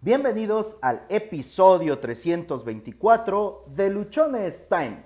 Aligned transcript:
Bienvenidos 0.00 0.76
al 0.80 1.04
episodio 1.08 1.98
324 1.98 3.64
de 3.74 3.90
Luchones 3.90 4.54
Time. 4.68 5.02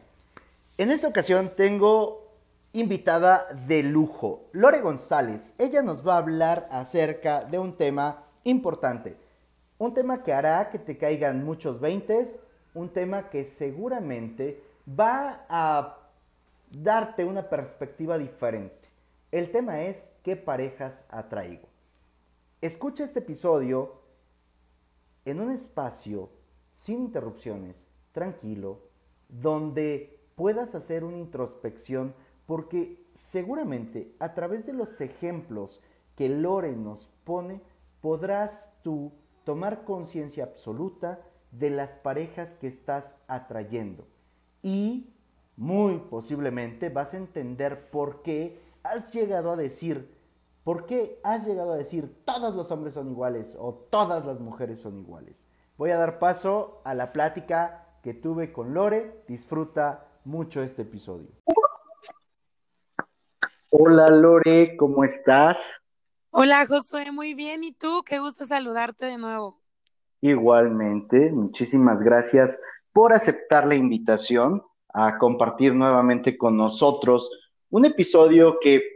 En 0.76 0.90
esta 0.90 1.08
ocasión 1.08 1.52
tengo 1.56 2.28
invitada 2.74 3.46
de 3.66 3.82
lujo, 3.82 4.50
Lore 4.52 4.82
González. 4.82 5.54
Ella 5.56 5.80
nos 5.80 6.06
va 6.06 6.16
a 6.16 6.18
hablar 6.18 6.68
acerca 6.70 7.42
de 7.42 7.58
un 7.58 7.78
tema 7.78 8.24
importante, 8.44 9.16
un 9.78 9.94
tema 9.94 10.22
que 10.22 10.34
hará 10.34 10.68
que 10.68 10.78
te 10.78 10.98
caigan 10.98 11.42
muchos 11.42 11.80
veintes, 11.80 12.28
un 12.74 12.90
tema 12.90 13.30
que 13.30 13.46
seguramente 13.46 14.62
va 14.86 15.46
a 15.48 15.96
darte 16.70 17.24
una 17.24 17.48
perspectiva 17.48 18.18
diferente. 18.18 18.90
El 19.30 19.50
tema 19.52 19.84
es 19.84 19.96
¿qué 20.22 20.36
parejas 20.36 20.92
atraigo? 21.08 21.66
Escucha 22.60 23.04
este 23.04 23.20
episodio 23.20 24.01
en 25.24 25.40
un 25.40 25.50
espacio 25.50 26.30
sin 26.74 27.02
interrupciones, 27.02 27.76
tranquilo, 28.12 28.80
donde 29.28 30.20
puedas 30.34 30.74
hacer 30.74 31.04
una 31.04 31.18
introspección 31.18 32.14
porque 32.46 33.02
seguramente 33.14 34.14
a 34.18 34.34
través 34.34 34.66
de 34.66 34.72
los 34.72 35.00
ejemplos 35.00 35.80
que 36.16 36.28
Lore 36.28 36.72
nos 36.72 37.08
pone 37.24 37.60
podrás 38.00 38.72
tú 38.82 39.12
tomar 39.44 39.84
conciencia 39.84 40.44
absoluta 40.44 41.20
de 41.52 41.70
las 41.70 41.90
parejas 41.90 42.52
que 42.60 42.68
estás 42.68 43.04
atrayendo. 43.28 44.06
Y 44.62 45.12
muy 45.56 45.98
posiblemente 46.10 46.88
vas 46.88 47.12
a 47.14 47.18
entender 47.18 47.90
por 47.90 48.22
qué 48.22 48.58
has 48.82 49.12
llegado 49.12 49.52
a 49.52 49.56
decir, 49.56 50.11
por 50.64 50.86
qué 50.86 51.18
has 51.22 51.46
llegado 51.46 51.72
a 51.72 51.76
decir 51.76 52.14
todos 52.24 52.54
los 52.54 52.70
hombres 52.70 52.94
son 52.94 53.10
iguales 53.10 53.56
o 53.58 53.74
todas 53.90 54.24
las 54.24 54.40
mujeres 54.40 54.80
son 54.80 54.98
iguales. 54.98 55.36
Voy 55.76 55.90
a 55.90 55.98
dar 55.98 56.18
paso 56.18 56.80
a 56.84 56.94
la 56.94 57.12
plática 57.12 57.86
que 58.02 58.14
tuve 58.14 58.52
con 58.52 58.74
Lore. 58.74 59.22
Disfruta 59.26 60.06
mucho 60.24 60.62
este 60.62 60.82
episodio. 60.82 61.28
Hola 63.70 64.10
Lore, 64.10 64.76
¿cómo 64.76 65.04
estás? 65.04 65.56
Hola 66.30 66.66
Josué, 66.66 67.10
muy 67.10 67.34
bien. 67.34 67.64
¿Y 67.64 67.72
tú? 67.72 68.02
Qué 68.06 68.18
gusto 68.18 68.46
saludarte 68.46 69.06
de 69.06 69.18
nuevo. 69.18 69.60
Igualmente, 70.20 71.32
muchísimas 71.32 72.00
gracias 72.00 72.58
por 72.92 73.12
aceptar 73.12 73.66
la 73.66 73.74
invitación 73.74 74.62
a 74.94 75.18
compartir 75.18 75.74
nuevamente 75.74 76.36
con 76.36 76.56
nosotros 76.56 77.28
un 77.70 77.86
episodio 77.86 78.58
que, 78.60 78.91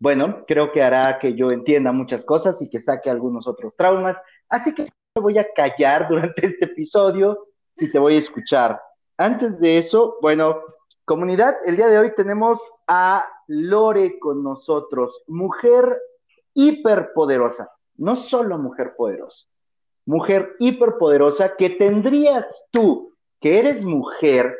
bueno, 0.00 0.44
creo 0.46 0.72
que 0.72 0.82
hará 0.82 1.18
que 1.18 1.34
yo 1.34 1.52
entienda 1.52 1.92
muchas 1.92 2.24
cosas 2.24 2.60
y 2.60 2.70
que 2.70 2.80
saque 2.80 3.10
algunos 3.10 3.46
otros 3.46 3.76
traumas. 3.76 4.16
Así 4.48 4.74
que 4.74 4.86
me 5.14 5.22
voy 5.22 5.38
a 5.38 5.46
callar 5.54 6.08
durante 6.10 6.46
este 6.46 6.64
episodio 6.64 7.46
y 7.76 7.92
te 7.92 7.98
voy 7.98 8.16
a 8.16 8.20
escuchar. 8.20 8.80
Antes 9.18 9.60
de 9.60 9.76
eso, 9.76 10.16
bueno, 10.22 10.62
comunidad, 11.04 11.54
el 11.66 11.76
día 11.76 11.88
de 11.88 11.98
hoy 11.98 12.14
tenemos 12.14 12.58
a 12.88 13.28
Lore 13.46 14.18
con 14.18 14.42
nosotros, 14.42 15.22
mujer 15.26 16.00
hiperpoderosa, 16.54 17.70
no 17.96 18.16
solo 18.16 18.56
mujer 18.56 18.94
poderosa, 18.96 19.44
mujer 20.06 20.56
hiperpoderosa 20.58 21.56
que 21.56 21.70
tendrías 21.70 22.46
tú, 22.70 23.14
que 23.38 23.58
eres 23.58 23.84
mujer, 23.84 24.56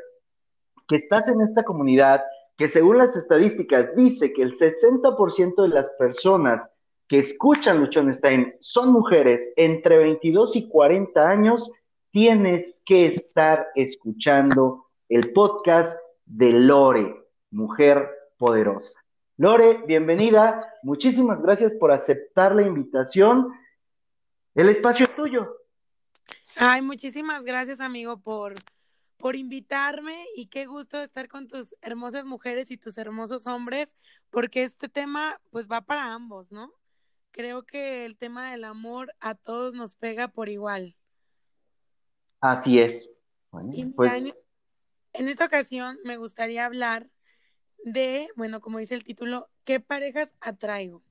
que 0.86 0.96
estás 0.96 1.28
en 1.28 1.41
esta 1.41 1.62
comunidad, 1.62 2.22
que 2.61 2.69
según 2.69 2.98
las 2.98 3.16
estadísticas 3.16 3.97
dice 3.97 4.34
que 4.34 4.42
el 4.42 4.58
60% 4.58 5.62
de 5.62 5.69
las 5.69 5.86
personas 5.98 6.69
que 7.08 7.20
escuchan 7.20 7.80
Luchonstein 7.80 8.52
son 8.61 8.92
mujeres 8.92 9.50
entre 9.56 9.97
22 9.97 10.56
y 10.56 10.69
40 10.69 11.27
años, 11.27 11.70
tienes 12.11 12.83
que 12.84 13.06
estar 13.06 13.69
escuchando 13.77 14.84
el 15.08 15.33
podcast 15.33 15.98
de 16.27 16.52
Lore, 16.52 17.17
Mujer 17.51 18.11
Poderosa. 18.36 19.01
Lore, 19.39 19.80
bienvenida. 19.86 20.74
Muchísimas 20.83 21.40
gracias 21.40 21.73
por 21.73 21.92
aceptar 21.92 22.55
la 22.55 22.61
invitación. 22.61 23.55
El 24.55 24.68
espacio 24.68 25.07
es 25.07 25.17
tuyo. 25.17 25.57
Ay, 26.57 26.83
muchísimas 26.83 27.42
gracias, 27.42 27.80
amigo, 27.80 28.18
por, 28.18 28.52
por 29.20 29.36
invitarme 29.36 30.25
y 30.35 30.47
qué 30.47 30.67
gusto 30.67 31.01
estar 31.01 31.29
con 31.29 31.47
tus 31.47 31.77
hermosas 31.83 32.25
mujeres 32.25 32.70
y 32.70 32.79
tus 32.79 32.97
hermosos 32.98 33.47
hombres, 33.47 33.95
porque 34.31 34.64
este 34.64 34.89
tema 34.89 35.41
pues 35.51 35.69
va 35.70 35.83
para 35.83 36.13
ambos, 36.13 36.51
¿no? 36.51 36.73
Creo 37.31 37.64
que 37.64 38.05
el 38.07 38.17
tema 38.17 38.51
del 38.51 38.64
amor 38.64 39.13
a 39.20 39.35
todos 39.35 39.75
nos 39.75 39.95
pega 39.95 40.29
por 40.29 40.48
igual. 40.48 40.97
Así 42.41 42.81
es. 42.81 43.08
pues... 43.95 44.13
en 45.13 45.29
esta 45.29 45.45
ocasión 45.45 45.98
me 46.05 46.17
gustaría 46.17 46.64
hablar 46.64 47.11
de, 47.85 48.29
bueno, 48.37 48.61
como 48.61 48.79
dice 48.79 48.95
el 48.95 49.05
título, 49.05 49.51
¿qué 49.64 49.81
parejas 49.81 50.33
atraigo? 50.41 51.02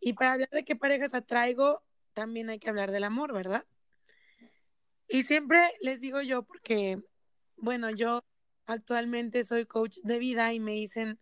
Y 0.00 0.14
para 0.14 0.32
hablar 0.32 0.50
de 0.50 0.64
qué 0.64 0.76
parejas 0.76 1.14
atraigo, 1.14 1.82
también 2.14 2.50
hay 2.50 2.58
que 2.58 2.70
hablar 2.70 2.90
del 2.90 3.04
amor, 3.04 3.32
¿verdad? 3.32 3.66
Y 5.08 5.24
siempre 5.24 5.60
les 5.80 6.00
digo 6.00 6.20
yo, 6.20 6.42
porque 6.42 7.02
bueno, 7.60 7.90
yo 7.90 8.24
actualmente 8.66 9.44
soy 9.44 9.66
coach 9.66 9.98
de 10.02 10.18
vida 10.18 10.52
y 10.52 10.60
me 10.60 10.72
dicen 10.72 11.18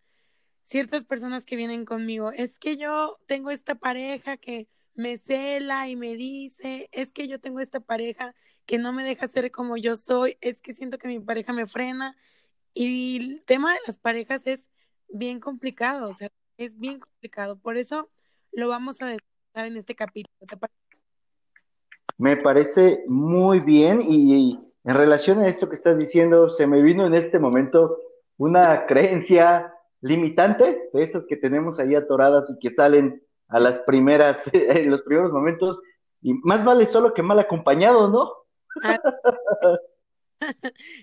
ciertas 0.63 1.05
personas 1.05 1.45
que 1.45 1.55
vienen 1.55 1.85
conmigo, 1.85 2.31
es 2.31 2.59
que 2.59 2.77
yo 2.77 3.17
tengo 3.25 3.51
esta 3.51 3.75
pareja 3.75 4.37
que 4.37 4.67
me 4.95 5.17
cela 5.17 5.87
y 5.87 5.95
me 5.95 6.15
dice, 6.15 6.89
es 6.91 7.11
que 7.11 7.27
yo 7.27 7.39
tengo 7.39 7.59
esta 7.59 7.79
pareja 7.79 8.35
que 8.65 8.77
no 8.77 8.91
me 8.91 9.03
deja 9.03 9.27
ser 9.27 9.51
como 9.51 9.77
yo 9.77 9.95
soy, 9.95 10.37
es 10.41 10.59
que 10.59 10.73
siento 10.73 10.97
que 10.97 11.07
mi 11.07 11.19
pareja 11.19 11.53
me 11.53 11.67
frena. 11.67 12.17
Y 12.73 13.17
el 13.17 13.43
tema 13.45 13.71
de 13.73 13.79
las 13.87 13.97
parejas 13.97 14.41
es 14.45 14.67
bien 15.07 15.39
complicado, 15.39 16.09
o 16.09 16.13
sea, 16.13 16.29
es 16.57 16.77
bien 16.77 16.99
complicado. 16.99 17.57
Por 17.57 17.77
eso 17.77 18.09
lo 18.51 18.67
vamos 18.67 19.01
a 19.01 19.05
desarrollar 19.05 19.71
en 19.71 19.77
este 19.77 19.95
capítulo. 19.95 20.35
Me 22.17 22.35
parece 22.35 23.03
muy 23.07 23.59
bien 23.59 24.01
y 24.01 24.59
en 24.87 24.95
relación 24.95 25.39
a 25.39 25.49
esto 25.49 25.67
que 25.67 25.75
estás 25.75 25.97
diciendo, 25.97 26.49
se 26.49 26.65
me 26.65 26.81
vino 26.81 27.05
en 27.05 27.13
este 27.13 27.39
momento 27.39 27.99
una 28.37 28.85
creencia 28.85 29.73
limitante 29.99 30.89
de 30.93 31.03
estas 31.03 31.25
que 31.25 31.35
tenemos 31.35 31.77
ahí 31.77 31.93
atoradas 31.93 32.49
y 32.49 32.57
que 32.59 32.73
salen 32.73 33.21
a 33.49 33.59
las 33.59 33.79
primeras, 33.79 34.43
en 34.53 34.89
los 34.89 35.01
primeros 35.01 35.33
momentos, 35.33 35.81
y 36.21 36.35
más 36.35 36.63
vale 36.63 36.85
solo 36.85 37.13
que 37.13 37.21
mal 37.21 37.37
acompañado, 37.37 38.09
¿no? 38.09 38.31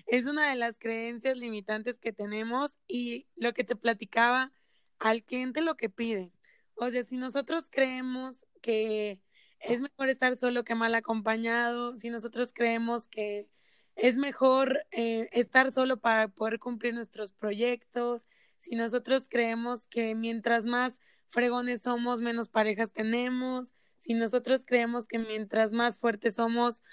es 0.07 0.25
una 0.25 0.49
de 0.49 0.55
las 0.55 0.79
creencias 0.79 1.37
limitantes 1.37 1.99
que 1.99 2.11
tenemos 2.11 2.79
y 2.87 3.27
lo 3.35 3.53
que 3.53 3.63
te 3.63 3.75
platicaba, 3.75 4.51
al 4.97 5.21
cliente 5.23 5.61
lo 5.61 5.75
que 5.75 5.91
pide. 5.91 6.31
O 6.73 6.89
sea, 6.89 7.03
si 7.03 7.17
nosotros 7.17 7.65
creemos 7.69 8.47
que 8.63 9.19
es 9.59 9.79
mejor 9.79 10.09
estar 10.09 10.35
solo 10.37 10.63
que 10.63 10.73
mal 10.73 10.95
acompañado, 10.95 11.95
si 11.97 12.09
nosotros 12.09 12.51
creemos 12.51 13.07
que 13.07 13.47
es 13.95 14.17
mejor 14.17 14.85
eh, 14.91 15.29
estar 15.31 15.71
solo 15.71 15.97
para 15.97 16.27
poder 16.27 16.59
cumplir 16.59 16.93
nuestros 16.93 17.31
proyectos. 17.31 18.25
Si 18.57 18.75
nosotros 18.75 19.27
creemos 19.29 19.87
que 19.87 20.15
mientras 20.15 20.65
más 20.65 20.99
fregones 21.27 21.81
somos, 21.83 22.19
menos 22.19 22.49
parejas 22.49 22.91
tenemos. 22.91 23.73
Si 23.99 24.13
nosotros 24.13 24.63
creemos 24.65 25.07
que 25.07 25.17
mientras 25.17 25.71
más 25.71 25.97
fuertes 25.97 26.35
somos, 26.35 26.83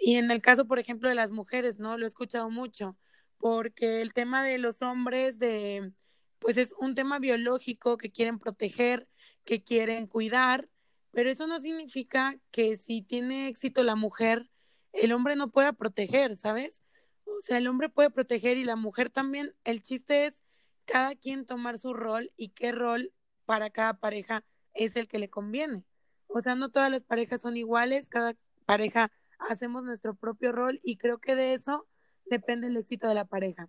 y 0.00 0.16
en 0.16 0.30
el 0.30 0.40
caso, 0.40 0.66
por 0.66 0.78
ejemplo, 0.78 1.08
de 1.08 1.14
las 1.14 1.30
mujeres, 1.30 1.78
¿no? 1.78 1.98
Lo 1.98 2.06
he 2.06 2.08
escuchado 2.08 2.48
mucho, 2.48 2.96
porque 3.38 4.00
el 4.00 4.12
tema 4.14 4.42
de 4.42 4.58
los 4.58 4.80
hombres, 4.82 5.38
de, 5.38 5.92
pues 6.38 6.56
es 6.56 6.74
un 6.78 6.94
tema 6.94 7.18
biológico 7.18 7.98
que 7.98 8.10
quieren 8.10 8.38
proteger, 8.38 9.08
que 9.44 9.62
quieren 9.62 10.06
cuidar, 10.06 10.68
pero 11.10 11.30
eso 11.30 11.46
no 11.46 11.60
significa 11.60 12.38
que 12.50 12.76
si 12.76 13.02
tiene 13.02 13.48
éxito 13.48 13.84
la 13.84 13.96
mujer, 13.96 14.48
el 14.92 15.12
hombre 15.12 15.36
no 15.36 15.50
pueda 15.50 15.72
proteger, 15.72 16.36
¿sabes? 16.36 16.80
O 17.26 17.40
sea, 17.40 17.58
el 17.58 17.66
hombre 17.66 17.88
puede 17.88 18.10
proteger 18.10 18.56
y 18.56 18.64
la 18.64 18.76
mujer 18.76 19.10
también. 19.10 19.54
El 19.64 19.82
chiste 19.82 20.26
es 20.26 20.42
cada 20.84 21.14
quien 21.14 21.46
tomar 21.46 21.78
su 21.78 21.94
rol 21.94 22.32
y 22.36 22.50
qué 22.50 22.72
rol 22.72 23.12
para 23.44 23.70
cada 23.70 23.94
pareja 23.94 24.44
es 24.74 24.96
el 24.96 25.08
que 25.08 25.18
le 25.18 25.30
conviene. 25.30 25.84
O 26.26 26.40
sea, 26.40 26.54
no 26.54 26.70
todas 26.70 26.90
las 26.90 27.04
parejas 27.04 27.40
son 27.40 27.56
iguales, 27.56 28.08
cada 28.08 28.34
pareja 28.64 29.10
hacemos 29.38 29.82
nuestro 29.82 30.14
propio 30.14 30.52
rol 30.52 30.80
y 30.82 30.96
creo 30.96 31.18
que 31.18 31.34
de 31.34 31.54
eso 31.54 31.86
depende 32.26 32.68
el 32.68 32.76
éxito 32.76 33.08
de 33.08 33.14
la 33.14 33.24
pareja. 33.24 33.68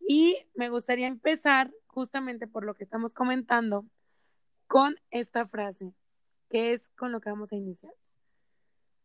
Y 0.00 0.36
me 0.54 0.68
gustaría 0.68 1.06
empezar 1.06 1.72
justamente 1.86 2.46
por 2.46 2.64
lo 2.64 2.74
que 2.74 2.84
estamos 2.84 3.14
comentando 3.14 3.86
con 4.66 4.96
esta 5.10 5.46
frase, 5.46 5.92
que 6.48 6.72
es 6.72 6.88
con 6.96 7.12
lo 7.12 7.20
que 7.20 7.30
vamos 7.30 7.52
a 7.52 7.56
iniciar. 7.56 7.92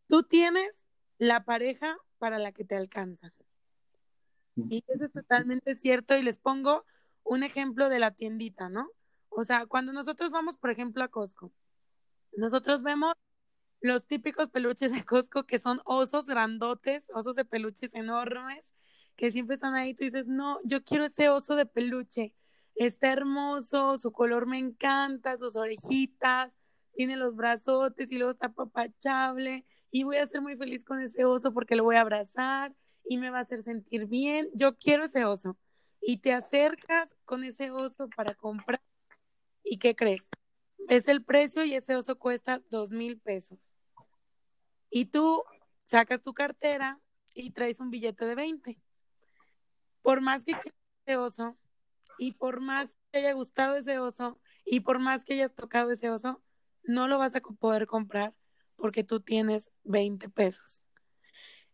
Tú 0.07 0.23
tienes 0.23 0.84
la 1.17 1.43
pareja 1.45 1.97
para 2.17 2.39
la 2.39 2.51
que 2.51 2.65
te 2.65 2.75
alcanza. 2.75 3.33
Y 4.55 4.83
eso 4.87 5.05
es 5.05 5.11
totalmente 5.11 5.75
cierto 5.75 6.17
y 6.17 6.23
les 6.23 6.37
pongo 6.37 6.85
un 7.23 7.43
ejemplo 7.43 7.89
de 7.89 7.99
la 7.99 8.11
tiendita, 8.11 8.69
¿no? 8.69 8.89
O 9.29 9.43
sea, 9.43 9.65
cuando 9.65 9.91
nosotros 9.91 10.29
vamos, 10.29 10.55
por 10.55 10.69
ejemplo, 10.69 11.03
a 11.03 11.09
Costco, 11.09 11.51
nosotros 12.37 12.83
vemos 12.83 13.13
los 13.81 14.05
típicos 14.05 14.49
peluches 14.49 14.91
de 14.93 15.03
Costco 15.03 15.43
que 15.43 15.59
son 15.59 15.81
osos 15.85 16.25
grandotes, 16.25 17.03
osos 17.13 17.35
de 17.35 17.45
peluches 17.45 17.93
enormes, 17.93 18.65
que 19.15 19.31
siempre 19.31 19.55
están 19.55 19.75
ahí. 19.75 19.93
Tú 19.93 20.05
dices, 20.05 20.27
no, 20.27 20.59
yo 20.63 20.83
quiero 20.83 21.05
ese 21.05 21.29
oso 21.29 21.55
de 21.55 21.65
peluche. 21.65 22.33
Está 22.75 23.11
hermoso, 23.11 23.97
su 23.97 24.11
color 24.11 24.47
me 24.47 24.57
encanta, 24.57 25.37
sus 25.37 25.55
orejitas, 25.55 26.53
tiene 26.93 27.17
los 27.17 27.35
brazotes 27.35 28.11
y 28.11 28.17
luego 28.17 28.31
está 28.31 28.53
papachable. 28.53 29.65
Y 29.95 30.03
voy 30.03 30.17
a 30.17 30.27
ser 30.27 30.41
muy 30.41 30.57
feliz 30.57 30.83
con 30.83 30.99
ese 30.99 31.23
oso 31.23 31.53
porque 31.53 31.77
lo 31.77 31.85
voy 31.85 31.95
a 31.95 32.01
abrazar 32.01 32.75
y 33.05 33.17
me 33.17 33.29
va 33.29 33.37
a 33.37 33.43
hacer 33.43 33.63
sentir 33.63 34.07
bien. 34.07 34.49
Yo 34.53 34.77
quiero 34.77 35.05
ese 35.05 35.23
oso. 35.23 35.57
Y 36.01 36.17
te 36.17 36.33
acercas 36.33 37.15
con 37.23 37.45
ese 37.45 37.71
oso 37.71 38.09
para 38.09 38.35
comprar. 38.35 38.81
¿Y 39.63 39.77
qué 39.77 39.95
crees? 39.95 40.27
Es 40.89 41.07
el 41.07 41.23
precio 41.23 41.63
y 41.63 41.75
ese 41.75 41.95
oso 41.95 42.19
cuesta 42.19 42.61
dos 42.69 42.91
mil 42.91 43.17
pesos. 43.21 43.79
Y 44.89 45.05
tú 45.05 45.45
sacas 45.85 46.21
tu 46.21 46.33
cartera 46.33 46.99
y 47.33 47.51
traes 47.51 47.79
un 47.79 47.89
billete 47.89 48.25
de 48.25 48.35
20. 48.35 48.77
Por 50.01 50.19
más 50.19 50.43
que 50.43 50.59
quieras 50.59 50.81
ese 51.05 51.15
oso 51.15 51.57
y 52.19 52.33
por 52.33 52.59
más 52.59 52.89
que 52.89 52.99
te 53.11 53.19
haya 53.19 53.31
gustado 53.31 53.77
ese 53.77 53.97
oso 53.99 54.41
y 54.65 54.81
por 54.81 54.99
más 54.99 55.23
que 55.23 55.35
hayas 55.35 55.55
tocado 55.55 55.89
ese 55.91 56.09
oso, 56.09 56.43
no 56.83 57.07
lo 57.07 57.17
vas 57.17 57.33
a 57.33 57.39
poder 57.39 57.87
comprar 57.87 58.33
porque 58.75 59.03
tú 59.03 59.19
tienes 59.19 59.69
20 59.83 60.29
pesos. 60.29 60.83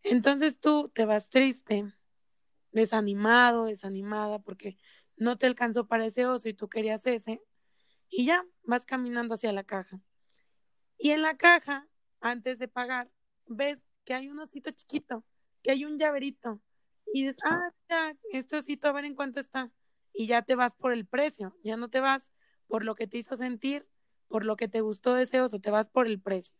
Entonces 0.02 0.58
tú 0.58 0.90
te 0.94 1.04
vas 1.04 1.28
triste, 1.28 1.92
desanimado, 2.72 3.66
desanimada 3.66 4.38
porque 4.40 4.76
no 5.16 5.38
te 5.38 5.46
alcanzó 5.46 5.86
para 5.86 6.06
ese 6.06 6.26
oso 6.26 6.48
y 6.48 6.54
tú 6.54 6.68
querías 6.68 7.06
ese 7.06 7.42
y 8.08 8.26
ya 8.26 8.44
vas 8.62 8.84
caminando 8.84 9.34
hacia 9.34 9.52
la 9.52 9.64
caja. 9.64 10.00
Y 10.98 11.10
en 11.10 11.22
la 11.22 11.36
caja, 11.36 11.88
antes 12.20 12.58
de 12.58 12.68
pagar, 12.68 13.10
ves 13.46 13.84
que 14.04 14.14
hay 14.14 14.28
un 14.28 14.38
osito 14.38 14.70
chiquito, 14.70 15.24
que 15.62 15.70
hay 15.70 15.84
un 15.84 15.98
llaverito. 15.98 16.60
Y 17.12 17.22
dices, 17.22 17.38
ah, 17.44 17.70
ya, 17.88 18.16
este 18.32 18.56
osito, 18.56 18.88
a 18.88 18.92
ver 18.92 19.04
en 19.04 19.14
cuánto 19.14 19.40
está. 19.40 19.72
Y 20.12 20.26
ya 20.26 20.42
te 20.42 20.54
vas 20.54 20.74
por 20.74 20.92
el 20.92 21.06
precio, 21.06 21.56
ya 21.64 21.76
no 21.76 21.88
te 21.88 22.00
vas 22.00 22.30
por 22.66 22.84
lo 22.84 22.94
que 22.94 23.06
te 23.06 23.18
hizo 23.18 23.36
sentir, 23.36 23.88
por 24.28 24.44
lo 24.44 24.56
que 24.56 24.68
te 24.68 24.80
gustó 24.80 25.16
ese 25.16 25.40
oso, 25.40 25.60
te 25.60 25.70
vas 25.70 25.88
por 25.88 26.06
el 26.06 26.20
precio, 26.20 26.54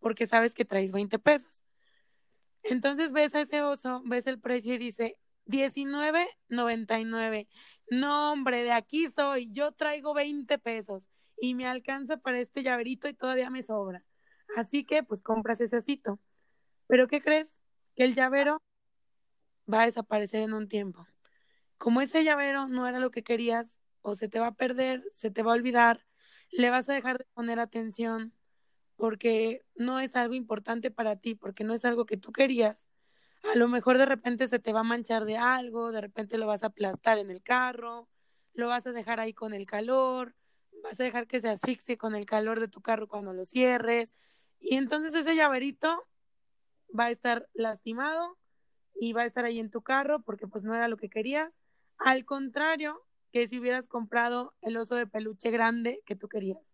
porque 0.00 0.26
sabes 0.26 0.54
que 0.54 0.64
traes 0.64 0.92
20 0.92 1.18
pesos. 1.18 1.64
Entonces 2.62 3.12
ves 3.12 3.34
a 3.34 3.42
ese 3.42 3.62
oso, 3.62 4.02
ves 4.04 4.26
el 4.26 4.40
precio 4.40 4.74
y 4.74 4.78
dice, 4.78 5.16
19.99. 5.46 7.48
No, 7.90 8.32
hombre, 8.32 8.62
de 8.62 8.72
aquí 8.72 9.08
soy. 9.16 9.48
Yo 9.50 9.72
traigo 9.72 10.14
20 10.14 10.58
pesos 10.58 11.08
y 11.40 11.54
me 11.54 11.66
alcanza 11.66 12.18
para 12.18 12.40
este 12.40 12.62
llaverito 12.62 13.08
y 13.08 13.14
todavía 13.14 13.50
me 13.50 13.62
sobra. 13.62 14.04
Así 14.56 14.84
que, 14.84 15.02
pues 15.02 15.22
compras 15.22 15.60
ese 15.60 15.78
osito. 15.78 16.18
Pero 16.86 17.08
¿qué 17.08 17.22
crees? 17.22 17.48
Que 17.96 18.04
el 18.04 18.14
llavero 18.14 18.62
va 19.72 19.82
a 19.82 19.86
desaparecer 19.86 20.42
en 20.42 20.52
un 20.52 20.68
tiempo. 20.68 21.06
Como 21.78 22.00
ese 22.00 22.24
llavero 22.24 22.68
no 22.68 22.86
era 22.86 22.98
lo 22.98 23.10
que 23.10 23.22
querías, 23.22 23.78
o 24.02 24.14
se 24.14 24.28
te 24.28 24.40
va 24.40 24.48
a 24.48 24.54
perder, 24.54 25.04
se 25.14 25.30
te 25.30 25.42
va 25.42 25.52
a 25.52 25.56
olvidar, 25.56 26.06
le 26.50 26.70
vas 26.70 26.88
a 26.88 26.94
dejar 26.94 27.18
de 27.18 27.26
poner 27.34 27.60
atención 27.60 28.32
porque 28.98 29.64
no 29.76 29.98
es 29.98 30.14
algo 30.14 30.34
importante 30.34 30.90
para 30.90 31.16
ti, 31.16 31.34
porque 31.34 31.64
no 31.64 31.72
es 31.72 31.86
algo 31.86 32.04
que 32.04 32.18
tú 32.18 32.32
querías 32.32 32.86
a 33.44 33.56
lo 33.56 33.68
mejor 33.68 33.98
de 33.98 34.06
repente 34.06 34.48
se 34.48 34.58
te 34.58 34.72
va 34.72 34.80
a 34.80 34.84
manchar 34.84 35.24
de 35.24 35.36
algo, 35.36 35.92
de 35.92 36.00
repente 36.00 36.38
lo 36.38 36.46
vas 36.46 36.62
a 36.62 36.68
aplastar 36.68 37.18
en 37.18 37.30
el 37.30 37.42
carro, 37.42 38.08
lo 38.54 38.68
vas 38.68 38.86
a 38.86 38.92
dejar 38.92 39.20
ahí 39.20 39.32
con 39.32 39.54
el 39.54 39.66
calor, 39.66 40.34
vas 40.82 40.98
a 40.98 41.04
dejar 41.04 41.26
que 41.26 41.40
se 41.40 41.48
asfixie 41.48 41.96
con 41.96 42.14
el 42.14 42.26
calor 42.26 42.60
de 42.60 42.68
tu 42.68 42.80
carro 42.80 43.08
cuando 43.08 43.32
lo 43.32 43.44
cierres. 43.44 44.14
Y 44.60 44.76
entonces 44.76 45.14
ese 45.14 45.36
llaverito 45.36 46.06
va 46.98 47.06
a 47.06 47.10
estar 47.10 47.48
lastimado 47.54 48.36
y 48.94 49.12
va 49.12 49.22
a 49.22 49.26
estar 49.26 49.44
ahí 49.44 49.60
en 49.60 49.70
tu 49.70 49.82
carro 49.82 50.20
porque 50.22 50.46
pues 50.46 50.64
no 50.64 50.74
era 50.74 50.88
lo 50.88 50.96
que 50.96 51.08
querías. 51.08 51.54
Al 51.96 52.24
contrario 52.24 53.04
que 53.32 53.46
si 53.46 53.58
hubieras 53.58 53.86
comprado 53.86 54.54
el 54.62 54.76
oso 54.76 54.94
de 54.94 55.06
peluche 55.06 55.50
grande 55.50 56.02
que 56.04 56.16
tú 56.16 56.28
querías, 56.28 56.67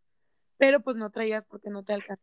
pero 0.56 0.82
pues 0.82 0.96
no 0.96 1.10
traías 1.10 1.44
porque 1.44 1.70
no 1.70 1.84
te 1.84 1.92
alcanzó. 1.92 2.22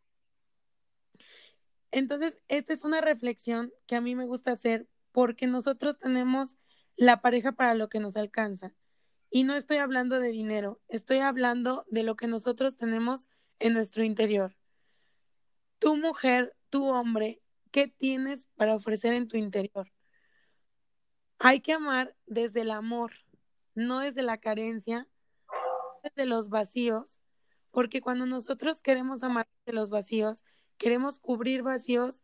Entonces, 1.92 2.38
esta 2.48 2.74
es 2.74 2.84
una 2.84 3.02
reflexión 3.02 3.72
que 3.86 3.96
a 3.96 4.02
mí 4.02 4.16
me 4.16 4.26
gusta 4.26 4.52
hacer 4.52 4.88
porque 5.12 5.48
nosotros 5.48 5.98
tenemos 5.98 6.56
la 6.96 7.22
pareja 7.22 7.52
para 7.52 7.74
lo 7.74 7.90
que 7.90 8.00
nos 8.00 8.16
alcanza. 8.16 8.74
Y 9.30 9.44
no 9.44 9.56
estoy 9.56 9.78
hablando 9.78 10.20
de 10.20 10.30
dinero, 10.30 10.82
estoy 10.88 11.20
hablando 11.20 11.86
de 11.90 12.04
lo 12.04 12.16
que 12.16 12.28
nosotros 12.28 12.76
tenemos 12.78 13.30
en 13.60 13.74
nuestro 13.74 14.04
interior. 14.04 14.58
Tu 15.80 15.96
mujer, 15.96 16.56
tu 16.70 16.88
hombre, 16.88 17.42
¿qué 17.72 17.88
tienes 17.88 18.48
para 18.56 18.76
ofrecer 18.76 19.14
en 19.14 19.28
tu 19.28 19.38
interior? 19.38 19.90
Hay 21.40 21.62
que 21.62 21.74
amar 21.74 22.16
desde 22.26 22.62
el 22.62 22.72
amor, 22.72 23.14
no 23.74 24.00
desde 24.00 24.22
la 24.22 24.38
carencia, 24.38 25.08
desde 26.04 26.26
los 26.26 26.50
vacíos, 26.50 27.21
porque 27.72 28.02
cuando 28.02 28.26
nosotros 28.26 28.82
queremos 28.82 29.24
amar 29.24 29.48
desde 29.66 29.76
los 29.76 29.90
vacíos, 29.90 30.44
queremos 30.78 31.20
cubrir 31.20 31.64
vacíos, 31.64 32.24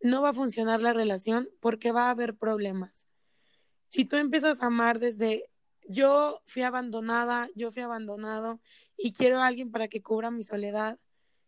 no 0.00 0.22
va 0.22 0.30
a 0.30 0.34
funcionar 0.34 0.80
la 0.80 0.92
relación 0.92 1.48
porque 1.60 1.92
va 1.92 2.06
a 2.06 2.10
haber 2.10 2.36
problemas. 2.36 3.08
Si 3.88 4.04
tú 4.04 4.16
empiezas 4.16 4.60
a 4.60 4.66
amar 4.66 4.98
desde 4.98 5.50
yo 5.86 6.42
fui 6.46 6.62
abandonada, 6.62 7.48
yo 7.54 7.70
fui 7.70 7.82
abandonado 7.82 8.60
y 8.96 9.12
quiero 9.12 9.40
a 9.40 9.46
alguien 9.46 9.70
para 9.70 9.88
que 9.88 10.02
cubra 10.02 10.30
mi 10.30 10.42
soledad, 10.42 10.98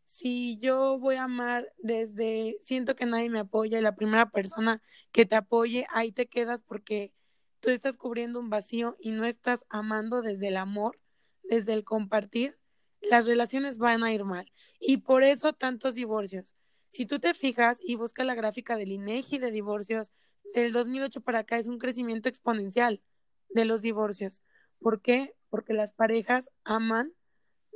si 0.07 0.59
yo 0.59 0.99
voy 0.99 1.17
a 1.17 1.25
amar 1.25 1.73
desde 1.79 2.59
siento 2.63 2.97
que 2.97 3.07
nadie 3.07 3.29
me 3.29 3.41
apoya 3.41 3.79
y 3.79 3.83
la 3.83 3.95
primera 3.95 4.31
persona 4.31 4.81
que 5.13 5.27
te 5.27 5.37
apoye, 5.37 5.87
ahí 5.91 6.13
te 6.13 6.27
quedas 6.27 6.63
porque 6.63 7.13
tú 7.61 7.71
estás 7.71 7.97
cubriendo 7.97 8.41
un 8.41 8.49
vacío 8.49 8.97
y 9.01 9.11
no 9.11 9.25
estás 9.25 9.65
amando 9.69 10.23
desde 10.23 10.49
el 10.49 10.57
amor, 10.57 10.99
desde 11.49 11.73
el 11.73 11.85
compartir, 11.85 12.59
las 13.01 13.27
relaciones 13.27 13.79
van 13.79 14.03
a 14.05 14.13
ir 14.13 14.25
mal. 14.25 14.51
Y 14.81 14.99
por 14.99 15.23
eso 15.23 15.53
tantos 15.53 15.95
divorcios. 15.95 16.57
Si 16.89 17.07
tú 17.07 17.19
te 17.19 17.35
fijas 17.35 17.79
y 17.81 17.97
buscas 17.97 18.27
la 18.27 18.35
gráfica 18.35 18.77
del 18.77 18.93
INEGI 18.93 19.39
de 19.39 19.51
divorcios, 19.51 20.13
del 20.55 20.73
2008 20.73 21.21
para 21.21 21.41
acá 21.41 21.59
es 21.59 21.67
un 21.67 21.79
crecimiento 21.79 22.29
exponencial 22.29 23.03
de 23.51 23.65
los 23.65 23.83
divorcios. 23.83 24.43
¿Por 24.81 25.03
qué? 25.03 25.35
Porque 25.51 25.75
las 25.75 25.93
parejas 25.93 26.49
aman 26.65 27.13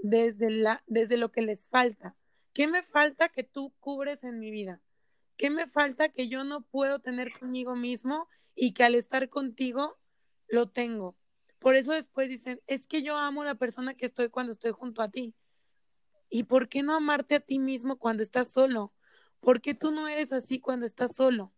desde, 0.03 0.51
la, 0.51 0.83
desde 0.87 1.17
lo 1.17 1.31
que 1.33 1.43
les 1.43 1.69
falta. 1.69 2.17
¿Qué 2.53 2.67
me 2.67 2.83
falta 2.83 3.29
que 3.29 3.45
tú 3.45 3.73
cubres 3.81 4.25
en 4.25 4.39
mi 4.39 4.51
vida? 4.51 4.81
¿Qué 5.37 5.51
me 5.51 5.67
falta 5.67 6.11
que 6.11 6.29
yo 6.29 6.45
no 6.45 6.63
puedo 6.63 6.99
tener 6.99 7.33
conmigo 7.39 7.77
mismo 7.77 8.29
y 8.55 8.73
que 8.73 8.85
al 8.85 8.95
estar 8.95 9.29
contigo 9.29 9.99
lo 10.49 10.69
tengo? 10.69 11.17
Por 11.61 11.75
eso 11.75 11.93
después 11.93 12.31
dicen, 12.31 12.61
es 12.67 12.87
que 12.87 13.03
yo 13.03 13.19
amo 13.19 13.43
a 13.43 13.45
la 13.45 13.55
persona 13.55 13.95
que 13.95 14.07
estoy 14.07 14.31
cuando 14.31 14.51
estoy 14.51 14.73
junto 14.73 15.03
a 15.03 15.11
ti. 15.11 15.35
¿Y 16.31 16.45
por 16.45 16.69
qué 16.69 16.83
no 16.83 16.95
amarte 16.95 17.35
a 17.35 17.41
ti 17.41 17.59
mismo 17.59 17.99
cuando 17.99 18.23
estás 18.23 18.51
solo? 18.51 18.95
¿Por 19.41 19.61
qué 19.61 19.75
tú 19.75 19.93
no 19.93 20.09
eres 20.09 20.33
así 20.33 20.59
cuando 20.59 20.87
estás 20.87 21.15
solo? 21.15 21.53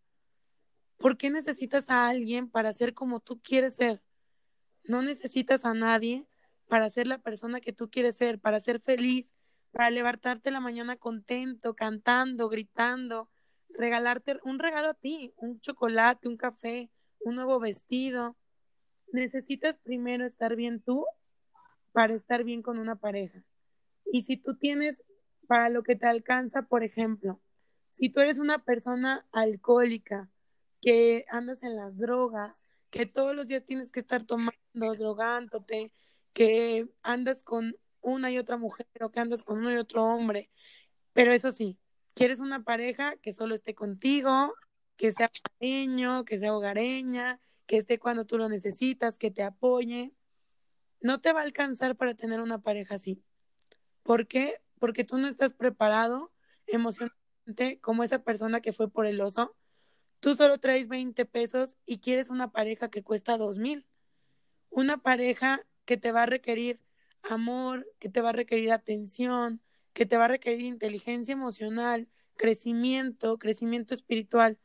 ¿Por 0.98 1.16
qué 1.16 1.30
necesitas 1.30 1.88
a 1.88 2.08
alguien 2.08 2.50
para 2.50 2.72
ser 2.72 2.94
como 2.94 3.20
tú 3.20 3.40
quieres 3.40 3.76
ser? 3.76 4.02
No 4.88 5.02
necesitas 5.02 5.64
a 5.64 5.72
nadie 5.72 6.26
para 6.66 6.90
ser 6.90 7.06
la 7.06 7.18
persona 7.18 7.60
que 7.60 7.72
tú 7.72 7.88
quieres 7.88 8.16
ser, 8.16 8.40
para 8.40 8.58
ser 8.58 8.80
feliz, 8.80 9.32
para 9.70 9.90
levantarte 9.90 10.50
la 10.50 10.58
mañana 10.58 10.96
contento, 10.96 11.74
cantando, 11.74 12.48
gritando, 12.48 13.30
regalarte 13.68 14.40
un 14.42 14.58
regalo 14.58 14.90
a 14.90 14.94
ti, 14.94 15.32
un 15.36 15.60
chocolate, 15.60 16.26
un 16.26 16.36
café, 16.36 16.90
un 17.20 17.36
nuevo 17.36 17.60
vestido, 17.60 18.36
necesitas 19.12 19.78
primero 19.78 20.24
estar 20.26 20.56
bien 20.56 20.80
tú 20.80 21.06
para 21.92 22.14
estar 22.14 22.44
bien 22.44 22.62
con 22.62 22.78
una 22.78 22.96
pareja. 22.96 23.44
Y 24.04 24.22
si 24.22 24.36
tú 24.36 24.56
tienes 24.56 25.02
para 25.46 25.68
lo 25.68 25.82
que 25.82 25.96
te 25.96 26.06
alcanza, 26.06 26.62
por 26.62 26.82
ejemplo, 26.82 27.40
si 27.90 28.08
tú 28.08 28.20
eres 28.20 28.38
una 28.38 28.64
persona 28.64 29.26
alcohólica, 29.32 30.30
que 30.80 31.24
andas 31.30 31.62
en 31.62 31.76
las 31.76 31.96
drogas, 31.96 32.62
que 32.90 33.06
todos 33.06 33.34
los 33.34 33.46
días 33.46 33.64
tienes 33.64 33.92
que 33.92 34.00
estar 34.00 34.26
tomando, 34.26 34.52
drogándote, 34.98 35.92
que 36.32 36.88
andas 37.02 37.42
con 37.42 37.76
una 38.00 38.30
y 38.30 38.38
otra 38.38 38.56
mujer 38.56 38.86
o 39.00 39.10
que 39.10 39.20
andas 39.20 39.42
con 39.44 39.58
uno 39.58 39.72
y 39.72 39.76
otro 39.76 40.04
hombre, 40.04 40.50
pero 41.12 41.32
eso 41.32 41.52
sí, 41.52 41.78
quieres 42.14 42.40
una 42.40 42.64
pareja 42.64 43.16
que 43.16 43.32
solo 43.32 43.54
esté 43.54 43.74
contigo, 43.74 44.54
que 44.96 45.12
sea 45.12 45.30
cariño, 45.58 46.24
que 46.24 46.38
sea 46.38 46.54
hogareña, 46.54 47.40
que 47.72 47.78
esté 47.78 47.98
cuando 47.98 48.26
tú 48.26 48.36
lo 48.36 48.50
necesitas, 48.50 49.16
que 49.16 49.30
te 49.30 49.42
apoye. 49.42 50.12
No 51.00 51.22
te 51.22 51.32
va 51.32 51.40
a 51.40 51.44
alcanzar 51.44 51.96
para 51.96 52.12
tener 52.12 52.42
una 52.42 52.60
pareja 52.60 52.96
así. 52.96 53.24
¿Por 54.02 54.28
qué? 54.28 54.60
Porque 54.78 55.04
tú 55.04 55.16
no 55.16 55.26
estás 55.26 55.54
preparado 55.54 56.34
emocionalmente 56.66 57.80
como 57.80 58.04
esa 58.04 58.22
persona 58.22 58.60
que 58.60 58.74
fue 58.74 58.90
por 58.90 59.06
el 59.06 59.22
oso. 59.22 59.56
Tú 60.20 60.34
solo 60.34 60.58
traes 60.58 60.86
20 60.86 61.24
pesos 61.24 61.76
y 61.86 62.00
quieres 62.00 62.28
una 62.28 62.52
pareja 62.52 62.90
que 62.90 63.02
cuesta 63.02 63.38
2 63.38 63.56
mil. 63.56 63.86
Una 64.68 64.98
pareja 64.98 65.66
que 65.86 65.96
te 65.96 66.12
va 66.12 66.24
a 66.24 66.26
requerir 66.26 66.78
amor, 67.22 67.88
que 67.98 68.10
te 68.10 68.20
va 68.20 68.28
a 68.28 68.34
requerir 68.34 68.70
atención, 68.70 69.62
que 69.94 70.04
te 70.04 70.18
va 70.18 70.26
a 70.26 70.28
requerir 70.28 70.66
inteligencia 70.66 71.32
emocional, 71.32 72.06
crecimiento, 72.36 73.38
crecimiento 73.38 73.94
espiritual, 73.94 74.58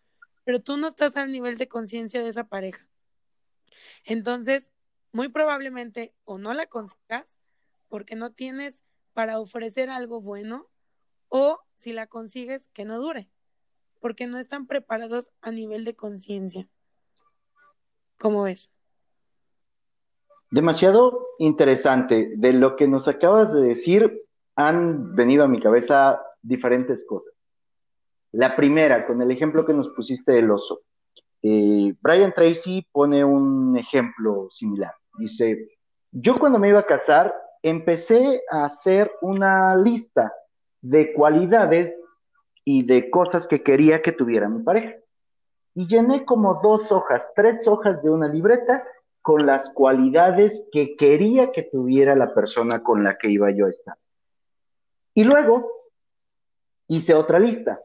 pero 0.43 0.61
tú 0.61 0.75
no 0.75 0.89
estás 0.89 1.15
al 1.15 1.31
nivel 1.31 1.55
de 1.55 1.69
conciencia 1.69 2.21
de 2.21 2.27
esa 2.27 2.49
pareja. 2.49 2.85
Entonces, 4.05 4.71
muy 5.11 5.29
probablemente 5.29 6.13
o 6.25 6.37
no 6.37 6.53
la 6.53 6.67
consigas 6.67 7.37
porque 7.89 8.15
no 8.15 8.31
tienes 8.31 8.83
para 9.13 9.39
ofrecer 9.39 9.89
algo 9.89 10.21
bueno 10.21 10.67
o 11.29 11.59
si 11.75 11.93
la 11.93 12.07
consigues 12.07 12.67
que 12.73 12.85
no 12.85 12.99
dure, 12.99 13.29
porque 13.99 14.27
no 14.27 14.37
están 14.39 14.67
preparados 14.67 15.31
a 15.41 15.51
nivel 15.51 15.85
de 15.85 15.95
conciencia. 15.95 16.67
¿Cómo 18.19 18.43
ves? 18.43 18.69
Demasiado 20.49 21.25
interesante. 21.39 22.33
De 22.37 22.53
lo 22.53 22.75
que 22.75 22.87
nos 22.87 23.07
acabas 23.07 23.53
de 23.53 23.61
decir, 23.61 24.23
han 24.55 25.15
venido 25.15 25.43
a 25.43 25.47
mi 25.47 25.61
cabeza 25.61 26.21
diferentes 26.41 27.05
cosas. 27.05 27.33
La 28.31 28.55
primera, 28.55 29.05
con 29.05 29.21
el 29.21 29.31
ejemplo 29.31 29.65
que 29.65 29.73
nos 29.73 29.89
pusiste 29.89 30.31
del 30.31 30.51
oso. 30.51 30.81
Eh, 31.43 31.93
Brian 32.01 32.33
Tracy 32.33 32.87
pone 32.91 33.23
un 33.23 33.77
ejemplo 33.77 34.49
similar. 34.51 34.93
Dice, 35.17 35.69
yo 36.11 36.33
cuando 36.35 36.59
me 36.59 36.69
iba 36.69 36.79
a 36.79 36.85
casar, 36.85 37.33
empecé 37.61 38.41
a 38.51 38.65
hacer 38.65 39.11
una 39.21 39.75
lista 39.75 40.33
de 40.81 41.13
cualidades 41.13 41.93
y 42.63 42.83
de 42.83 43.09
cosas 43.09 43.47
que 43.47 43.63
quería 43.63 44.01
que 44.01 44.11
tuviera 44.11 44.49
mi 44.49 44.63
pareja. 44.63 44.95
Y 45.73 45.87
llené 45.87 46.25
como 46.25 46.59
dos 46.61 46.91
hojas, 46.91 47.31
tres 47.35 47.67
hojas 47.67 48.01
de 48.01 48.09
una 48.09 48.27
libreta 48.27 48.83
con 49.21 49.45
las 49.45 49.69
cualidades 49.71 50.65
que 50.71 50.95
quería 50.95 51.51
que 51.51 51.63
tuviera 51.63 52.15
la 52.15 52.33
persona 52.33 52.81
con 52.81 53.03
la 53.03 53.17
que 53.17 53.29
iba 53.29 53.51
yo 53.51 53.67
a 53.67 53.69
estar. 53.69 53.95
Y 55.13 55.23
luego 55.23 55.69
hice 56.87 57.13
otra 57.13 57.39
lista 57.39 57.79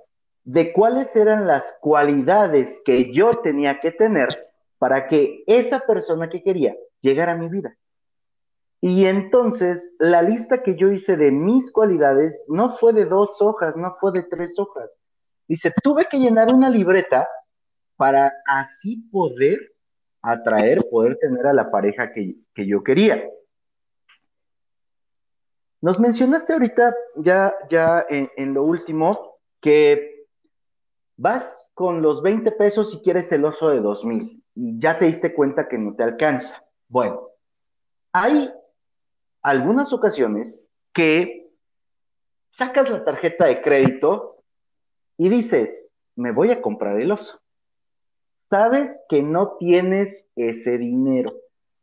de 0.44 0.72
cuáles 0.72 1.14
eran 1.16 1.46
las 1.46 1.76
cualidades 1.80 2.80
que 2.84 3.12
yo 3.12 3.30
tenía 3.30 3.80
que 3.80 3.92
tener 3.92 4.50
para 4.78 5.06
que 5.06 5.44
esa 5.46 5.80
persona 5.80 6.28
que 6.28 6.42
quería 6.42 6.74
llegara 7.00 7.32
a 7.32 7.36
mi 7.36 7.48
vida. 7.48 7.76
Y 8.80 9.04
entonces 9.04 9.92
la 10.00 10.22
lista 10.22 10.62
que 10.64 10.74
yo 10.74 10.90
hice 10.90 11.16
de 11.16 11.30
mis 11.30 11.70
cualidades 11.70 12.44
no 12.48 12.76
fue 12.78 12.92
de 12.92 13.04
dos 13.04 13.40
hojas, 13.40 13.76
no 13.76 13.96
fue 14.00 14.10
de 14.10 14.24
tres 14.24 14.58
hojas. 14.58 14.90
Dice, 15.46 15.72
tuve 15.82 16.08
que 16.10 16.18
llenar 16.18 16.52
una 16.52 16.68
libreta 16.68 17.28
para 17.96 18.32
así 18.44 18.96
poder 19.12 19.58
atraer, 20.22 20.78
poder 20.90 21.16
tener 21.18 21.46
a 21.46 21.52
la 21.52 21.70
pareja 21.70 22.12
que, 22.12 22.36
yo 22.66 22.82
quería. 22.82 23.22
Nos 25.80 26.00
mencionaste 26.00 26.52
ahorita, 26.52 26.94
ya, 27.16 27.54
ya 27.70 28.04
en, 28.08 28.54
lo 28.54 28.64
último, 28.64 29.38
que 29.60 30.11
vas 31.22 31.68
con 31.74 32.02
los 32.02 32.22
20 32.22 32.50
pesos 32.52 32.92
y 32.94 33.00
quieres 33.00 33.30
el 33.32 33.44
oso 33.44 33.70
de 33.70 33.80
2000 33.80 34.42
y 34.54 34.80
ya 34.80 34.98
te 34.98 35.06
diste 35.06 35.34
cuenta 35.34 35.68
que 35.68 35.78
no 35.78 35.94
te 35.94 36.02
alcanza. 36.02 36.62
Bueno, 36.88 37.28
hay 38.12 38.52
algunas 39.40 39.92
ocasiones 39.92 40.64
que 40.92 41.48
sacas 42.58 42.90
la 42.90 43.04
tarjeta 43.04 43.46
de 43.46 43.62
crédito 43.62 44.42
y 45.16 45.28
dices, 45.28 45.86
me 46.16 46.32
voy 46.32 46.50
a 46.50 46.60
comprar 46.60 47.00
el 47.00 47.12
oso 47.12 47.42
sabes 48.52 49.02
que 49.08 49.22
no 49.22 49.56
tienes 49.56 50.26
ese 50.36 50.76
dinero, 50.76 51.32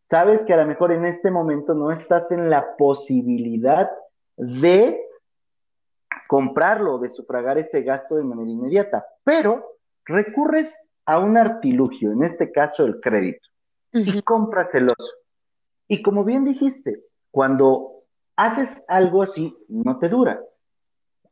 sabes 0.07 0.43
que 0.45 0.53
a 0.53 0.57
lo 0.57 0.67
mejor 0.67 0.91
en 0.91 1.03
este 1.03 1.31
momento 1.31 1.73
no 1.73 1.91
estás 1.91 2.29
en 2.29 2.51
la 2.51 2.77
posibilidad 2.77 3.89
de 4.37 5.01
comprarlo, 6.29 6.99
de 6.99 7.09
sufragar 7.09 7.57
ese 7.57 7.81
gasto 7.81 8.15
de 8.15 8.23
manera 8.23 8.51
inmediata, 8.51 9.03
pero 9.23 9.77
recurres 10.05 10.71
a 11.05 11.17
un 11.17 11.37
artilugio, 11.37 12.11
en 12.11 12.23
este 12.23 12.51
caso 12.51 12.85
el 12.85 12.99
crédito, 12.99 13.47
y 13.91 14.21
compras 14.21 14.75
el 14.75 14.89
oso. 14.89 15.13
Y 15.87 16.03
como 16.03 16.23
bien 16.23 16.45
dijiste, 16.45 17.01
cuando 17.31 18.03
haces 18.35 18.83
algo 18.87 19.23
así, 19.23 19.57
no 19.67 19.97
te 19.97 20.07
dura. 20.07 20.39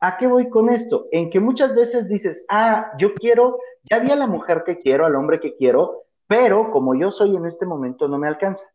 ¿A 0.00 0.16
qué 0.16 0.26
voy 0.26 0.48
con 0.48 0.68
esto? 0.68 1.06
En 1.12 1.30
que 1.30 1.38
muchas 1.38 1.74
veces 1.76 2.08
dices, 2.08 2.44
ah, 2.48 2.92
yo 2.98 3.14
quiero 3.14 3.58
ya 3.90 3.98
vi 4.00 4.12
a 4.12 4.16
la 4.16 4.26
mujer 4.26 4.64
que 4.64 4.78
quiero, 4.78 5.06
al 5.06 5.16
hombre 5.16 5.40
que 5.40 5.56
quiero, 5.56 6.04
pero 6.26 6.70
como 6.70 6.94
yo 6.94 7.10
soy 7.10 7.36
en 7.36 7.46
este 7.46 7.66
momento 7.66 8.08
no 8.08 8.18
me 8.18 8.28
alcanza. 8.28 8.66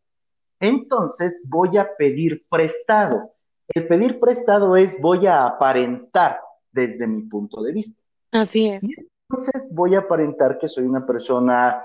Entonces 0.60 1.40
voy 1.44 1.76
a 1.76 1.96
pedir 1.96 2.44
prestado. 2.48 3.33
El 3.68 3.86
pedir 3.86 4.20
prestado 4.20 4.76
es 4.76 5.00
voy 5.00 5.26
a 5.26 5.46
aparentar 5.46 6.40
desde 6.72 7.06
mi 7.06 7.22
punto 7.22 7.62
de 7.62 7.72
vista. 7.72 8.00
Así 8.32 8.68
es. 8.68 8.82
entonces 9.28 9.68
voy 9.72 9.94
a 9.94 10.00
aparentar 10.00 10.58
que 10.58 10.68
soy 10.68 10.84
una 10.84 11.06
persona 11.06 11.84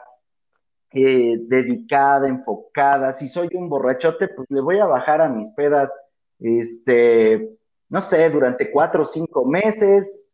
eh, 0.92 1.38
dedicada, 1.48 2.28
enfocada. 2.28 3.14
Si 3.14 3.30
soy 3.30 3.50
un 3.54 3.70
borrachote, 3.70 4.28
pues 4.30 4.48
le 4.50 4.62
voy 4.62 4.80
a 4.80 4.86
bajar 4.86 5.22
a 5.22 5.30
mis 5.30 5.54
pedas, 5.54 5.94
este, 6.40 7.50
no 7.90 8.02
sé, 8.02 8.30
durante 8.30 8.72
cuatro 8.72 9.04
o 9.04 9.06
cinco 9.06 9.46
meses, 9.46 10.26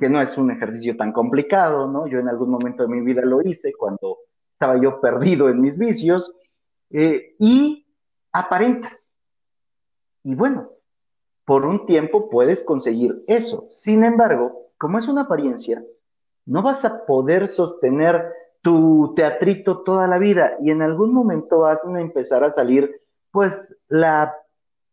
que 0.00 0.08
no 0.08 0.20
es 0.20 0.36
un 0.36 0.50
ejercicio 0.50 0.96
tan 0.96 1.12
complicado, 1.12 1.86
¿no? 1.86 2.08
Yo 2.08 2.18
en 2.18 2.28
algún 2.28 2.50
momento 2.50 2.82
de 2.82 2.88
mi 2.88 3.00
vida 3.02 3.22
lo 3.22 3.40
hice 3.42 3.72
cuando 3.72 4.18
estaba 4.52 4.80
yo 4.80 5.00
perdido 5.00 5.48
en 5.48 5.60
mis 5.60 5.78
vicios, 5.78 6.32
eh, 6.90 7.36
y 7.38 7.86
aparentas. 8.32 9.12
Y 10.24 10.34
bueno, 10.34 10.70
por 11.50 11.66
un 11.66 11.84
tiempo 11.84 12.30
puedes 12.30 12.62
conseguir 12.62 13.24
eso. 13.26 13.66
Sin 13.72 14.04
embargo, 14.04 14.70
como 14.78 15.00
es 15.00 15.08
una 15.08 15.22
apariencia, 15.22 15.82
no 16.46 16.62
vas 16.62 16.84
a 16.84 17.04
poder 17.06 17.48
sostener 17.48 18.24
tu 18.62 19.14
teatrito 19.16 19.82
toda 19.82 20.06
la 20.06 20.18
vida 20.18 20.56
y 20.62 20.70
en 20.70 20.80
algún 20.80 21.12
momento 21.12 21.58
vas 21.58 21.80
a 21.84 22.00
empezar 22.00 22.44
a 22.44 22.54
salir, 22.54 23.02
pues, 23.32 23.76
la 23.88 24.32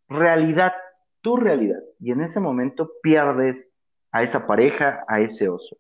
realidad, 0.10 0.74
tu 1.22 1.38
realidad. 1.38 1.78
Y 2.00 2.12
en 2.12 2.22
ese 2.22 2.40
momento 2.40 2.92
pierdes 3.04 3.72
a 4.12 4.24
esa 4.24 4.48
pareja, 4.48 5.06
a 5.08 5.22
ese 5.22 5.50
oso. 5.50 5.78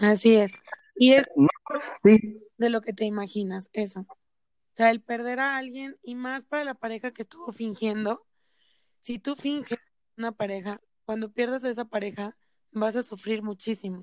Así 0.00 0.36
es. 0.36 0.54
Y 0.94 1.12
es 1.12 1.26
sí. 2.02 2.48
de 2.56 2.70
lo 2.70 2.80
que 2.80 2.94
te 2.94 3.04
imaginas, 3.04 3.68
eso. 3.74 4.06
O 4.08 4.76
sea, 4.76 4.90
el 4.90 5.02
perder 5.02 5.38
a 5.38 5.58
alguien 5.58 5.98
y 6.02 6.14
más 6.14 6.46
para 6.46 6.64
la 6.64 6.72
pareja 6.72 7.10
que 7.10 7.20
estuvo 7.20 7.52
fingiendo. 7.52 8.24
Si 9.00 9.18
tú 9.18 9.36
finges 9.36 9.78
una 10.16 10.32
pareja, 10.32 10.80
cuando 11.04 11.32
pierdas 11.32 11.64
a 11.64 11.70
esa 11.70 11.86
pareja, 11.86 12.36
vas 12.72 12.96
a 12.96 13.02
sufrir 13.02 13.42
muchísimo. 13.42 14.02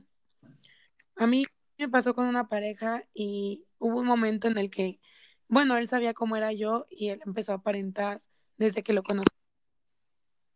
A 1.16 1.28
mí 1.28 1.46
me 1.78 1.90
pasó 1.90 2.14
con 2.16 2.28
una 2.28 2.48
pareja 2.48 3.04
y 3.14 3.66
hubo 3.80 4.00
un 4.00 4.06
momento 4.06 4.48
en 4.48 4.58
el 4.58 4.70
que, 4.70 5.00
bueno, 5.48 5.78
él 5.78 5.88
sabía 5.88 6.14
cómo 6.14 6.36
era 6.36 6.52
yo 6.54 6.86
y 6.90 7.10
él 7.10 7.22
empezó 7.26 7.54
a 7.54 7.56
aparentar 7.56 8.22
desde 8.58 8.84
que 8.84 8.94
lo 8.94 9.04
conocí. 9.04 9.30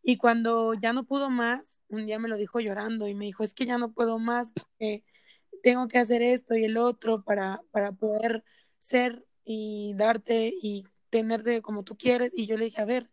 Y 0.02 0.16
cuando 0.16 0.74
ya 0.74 0.92
no 0.92 1.04
pudo 1.04 1.30
más, 1.30 1.78
un 1.88 2.06
día 2.06 2.18
me 2.18 2.28
lo 2.28 2.36
dijo 2.36 2.58
llorando 2.60 3.06
y 3.06 3.14
me 3.14 3.26
dijo, 3.26 3.44
es 3.44 3.54
que 3.54 3.66
ya 3.66 3.78
no 3.78 3.92
puedo 3.92 4.18
más, 4.18 4.50
porque 4.50 5.04
tengo 5.62 5.88
que 5.88 5.98
hacer 5.98 6.22
esto 6.22 6.54
y 6.56 6.64
el 6.64 6.76
otro 6.76 7.22
para, 7.22 7.60
para 7.70 7.92
poder 7.92 8.44
ser 8.78 9.24
y 9.44 9.94
darte 9.96 10.52
y 10.60 10.84
tenerte 11.10 11.62
como 11.62 11.84
tú 11.84 11.96
quieres. 11.96 12.32
Y 12.34 12.46
yo 12.46 12.56
le 12.56 12.66
dije, 12.66 12.80
a 12.80 12.84
ver, 12.84 13.10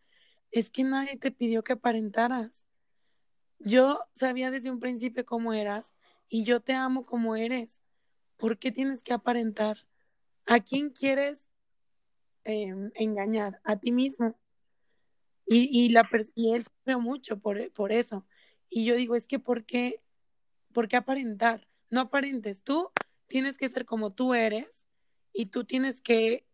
es 0.52 0.70
que 0.70 0.84
nadie 0.84 1.18
te 1.18 1.32
pidió 1.32 1.64
que 1.64 1.74
aparentaras. 1.74 2.66
Yo 3.60 4.00
sabía 4.14 4.52
desde 4.52 4.72
un 4.72 4.80
principio 4.80 5.26
cómo 5.26 5.54
eras 5.54 5.94
y 6.30 6.44
yo 6.44 6.62
te 6.62 6.74
amo 6.74 7.06
como 7.06 7.36
eres. 7.36 7.82
¿Por 8.38 8.58
qué 8.58 8.72
tienes 8.72 9.04
que 9.04 9.14
aparentar? 9.14 9.86
¿A 10.46 10.60
quién 10.60 10.92
quieres 10.92 11.48
em, 12.46 12.92
engañar? 12.96 13.62
A 13.64 13.80
ti 13.80 13.92
mismo. 13.92 14.40
Y, 15.46 15.70
y, 15.72 15.90
la, 15.90 16.08
él 16.36 16.64
sufrió 16.64 17.00
mucho 17.00 17.40
por, 17.40 17.72
por 17.74 17.92
eso. 17.92 18.26
Y 18.70 18.86
yo 18.86 18.96
digo, 18.96 19.16
es 19.16 19.28
que 19.28 19.40
¿por 19.40 19.66
qué, 19.66 20.02
¿por 20.74 20.88
qué 20.88 20.96
aparentar? 20.96 21.68
No 21.90 22.02
aparentes. 22.02 22.64
Tú 22.64 22.92
tienes 23.28 23.58
que 23.58 23.70
ser 23.70 23.86
como 23.86 24.14
tú 24.14 24.34
eres 24.34 24.86
y 25.34 25.48
tú 25.48 25.66
tienes 25.66 26.02
que 26.02 26.46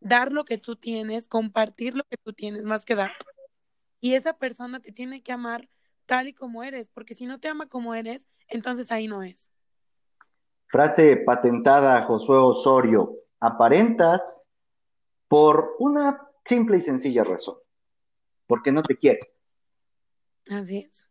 dar 0.00 0.32
lo 0.32 0.44
que 0.44 0.58
tú 0.58 0.76
tienes, 0.76 1.28
compartir 1.28 1.94
lo 1.94 2.04
que 2.04 2.16
tú 2.16 2.32
tienes, 2.32 2.64
más 2.64 2.84
que 2.84 2.94
dar. 2.94 3.12
Y 4.00 4.14
esa 4.14 4.38
persona 4.38 4.80
te 4.80 4.92
tiene 4.92 5.22
que 5.22 5.32
amar 5.32 5.68
tal 6.06 6.28
y 6.28 6.32
como 6.32 6.62
eres, 6.62 6.88
porque 6.88 7.14
si 7.14 7.26
no 7.26 7.38
te 7.38 7.48
ama 7.48 7.66
como 7.66 7.94
eres, 7.94 8.28
entonces 8.48 8.90
ahí 8.92 9.08
no 9.08 9.22
es. 9.22 9.50
Frase 10.68 11.16
patentada 11.18 12.04
Josué 12.04 12.36
Osorio, 12.36 13.14
aparentas 13.40 14.42
por 15.28 15.74
una 15.78 16.28
simple 16.44 16.78
y 16.78 16.82
sencilla 16.82 17.24
razón, 17.24 17.56
porque 18.46 18.72
no 18.72 18.82
te 18.82 18.96
quiere. 18.96 19.20
Así 20.48 20.78
es 20.78 21.08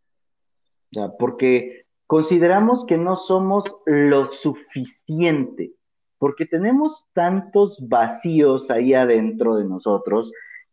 porque 1.19 1.85
consideramos 2.05 2.85
que 2.85 2.97
no 2.97 3.17
somos 3.17 3.65
lo 3.85 4.31
suficiente, 4.33 5.73
porque 6.19 6.45
tenemos 6.45 7.05
tantos 7.13 7.77
vacíos 7.87 8.69
ahí 8.69 8.93
adentro 8.93 9.55
de 9.55 9.65
nosotros 9.65 10.31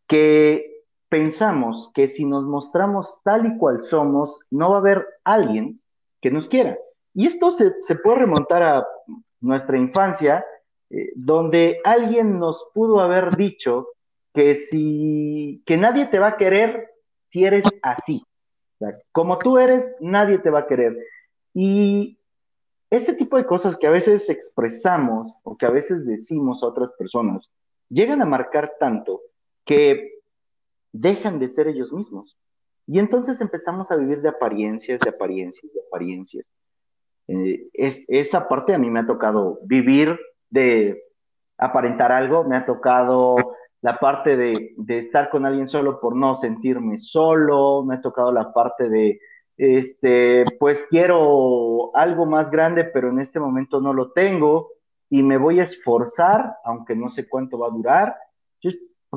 que 0.08 0.74
pensamos 1.08 1.90
que 1.94 2.08
si 2.08 2.24
nos 2.24 2.44
mostramos 2.44 3.20
tal 3.22 3.46
y 3.46 3.56
cual 3.58 3.82
somos, 3.82 4.38
no 4.50 4.70
va 4.70 4.76
a 4.76 4.80
haber 4.80 5.06
alguien 5.22 5.80
que 6.20 6.30
nos 6.30 6.48
quiera. 6.48 6.76
Y 7.14 7.26
esto 7.28 7.52
se, 7.52 7.70
puede 8.02 8.18
remontar 8.18 8.62
a 8.62 8.86
nuestra 9.40 9.78
infancia, 9.78 10.44
eh, 10.90 11.12
donde 11.14 11.78
alguien 11.84 12.38
nos 12.38 12.66
pudo 12.74 13.00
haber 13.00 13.36
dicho 13.36 13.88
que 14.32 14.56
si 14.56 15.62
que 15.64 15.76
nadie 15.76 16.06
te 16.06 16.18
va 16.18 16.28
a 16.28 16.36
querer 16.36 16.88
si 17.30 17.44
eres 17.44 17.64
así. 17.82 18.24
como 19.12 19.38
tú 19.38 19.58
eres, 19.58 19.84
nadie 20.00 20.38
te 20.38 20.50
va 20.50 20.60
a 20.60 20.66
querer. 20.66 20.96
Y 21.52 22.18
ese 22.94 23.14
tipo 23.14 23.36
de 23.36 23.46
cosas 23.46 23.76
que 23.76 23.86
a 23.86 23.90
veces 23.90 24.28
expresamos 24.30 25.32
o 25.42 25.56
que 25.56 25.66
a 25.66 25.72
veces 25.72 26.06
decimos 26.06 26.62
a 26.62 26.66
otras 26.66 26.90
personas 26.98 27.48
llegan 27.88 28.22
a 28.22 28.26
marcar 28.26 28.74
tanto 28.78 29.20
que 29.64 30.20
dejan 30.92 31.38
de 31.38 31.48
ser 31.48 31.68
ellos 31.68 31.92
mismos. 31.92 32.36
Y 32.86 32.98
entonces 32.98 33.40
empezamos 33.40 33.90
a 33.90 33.96
vivir 33.96 34.20
de 34.20 34.28
apariencias, 34.28 35.00
de 35.00 35.10
apariencias, 35.10 35.72
de 35.72 35.80
apariencias. 35.86 36.46
Eh, 37.28 37.68
es, 37.72 38.04
esa 38.08 38.48
parte 38.48 38.74
a 38.74 38.78
mí 38.78 38.90
me 38.90 39.00
ha 39.00 39.06
tocado 39.06 39.58
vivir 39.64 40.18
de 40.50 41.02
aparentar 41.56 42.12
algo, 42.12 42.44
me 42.44 42.56
ha 42.56 42.66
tocado 42.66 43.36
la 43.80 43.98
parte 43.98 44.36
de, 44.36 44.74
estar 44.88 45.30
con 45.30 45.46
alguien 45.46 45.68
solo 45.68 46.00
por 46.00 46.16
no 46.16 46.36
sentirme 46.36 46.98
solo, 46.98 47.84
me 47.84 47.96
ha 47.96 48.00
tocado 48.00 48.32
la 48.32 48.52
parte 48.52 48.88
de, 48.88 49.20
este, 49.56 50.44
pues 50.58 50.84
quiero 50.90 51.94
algo 51.96 52.26
más 52.26 52.50
grande, 52.50 52.84
pero 52.84 53.10
en 53.10 53.20
este 53.20 53.38
momento 53.38 53.80
no 53.80 53.92
lo 53.92 54.12
tengo 54.12 54.70
y 55.10 55.22
me 55.22 55.36
voy 55.36 55.60
a 55.60 55.64
esforzar, 55.64 56.56
aunque 56.64 56.96
no 56.96 57.10
sé 57.10 57.28
cuánto 57.28 57.58
va 57.58 57.68
a 57.68 57.70
durar. 57.70 58.16
Yo, 58.60 58.70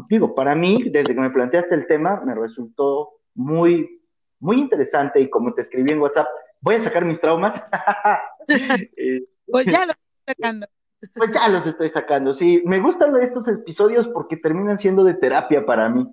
digo, 0.10 0.36
para 0.36 0.53
mí, 0.56 0.89
desde 0.91 1.15
que 1.15 1.22
me 1.22 1.32
planteaste 1.32 1.74
el 1.74 1.88
tema, 1.88 2.22
me 2.24 2.36
resultó 2.36 3.22
muy, 3.34 4.01
muy 4.39 4.60
interesante 4.60 5.20
y 5.20 5.29
como 5.29 5.53
te 5.53 5.62
escribí 5.62 5.91
en 5.91 6.00
WhatsApp, 6.00 6.27
voy 6.62 6.75
a 6.75 6.84
sacar 6.84 7.06
mis 7.06 7.20
traumas. 7.20 7.62
Pues 9.50 9.65
ya 9.65 9.86
los 9.86 9.96
estoy 9.96 10.36
sacando. 10.36 10.67
Pues 11.15 11.32
ya 11.32 11.48
los 11.48 11.65
estoy 11.67 11.89
sacando, 11.89 12.34
sí. 12.34 12.62
Me 12.65 12.82
gustan 12.82 13.15
estos 13.22 13.48
episodios 13.48 14.08
porque 14.10 14.36
terminan 14.36 14.77
siendo 14.77 15.06
de 15.06 15.13
terapia 15.13 15.65
para 15.65 15.88
mí. 15.89 16.06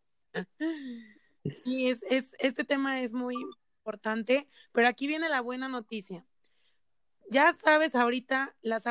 Sí, 1.63 1.89
es, 1.89 2.03
es, 2.09 2.25
este 2.39 2.63
tema 2.63 3.01
es 3.01 3.13
muy 3.13 3.35
importante, 3.79 4.47
pero 4.71 4.88
aquí 4.88 5.07
viene 5.07 5.29
la 5.29 5.41
buena 5.41 5.67
noticia. 5.67 6.25
Ya 7.29 7.55
sabes 7.63 7.95
ahorita 7.95 8.55
las 8.62 8.83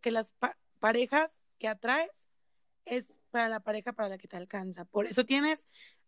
que 0.00 0.10
las 0.10 0.32
parejas 0.78 1.30
que 1.58 1.68
atraes 1.68 2.10
es 2.84 3.06
para 3.30 3.48
la 3.48 3.60
pareja 3.60 3.92
para 3.92 4.08
la 4.08 4.18
que 4.18 4.28
te 4.28 4.36
alcanza. 4.36 4.84
Por 4.84 5.06
eso 5.06 5.24
tienes 5.24 5.66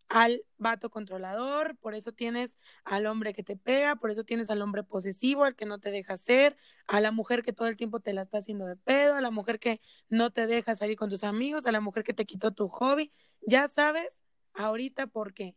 al 0.08 0.44
vato 0.58 0.90
controlador, 0.90 1.76
por 1.78 1.94
eso 1.94 2.12
tienes 2.12 2.56
al 2.84 3.06
hombre 3.06 3.32
que 3.32 3.42
te 3.42 3.56
pega, 3.56 3.96
por 3.96 4.10
eso 4.10 4.24
tienes 4.24 4.50
al 4.50 4.60
hombre 4.60 4.82
posesivo, 4.82 5.44
al 5.44 5.54
que 5.54 5.64
no 5.64 5.78
te 5.78 5.90
deja 5.90 6.16
ser, 6.16 6.56
a 6.86 7.00
la 7.00 7.12
mujer 7.12 7.42
que 7.42 7.52
todo 7.52 7.68
el 7.68 7.76
tiempo 7.76 8.00
te 8.00 8.12
la 8.12 8.22
está 8.22 8.38
haciendo 8.38 8.66
de 8.66 8.76
pedo, 8.76 9.14
a 9.14 9.20
la 9.20 9.30
mujer 9.30 9.58
que 9.58 9.80
no 10.08 10.30
te 10.30 10.46
deja 10.46 10.76
salir 10.76 10.96
con 10.96 11.08
tus 11.08 11.24
amigos, 11.24 11.66
a 11.66 11.72
la 11.72 11.80
mujer 11.80 12.04
que 12.04 12.12
te 12.12 12.26
quitó 12.26 12.52
tu 12.52 12.68
hobby. 12.68 13.12
Ya 13.40 13.68
sabes 13.68 14.22
ahorita 14.52 15.06
por 15.06 15.32
qué. 15.32 15.56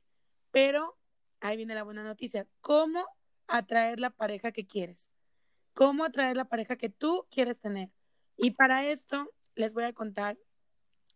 Pero 0.56 0.98
ahí 1.42 1.58
viene 1.58 1.76
la 1.76 1.84
buena 1.84 2.02
noticia. 2.02 2.48
¿Cómo 2.62 3.06
atraer 3.46 4.00
la 4.00 4.10
pareja 4.10 4.54
que 4.54 4.66
quieres? 4.66 5.12
¿Cómo 5.74 6.06
atraer 6.06 6.38
la 6.38 6.46
pareja 6.46 6.78
que 6.78 6.88
tú 6.88 7.28
quieres 7.30 7.60
tener? 7.60 7.90
Y 8.38 8.52
para 8.52 8.86
esto 8.86 9.34
les 9.56 9.74
voy 9.74 9.84
a 9.84 9.92
contar 9.92 10.38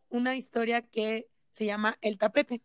una 0.09 0.35
historia 0.35 0.81
que 0.81 1.29
se 1.51 1.65
llama 1.65 1.97
El 2.01 2.17
tapete. 2.17 2.61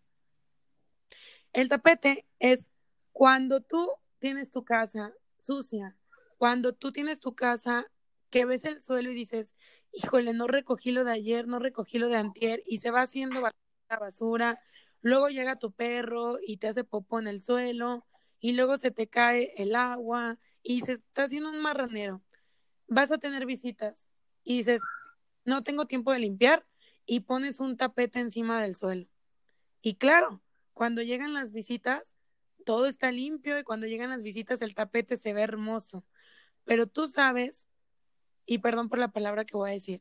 El 1.52 1.68
tapete 1.68 2.26
es 2.40 2.72
cuando 3.12 3.60
tú 3.60 3.88
tienes 4.18 4.50
tu 4.50 4.64
casa 4.64 5.14
sucia, 5.38 5.96
cuando 6.38 6.72
tú 6.72 6.90
tienes 6.90 7.20
tu 7.20 7.36
casa 7.36 7.86
que 8.30 8.46
ves 8.46 8.64
el 8.64 8.82
suelo 8.82 9.12
y 9.12 9.14
dices, 9.14 9.54
híjole, 9.92 10.32
no 10.32 10.48
recogí 10.48 10.90
lo 10.90 11.04
de 11.04 11.12
ayer, 11.12 11.46
no 11.46 11.60
recogí 11.60 11.98
lo 12.00 12.08
de 12.08 12.16
antier, 12.16 12.64
y 12.66 12.78
se 12.78 12.90
va 12.90 13.02
haciendo 13.02 13.40
la 13.40 13.52
basura, 13.96 14.60
luego 15.04 15.28
llega 15.28 15.56
tu 15.56 15.70
perro 15.70 16.38
y 16.44 16.56
te 16.56 16.66
hace 16.66 16.82
popó 16.82 17.20
en 17.20 17.28
el 17.28 17.42
suelo, 17.42 18.06
y 18.40 18.52
luego 18.52 18.78
se 18.78 18.90
te 18.90 19.06
cae 19.06 19.52
el 19.56 19.76
agua, 19.76 20.38
y 20.62 20.80
se 20.80 20.92
está 20.94 21.24
haciendo 21.24 21.50
un 21.50 21.60
marranero. 21.60 22.22
Vas 22.88 23.12
a 23.12 23.18
tener 23.18 23.44
visitas, 23.44 24.08
y 24.42 24.58
dices, 24.58 24.80
no 25.44 25.62
tengo 25.62 25.86
tiempo 25.86 26.10
de 26.10 26.20
limpiar, 26.20 26.66
y 27.04 27.20
pones 27.20 27.60
un 27.60 27.76
tapete 27.76 28.18
encima 28.18 28.62
del 28.62 28.74
suelo. 28.74 29.06
Y 29.82 29.96
claro, 29.96 30.42
cuando 30.72 31.02
llegan 31.02 31.34
las 31.34 31.52
visitas, 31.52 32.02
todo 32.64 32.86
está 32.86 33.12
limpio, 33.12 33.58
y 33.58 33.62
cuando 33.62 33.86
llegan 33.86 34.08
las 34.08 34.22
visitas, 34.22 34.62
el 34.62 34.74
tapete 34.74 35.18
se 35.18 35.34
ve 35.34 35.42
hermoso. 35.42 36.02
Pero 36.64 36.86
tú 36.86 37.08
sabes, 37.08 37.66
y 38.46 38.58
perdón 38.58 38.88
por 38.88 38.98
la 38.98 39.12
palabra 39.12 39.44
que 39.44 39.58
voy 39.58 39.68
a 39.68 39.74
decir, 39.74 40.00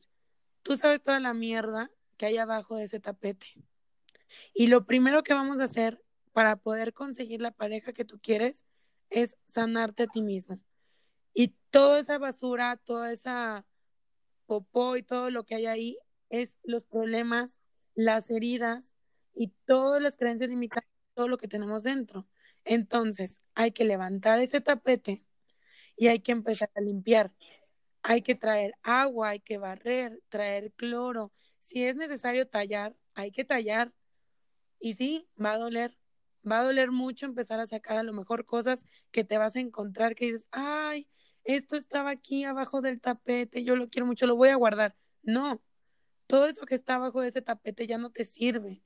tú 0.62 0.78
sabes 0.78 1.02
toda 1.02 1.20
la 1.20 1.34
mierda 1.34 1.90
que 2.16 2.24
hay 2.24 2.38
abajo 2.38 2.76
de 2.76 2.84
ese 2.84 3.00
tapete. 3.00 3.48
Y 4.52 4.66
lo 4.68 4.86
primero 4.86 5.22
que 5.22 5.34
vamos 5.34 5.60
a 5.60 5.64
hacer 5.64 6.02
para 6.32 6.56
poder 6.56 6.92
conseguir 6.92 7.40
la 7.40 7.52
pareja 7.52 7.92
que 7.92 8.04
tú 8.04 8.18
quieres 8.20 8.64
es 9.10 9.36
sanarte 9.46 10.04
a 10.04 10.06
ti 10.06 10.22
mismo. 10.22 10.58
Y 11.32 11.48
toda 11.70 12.00
esa 12.00 12.18
basura, 12.18 12.76
toda 12.76 13.12
esa 13.12 13.66
popó 14.46 14.96
y 14.96 15.02
todo 15.02 15.30
lo 15.30 15.44
que 15.44 15.56
hay 15.56 15.66
ahí 15.66 15.98
es 16.30 16.56
los 16.62 16.84
problemas, 16.84 17.58
las 17.94 18.30
heridas 18.30 18.94
y 19.34 19.48
todas 19.66 20.02
las 20.02 20.16
creencias 20.16 20.50
limitadas, 20.50 20.88
todo 21.14 21.28
lo 21.28 21.38
que 21.38 21.48
tenemos 21.48 21.82
dentro. 21.82 22.26
Entonces, 22.64 23.40
hay 23.54 23.72
que 23.72 23.84
levantar 23.84 24.40
ese 24.40 24.60
tapete 24.60 25.24
y 25.96 26.08
hay 26.08 26.20
que 26.20 26.32
empezar 26.32 26.70
a 26.74 26.80
limpiar. 26.80 27.32
Hay 28.02 28.22
que 28.22 28.34
traer 28.34 28.74
agua, 28.82 29.30
hay 29.30 29.40
que 29.40 29.58
barrer, 29.58 30.20
traer 30.28 30.72
cloro. 30.72 31.32
Si 31.58 31.84
es 31.84 31.96
necesario 31.96 32.46
tallar, 32.46 32.96
hay 33.14 33.30
que 33.30 33.44
tallar 33.44 33.92
y 34.84 34.92
sí, 34.96 35.26
va 35.42 35.52
a 35.52 35.58
doler, 35.58 35.96
va 36.46 36.60
a 36.60 36.62
doler 36.62 36.90
mucho 36.90 37.24
empezar 37.24 37.58
a 37.58 37.66
sacar 37.66 37.96
a 37.96 38.02
lo 38.02 38.12
mejor 38.12 38.44
cosas 38.44 38.84
que 39.12 39.24
te 39.24 39.38
vas 39.38 39.56
a 39.56 39.60
encontrar 39.60 40.14
que 40.14 40.26
dices, 40.26 40.46
ay, 40.50 41.08
esto 41.44 41.76
estaba 41.76 42.10
aquí 42.10 42.44
abajo 42.44 42.82
del 42.82 43.00
tapete, 43.00 43.64
yo 43.64 43.76
lo 43.76 43.88
quiero 43.88 44.04
mucho, 44.04 44.26
lo 44.26 44.36
voy 44.36 44.50
a 44.50 44.56
guardar. 44.56 44.94
No, 45.22 45.62
todo 46.26 46.46
eso 46.48 46.66
que 46.66 46.74
está 46.74 46.96
abajo 46.96 47.22
de 47.22 47.28
ese 47.28 47.40
tapete 47.40 47.86
ya 47.86 47.96
no 47.96 48.10
te 48.10 48.26
sirve. 48.26 48.82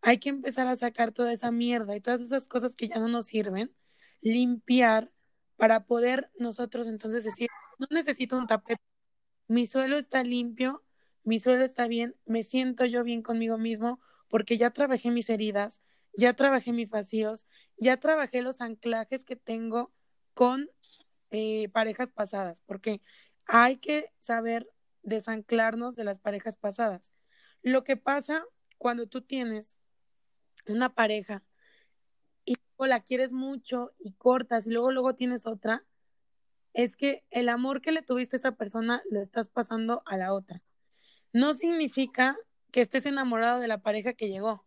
Hay 0.00 0.18
que 0.18 0.28
empezar 0.28 0.68
a 0.68 0.76
sacar 0.76 1.10
toda 1.10 1.32
esa 1.32 1.50
mierda 1.50 1.96
y 1.96 2.00
todas 2.00 2.20
esas 2.20 2.46
cosas 2.46 2.76
que 2.76 2.86
ya 2.86 3.00
no 3.00 3.08
nos 3.08 3.26
sirven, 3.26 3.74
limpiar 4.20 5.10
para 5.56 5.86
poder 5.86 6.30
nosotros 6.38 6.86
entonces 6.86 7.24
decir, 7.24 7.48
no 7.80 7.88
necesito 7.90 8.38
un 8.38 8.46
tapete, 8.46 8.80
mi 9.48 9.66
suelo 9.66 9.96
está 9.96 10.22
limpio, 10.22 10.84
mi 11.24 11.40
suelo 11.40 11.64
está 11.64 11.86
bien, 11.86 12.16
me 12.24 12.42
siento 12.42 12.84
yo 12.84 13.04
bien 13.04 13.22
conmigo 13.22 13.58
mismo 13.58 14.00
porque 14.28 14.58
ya 14.58 14.70
trabajé 14.70 15.10
mis 15.10 15.28
heridas, 15.30 15.80
ya 16.14 16.34
trabajé 16.34 16.72
mis 16.72 16.90
vacíos, 16.90 17.46
ya 17.76 17.98
trabajé 17.98 18.42
los 18.42 18.60
anclajes 18.60 19.24
que 19.24 19.36
tengo 19.36 19.92
con 20.34 20.70
eh, 21.30 21.68
parejas 21.70 22.10
pasadas, 22.10 22.62
porque 22.66 23.00
hay 23.46 23.76
que 23.76 24.12
saber 24.18 24.70
desanclarnos 25.02 25.96
de 25.96 26.04
las 26.04 26.18
parejas 26.18 26.56
pasadas. 26.56 27.10
Lo 27.62 27.84
que 27.84 27.96
pasa 27.96 28.44
cuando 28.78 29.06
tú 29.06 29.22
tienes 29.22 29.76
una 30.66 30.94
pareja 30.94 31.42
y 32.44 32.56
la 32.78 33.00
quieres 33.00 33.32
mucho 33.32 33.92
y 33.98 34.12
cortas 34.12 34.66
y 34.66 34.70
luego 34.70 34.90
luego 34.92 35.14
tienes 35.14 35.46
otra, 35.46 35.84
es 36.72 36.96
que 36.96 37.24
el 37.30 37.48
amor 37.48 37.80
que 37.80 37.92
le 37.92 38.02
tuviste 38.02 38.36
a 38.36 38.38
esa 38.38 38.52
persona 38.52 39.02
lo 39.10 39.20
estás 39.20 39.48
pasando 39.48 40.02
a 40.06 40.16
la 40.16 40.32
otra. 40.32 40.62
No 41.32 41.54
significa 41.54 42.36
que 42.70 42.82
estés 42.82 43.06
enamorado 43.06 43.60
de 43.60 43.68
la 43.68 43.82
pareja 43.82 44.12
que 44.12 44.28
llegó. 44.28 44.66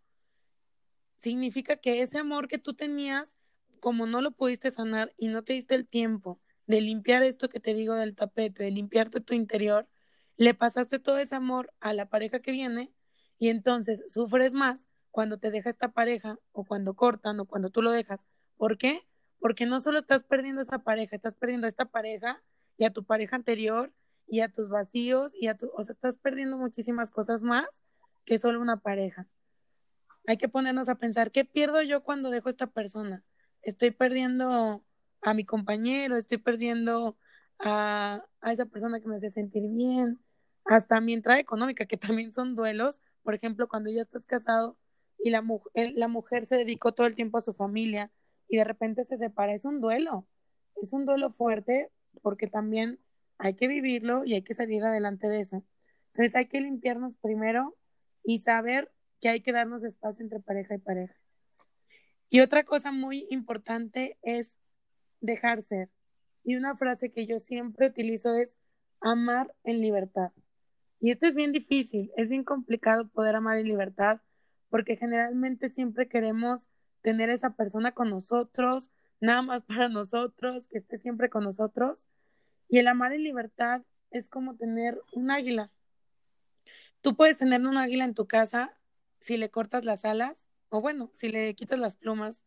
Significa 1.19 1.75
que 1.75 2.01
ese 2.01 2.17
amor 2.17 2.47
que 2.47 2.58
tú 2.58 2.73
tenías, 2.73 3.36
como 3.80 4.08
no 4.08 4.21
lo 4.21 4.32
pudiste 4.32 4.71
sanar 4.71 5.13
y 5.17 5.28
no 5.28 5.43
te 5.43 5.54
diste 5.54 5.75
el 5.75 5.88
tiempo 5.88 6.39
de 6.65 6.82
limpiar 6.82 7.21
esto 7.21 7.49
que 7.49 7.60
te 7.60 7.75
digo 7.75 7.93
del 7.93 8.15
tapete, 8.15 8.63
de 8.63 8.71
limpiarte 8.71 9.21
tu 9.21 9.36
interior, 9.36 9.88
le 10.38 10.56
pasaste 10.56 10.97
todo 10.97 11.19
ese 11.19 11.36
amor 11.36 11.71
a 11.80 11.93
la 11.93 12.10
pareja 12.10 12.39
que 12.39 12.51
viene 12.51 12.91
y 13.38 13.49
entonces 13.49 14.01
sufres 14.12 14.54
más 14.54 14.88
cuando 15.12 15.38
te 15.38 15.51
deja 15.51 15.69
esta 15.69 15.91
pareja 15.91 16.39
o 16.51 16.63
cuando 16.63 16.95
cortan 16.95 17.39
o 17.39 17.45
cuando 17.45 17.69
tú 17.69 17.82
lo 17.84 17.91
dejas. 17.91 18.25
¿Por 18.58 18.78
qué? 18.78 19.08
Porque 19.39 19.67
no 19.67 19.80
solo 19.80 19.99
estás 19.99 20.23
perdiendo 20.23 20.62
esa 20.62 20.80
pareja, 20.80 21.15
estás 21.15 21.36
perdiendo 21.36 21.67
a 21.67 21.69
esta 21.69 21.86
pareja 21.86 22.43
y 22.78 22.86
a 22.86 22.89
tu 22.89 23.04
pareja 23.04 23.36
anterior 23.36 23.93
y 24.27 24.41
a 24.41 24.49
tus 24.49 24.69
vacíos 24.69 25.33
y 25.39 25.47
a 25.47 25.55
tu, 25.55 25.71
o 25.75 25.83
sea, 25.83 25.93
estás 25.93 26.17
perdiendo 26.17 26.57
muchísimas 26.57 27.11
cosas 27.11 27.43
más 27.43 27.67
que 28.25 28.39
solo 28.39 28.61
una 28.61 28.77
pareja. 28.77 29.27
Hay 30.27 30.38
que 30.38 30.49
ponernos 30.49 30.89
a 30.89 30.95
pensar, 30.95 31.31
¿qué 31.31 31.45
pierdo 31.45 31.81
yo 31.81 32.03
cuando 32.03 32.31
dejo 32.31 32.49
a 32.49 32.51
esta 32.51 32.67
persona? 32.67 33.23
Estoy 33.61 33.91
perdiendo 33.91 34.83
a 35.21 35.33
mi 35.33 35.45
compañero, 35.45 36.17
estoy 36.17 36.39
perdiendo 36.39 37.17
a, 37.59 38.23
a 38.41 38.51
esa 38.51 38.65
persona 38.65 38.99
que 38.99 39.07
me 39.07 39.17
hace 39.17 39.29
sentir 39.29 39.63
bien, 39.69 40.19
hasta 40.65 40.99
mi 40.99 41.13
entrada 41.13 41.39
económica, 41.39 41.85
que 41.85 41.97
también 41.97 42.33
son 42.33 42.55
duelos. 42.55 43.01
Por 43.23 43.35
ejemplo, 43.35 43.67
cuando 43.67 43.89
ya 43.91 44.01
estás 44.01 44.25
casado 44.25 44.77
y 45.19 45.29
la, 45.29 45.43
la 45.73 46.07
mujer 46.07 46.45
se 46.45 46.57
dedicó 46.57 46.93
todo 46.93 47.07
el 47.07 47.15
tiempo 47.15 47.38
a 47.38 47.41
su 47.41 47.53
familia 47.53 48.11
y 48.47 48.57
de 48.57 48.63
repente 48.63 49.05
se 49.05 49.17
separa. 49.17 49.53
Es 49.53 49.65
un 49.65 49.81
duelo, 49.81 50.27
es 50.81 50.93
un 50.93 51.05
duelo 51.05 51.31
fuerte 51.31 51.91
porque 52.21 52.47
también 52.47 52.99
hay 53.37 53.55
que 53.55 53.67
vivirlo 53.67 54.23
y 54.25 54.33
hay 54.33 54.41
que 54.41 54.53
salir 54.53 54.83
adelante 54.83 55.27
de 55.27 55.41
eso. 55.41 55.63
Entonces 56.07 56.35
hay 56.35 56.47
que 56.47 56.61
limpiarnos 56.61 57.15
primero 57.17 57.77
y 58.23 58.39
saber 58.39 58.91
que 59.21 59.29
hay 59.29 59.41
que 59.41 59.51
darnos 59.51 59.83
espacio 59.83 60.23
entre 60.23 60.39
pareja 60.39 60.75
y 60.75 60.79
pareja. 60.79 61.15
Y 62.29 62.39
otra 62.39 62.63
cosa 62.63 62.91
muy 62.91 63.27
importante 63.29 64.17
es 64.23 64.55
dejar 65.21 65.61
ser. 65.61 65.89
Y 66.43 66.55
una 66.55 66.75
frase 66.75 67.11
que 67.11 67.25
yo 67.25 67.39
siempre 67.39 67.87
utilizo 67.87 68.33
es 68.33 68.57
amar 69.01 69.53
en 69.63 69.81
libertad. 69.81 70.31
Y 70.99 71.11
esto 71.11 71.27
es 71.27 71.35
bien 71.35 71.51
difícil, 71.51 72.11
es 72.15 72.29
bien 72.29 72.43
complicado 72.43 73.07
poder 73.09 73.35
amar 73.35 73.57
en 73.57 73.67
libertad 73.67 74.21
porque 74.69 74.97
generalmente 74.97 75.69
siempre 75.69 76.07
queremos 76.07 76.69
tener 77.01 77.29
esa 77.29 77.51
persona 77.51 77.93
con 77.93 78.09
nosotros, 78.09 78.91
nada 79.21 79.41
más 79.41 79.63
para 79.63 79.89
nosotros, 79.89 80.67
que 80.67 80.79
esté 80.79 80.97
siempre 80.97 81.29
con 81.29 81.43
nosotros. 81.43 82.07
Y 82.67 82.80
el 82.80 82.88
amar 82.88 83.13
en 83.13 83.23
libertad 83.23 83.84
es 84.12 84.30
como 84.30 84.56
tener 84.56 85.01
un 85.13 85.32
águila. 85.32 85.71
Tú 87.01 87.15
puedes 87.15 87.38
tener 87.38 87.62
un 87.62 87.78
águila 87.78 88.06
en 88.06 88.13
tu 88.13 88.28
casa 88.28 88.78
si 89.19 89.38
le 89.38 89.49
cortas 89.49 89.86
las 89.86 90.06
alas, 90.06 90.47
o 90.69 90.82
bueno, 90.82 91.12
si 91.13 91.30
le 91.30 91.54
quitas 91.56 91.80
las 91.80 91.95
plumas, 91.95 92.45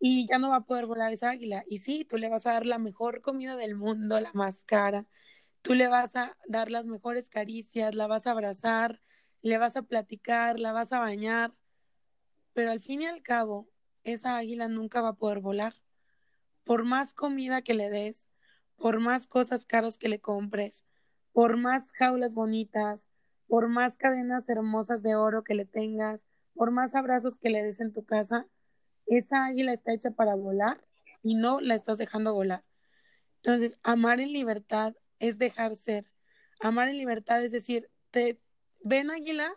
y 0.00 0.28
ya 0.28 0.38
no 0.38 0.50
va 0.50 0.56
a 0.56 0.64
poder 0.64 0.86
volar 0.86 1.12
esa 1.12 1.30
águila. 1.30 1.64
Y 1.66 1.78
sí, 1.78 2.04
tú 2.04 2.18
le 2.18 2.28
vas 2.28 2.46
a 2.46 2.52
dar 2.52 2.66
la 2.66 2.78
mejor 2.78 3.20
comida 3.20 3.56
del 3.56 3.74
mundo, 3.74 4.20
la 4.20 4.32
más 4.32 4.62
cara, 4.64 5.06
tú 5.62 5.74
le 5.74 5.88
vas 5.88 6.14
a 6.16 6.36
dar 6.46 6.70
las 6.70 6.86
mejores 6.86 7.28
caricias, 7.28 7.94
la 7.94 8.06
vas 8.06 8.26
a 8.26 8.30
abrazar, 8.30 9.02
le 9.42 9.58
vas 9.58 9.76
a 9.76 9.82
platicar, 9.82 10.58
la 10.58 10.72
vas 10.72 10.92
a 10.92 10.98
bañar, 10.98 11.54
pero 12.52 12.70
al 12.70 12.80
fin 12.80 13.02
y 13.02 13.06
al 13.06 13.22
cabo, 13.22 13.68
esa 14.04 14.36
águila 14.36 14.68
nunca 14.68 15.02
va 15.02 15.10
a 15.10 15.16
poder 15.16 15.40
volar. 15.40 15.74
Por 16.64 16.84
más 16.84 17.12
comida 17.12 17.62
que 17.62 17.74
le 17.74 17.90
des, 17.90 18.27
por 18.78 19.00
más 19.00 19.26
cosas 19.26 19.64
caras 19.64 19.98
que 19.98 20.08
le 20.08 20.20
compres, 20.20 20.84
por 21.32 21.56
más 21.56 21.90
jaulas 21.92 22.32
bonitas, 22.32 23.08
por 23.46 23.68
más 23.68 23.96
cadenas 23.96 24.48
hermosas 24.48 25.02
de 25.02 25.16
oro 25.16 25.44
que 25.44 25.54
le 25.54 25.64
tengas, 25.64 26.20
por 26.54 26.70
más 26.70 26.94
abrazos 26.94 27.38
que 27.38 27.50
le 27.50 27.62
des 27.62 27.80
en 27.80 27.92
tu 27.92 28.04
casa, 28.04 28.46
esa 29.06 29.46
águila 29.46 29.72
está 29.72 29.92
hecha 29.92 30.10
para 30.10 30.34
volar 30.34 30.84
y 31.22 31.34
no 31.34 31.60
la 31.60 31.74
estás 31.74 31.98
dejando 31.98 32.34
volar. 32.34 32.64
Entonces, 33.36 33.78
amar 33.82 34.20
en 34.20 34.32
libertad 34.32 34.94
es 35.18 35.38
dejar 35.38 35.76
ser. 35.76 36.10
Amar 36.60 36.88
en 36.88 36.98
libertad 36.98 37.42
es 37.42 37.52
decir, 37.52 37.90
ven 38.80 39.10
águila, 39.10 39.54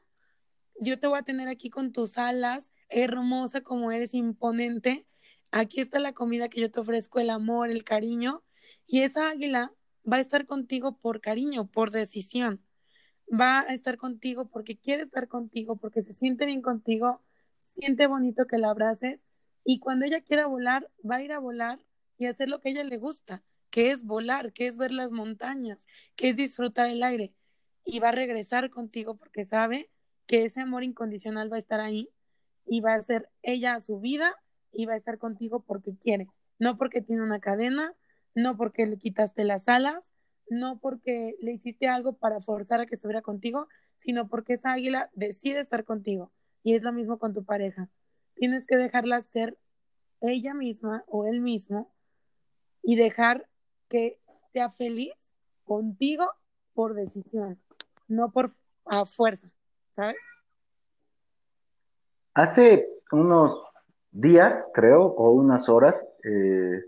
yo 0.80 1.00
te 1.00 1.08
voy 1.08 1.20
a 1.20 1.24
tener 1.24 1.48
aquí 1.48 1.70
con 1.70 1.92
tus 1.92 2.18
alas, 2.18 2.72
hermosa 2.90 3.62
como 3.62 3.92
eres, 3.92 4.14
imponente. 4.14 5.06
Aquí 5.52 5.82
está 5.82 6.00
la 6.00 6.14
comida 6.14 6.50
que 6.50 6.62
yo 6.62 6.72
te 6.72 6.80
ofrezco, 6.80 7.20
el 7.20 7.30
amor, 7.30 7.70
el 7.70 7.84
cariño. 7.84 8.44
Y 8.92 9.04
esa 9.04 9.30
águila 9.30 9.72
va 10.12 10.18
a 10.18 10.20
estar 10.20 10.46
contigo 10.46 10.98
por 10.98 11.22
cariño, 11.22 11.66
por 11.66 11.92
decisión. 11.92 12.62
Va 13.32 13.62
a 13.62 13.74
estar 13.74 13.96
contigo 13.96 14.50
porque 14.50 14.78
quiere 14.78 15.04
estar 15.04 15.30
contigo, 15.30 15.78
porque 15.78 16.04
se 16.04 16.14
siente 16.14 16.46
bien 16.46 16.62
contigo, 16.62 17.22
siente 17.74 18.06
bonito 18.08 18.48
que 18.48 18.58
la 18.58 18.72
abraces. 18.72 19.24
Y 19.64 19.80
cuando 19.80 20.06
ella 20.06 20.20
quiera 20.20 20.46
volar, 20.46 20.92
va 21.10 21.16
a 21.16 21.24
ir 21.24 21.32
a 21.32 21.40
volar 21.40 21.80
y 22.18 22.26
hacer 22.26 22.50
lo 22.50 22.60
que 22.60 22.72
ella 22.72 22.84
le 22.84 22.98
gusta 22.98 23.42
que 23.70 23.92
es 23.92 24.04
volar, 24.04 24.52
que 24.52 24.68
es 24.68 24.76
ver 24.76 24.92
las 24.92 25.12
montañas, 25.12 25.88
que 26.18 26.28
es 26.28 26.36
disfrutar 26.36 26.90
el 26.90 27.02
aire. 27.02 27.34
Y 27.86 28.00
va 28.00 28.10
a 28.10 28.12
regresar 28.12 28.70
contigo 28.70 29.16
porque 29.16 29.46
sabe 29.46 29.90
que 30.28 30.44
ese 30.44 30.60
amor 30.60 30.84
incondicional 30.84 31.50
va 31.50 31.56
a 31.56 31.60
estar 31.60 31.80
ahí 31.80 32.10
y 32.68 32.82
va 32.82 32.96
a 32.96 33.02
ser 33.02 33.30
ella 33.42 33.76
a 33.76 33.80
su 33.80 34.02
vida 34.02 34.36
y 34.74 34.88
va 34.88 34.96
a 34.96 34.98
estar 34.98 35.20
contigo 35.20 35.64
porque 35.64 35.96
quiere, 35.96 36.28
no 36.60 36.78
porque 36.78 37.02
tiene 37.02 37.24
una 37.24 37.40
cadena, 37.40 37.96
no 38.36 38.58
porque 38.58 38.86
le 38.86 38.98
quitaste 38.98 39.44
las 39.46 39.68
alas, 39.68 40.12
no 40.50 40.80
porque 40.80 41.36
le 41.42 41.54
hiciste 41.54 41.88
algo 41.88 42.14
para 42.14 42.42
forzar 42.42 42.82
a 42.82 42.86
que 42.86 42.96
estuviera 42.96 43.22
contigo, 43.22 43.68
sino 43.98 44.28
porque 44.28 44.54
esa 44.54 44.74
águila 44.74 45.10
decide 45.14 45.60
estar 45.60 45.86
contigo. 45.86 46.32
Y 46.64 46.76
es 46.76 46.84
lo 46.84 46.92
mismo 46.92 47.20
con 47.20 47.34
tu 47.34 47.44
pareja. 47.44 47.90
Tienes 48.36 48.66
que 48.66 48.78
dejarla 48.78 49.22
ser 49.22 49.58
ella 50.22 50.54
misma 50.54 51.04
o 51.08 51.26
él 51.26 51.42
mismo 51.42 51.92
y 52.84 52.96
dejar 52.96 53.48
que 53.90 54.20
sea 54.54 54.70
feliz 54.70 55.14
contigo 55.64 56.30
por 56.74 56.94
decisión, 56.94 57.60
no 58.08 58.32
por 58.32 58.52
a 58.86 59.06
fuerza, 59.06 59.50
¿sabes? 59.92 60.18
Hace 62.34 62.88
unos 63.12 63.62
días, 64.12 64.66
creo, 64.74 65.04
o 65.04 65.32
unas 65.32 65.68
horas, 65.70 65.96
eh, 66.24 66.84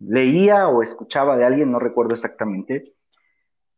leía 0.00 0.68
o 0.68 0.82
escuchaba 0.82 1.36
de 1.36 1.44
alguien, 1.44 1.72
no 1.72 1.78
recuerdo 1.78 2.14
exactamente, 2.14 2.94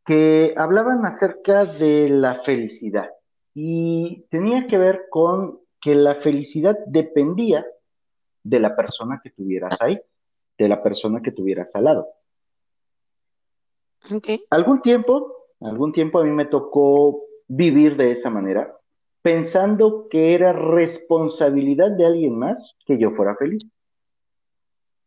que 0.05 0.55
hablaban 0.57 1.05
acerca 1.05 1.65
de 1.65 2.09
la 2.09 2.43
felicidad. 2.43 3.11
Y 3.55 4.27
tenía 4.31 4.67
que 4.67 4.79
ver 4.79 5.07
con 5.11 5.61
que 5.81 5.95
la 5.95 6.17
felicidad 6.17 6.79
dependía 6.87 7.65
de 8.43 8.61
la 8.61 8.77
persona 8.77 9.21
que 9.23 9.31
tuvieras 9.31 9.81
ahí, 9.81 10.01
de 10.59 10.69
la 10.69 10.83
persona 10.83 11.21
que 11.23 11.33
tuvieras 11.33 11.75
al 11.75 11.85
lado. 11.85 12.09
Algún 14.51 14.83
tiempo, 14.83 15.47
algún 15.61 15.93
tiempo 15.93 16.21
a 16.21 16.25
mí 16.25 16.31
me 16.31 16.47
tocó 16.47 17.23
vivir 17.49 17.97
de 17.97 18.13
esa 18.13 18.31
manera, 18.31 18.75
pensando 19.23 20.09
que 20.09 20.35
era 20.35 20.53
responsabilidad 20.53 21.91
de 21.91 22.07
alguien 22.07 22.39
más 22.39 22.77
que 22.87 22.99
yo 22.99 23.11
fuera 23.13 23.37
feliz, 23.37 23.65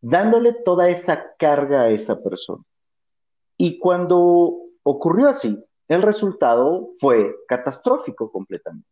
dándole 0.03 0.53
toda 0.53 0.89
esa 0.89 1.33
carga 1.39 1.83
a 1.83 1.89
esa 1.89 2.21
persona. 2.21 2.61
Y 3.57 3.79
cuando 3.79 4.57
ocurrió 4.83 5.29
así, 5.29 5.57
el 5.87 6.01
resultado 6.01 6.89
fue 6.99 7.33
catastrófico 7.47 8.31
completamente. 8.31 8.87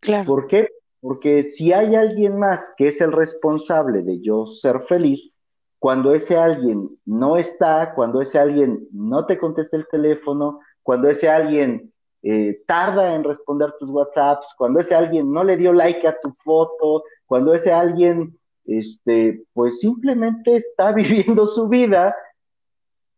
Claro. 0.00 0.26
¿Por 0.26 0.46
qué? 0.48 0.68
Porque 1.00 1.44
si 1.54 1.72
hay 1.72 1.94
alguien 1.94 2.38
más 2.38 2.60
que 2.76 2.88
es 2.88 3.00
el 3.00 3.12
responsable 3.12 4.02
de 4.02 4.20
yo 4.20 4.46
ser 4.60 4.82
feliz, 4.88 5.32
cuando 5.78 6.14
ese 6.14 6.36
alguien 6.36 6.90
no 7.06 7.36
está, 7.36 7.94
cuando 7.94 8.20
ese 8.20 8.38
alguien 8.38 8.88
no 8.92 9.26
te 9.26 9.38
contesta 9.38 9.76
el 9.76 9.86
teléfono, 9.86 10.60
cuando 10.82 11.08
ese 11.08 11.28
alguien 11.28 11.92
eh, 12.22 12.60
tarda 12.66 13.14
en 13.14 13.22
responder 13.22 13.72
tus 13.78 13.88
WhatsApps, 13.88 14.46
cuando 14.58 14.80
ese 14.80 14.96
alguien 14.96 15.32
no 15.32 15.44
le 15.44 15.56
dio 15.56 15.72
like 15.72 16.06
a 16.06 16.20
tu 16.20 16.34
foto, 16.44 17.04
cuando 17.24 17.54
ese 17.54 17.72
alguien, 17.72 18.36
este, 18.70 19.44
pues 19.52 19.80
simplemente 19.80 20.56
está 20.56 20.92
viviendo 20.92 21.46
su 21.46 21.68
vida, 21.68 22.14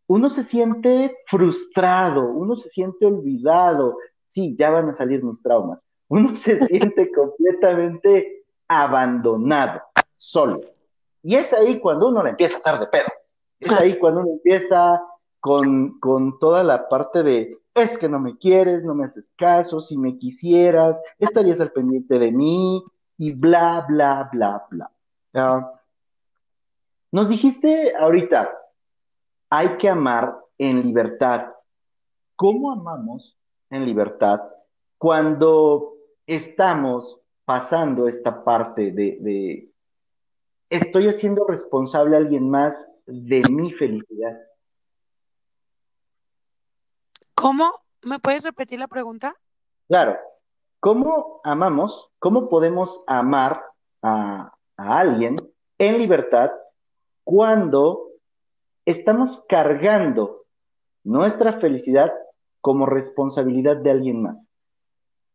uno 0.06 0.30
se 0.30 0.44
siente 0.44 1.16
frustrado, 1.26 2.24
uno 2.24 2.56
se 2.56 2.68
siente 2.70 3.06
olvidado, 3.06 3.96
sí, 4.34 4.56
ya 4.58 4.70
van 4.70 4.88
a 4.88 4.94
salir 4.94 5.22
mis 5.22 5.40
traumas, 5.42 5.78
uno 6.08 6.36
se 6.36 6.66
siente 6.66 7.10
completamente 7.12 8.44
abandonado, 8.68 9.80
solo. 10.16 10.60
Y 11.22 11.36
es 11.36 11.52
ahí 11.52 11.78
cuando 11.78 12.08
uno 12.08 12.22
le 12.22 12.30
empieza 12.30 12.54
a 12.54 12.58
estar 12.58 12.80
de 12.80 12.86
pedo. 12.86 13.06
Es 13.60 13.72
ahí 13.72 13.96
cuando 13.98 14.22
uno 14.22 14.32
empieza 14.32 15.00
con, 15.38 16.00
toda 16.40 16.64
la 16.64 16.88
parte 16.88 17.22
de, 17.22 17.58
es 17.74 17.96
que 17.98 18.08
no 18.08 18.18
me 18.18 18.38
quieres, 18.38 18.84
no 18.84 18.94
me 18.94 19.04
haces 19.04 19.24
caso, 19.36 19.80
si 19.82 19.96
me 19.96 20.18
quisieras, 20.18 20.96
estarías 21.18 21.60
al 21.60 21.72
pendiente 21.72 22.18
de 22.18 22.32
mí, 22.32 22.82
y 23.18 23.32
bla, 23.32 23.84
bla, 23.88 24.28
bla, 24.32 24.66
bla. 24.70 24.90
Ah, 25.34 25.80
nos 27.10 27.28
dijiste 27.28 27.94
ahorita, 27.96 28.50
hay 29.50 29.76
que 29.76 29.88
amar 29.88 30.36
en 30.58 30.82
libertad. 30.82 31.52
¿Cómo 32.36 32.72
amamos 32.72 33.36
en 33.70 33.84
libertad 33.84 34.40
cuando 34.98 35.94
estamos 36.26 37.20
pasando 37.44 38.08
esta 38.08 38.44
parte 38.44 38.92
de 38.92 39.72
estoy 40.72 41.06
haciendo 41.08 41.44
responsable 41.46 42.16
a 42.16 42.18
alguien 42.18 42.48
más 42.48 42.90
de 43.06 43.42
mi 43.50 43.72
felicidad. 43.72 44.40
¿Cómo? 47.34 47.70
¿Me 48.02 48.18
puedes 48.18 48.42
repetir 48.42 48.78
la 48.78 48.88
pregunta? 48.88 49.34
Claro. 49.88 50.16
¿Cómo 50.80 51.40
amamos, 51.44 52.10
cómo 52.18 52.48
podemos 52.48 53.02
amar 53.06 53.62
a, 54.02 54.52
a 54.76 55.00
alguien 55.00 55.36
en 55.78 55.98
libertad 55.98 56.50
cuando 57.24 58.08
estamos 58.84 59.44
cargando 59.48 60.46
nuestra 61.04 61.60
felicidad 61.60 62.12
como 62.60 62.86
responsabilidad 62.86 63.76
de 63.76 63.90
alguien 63.90 64.22
más? 64.22 64.48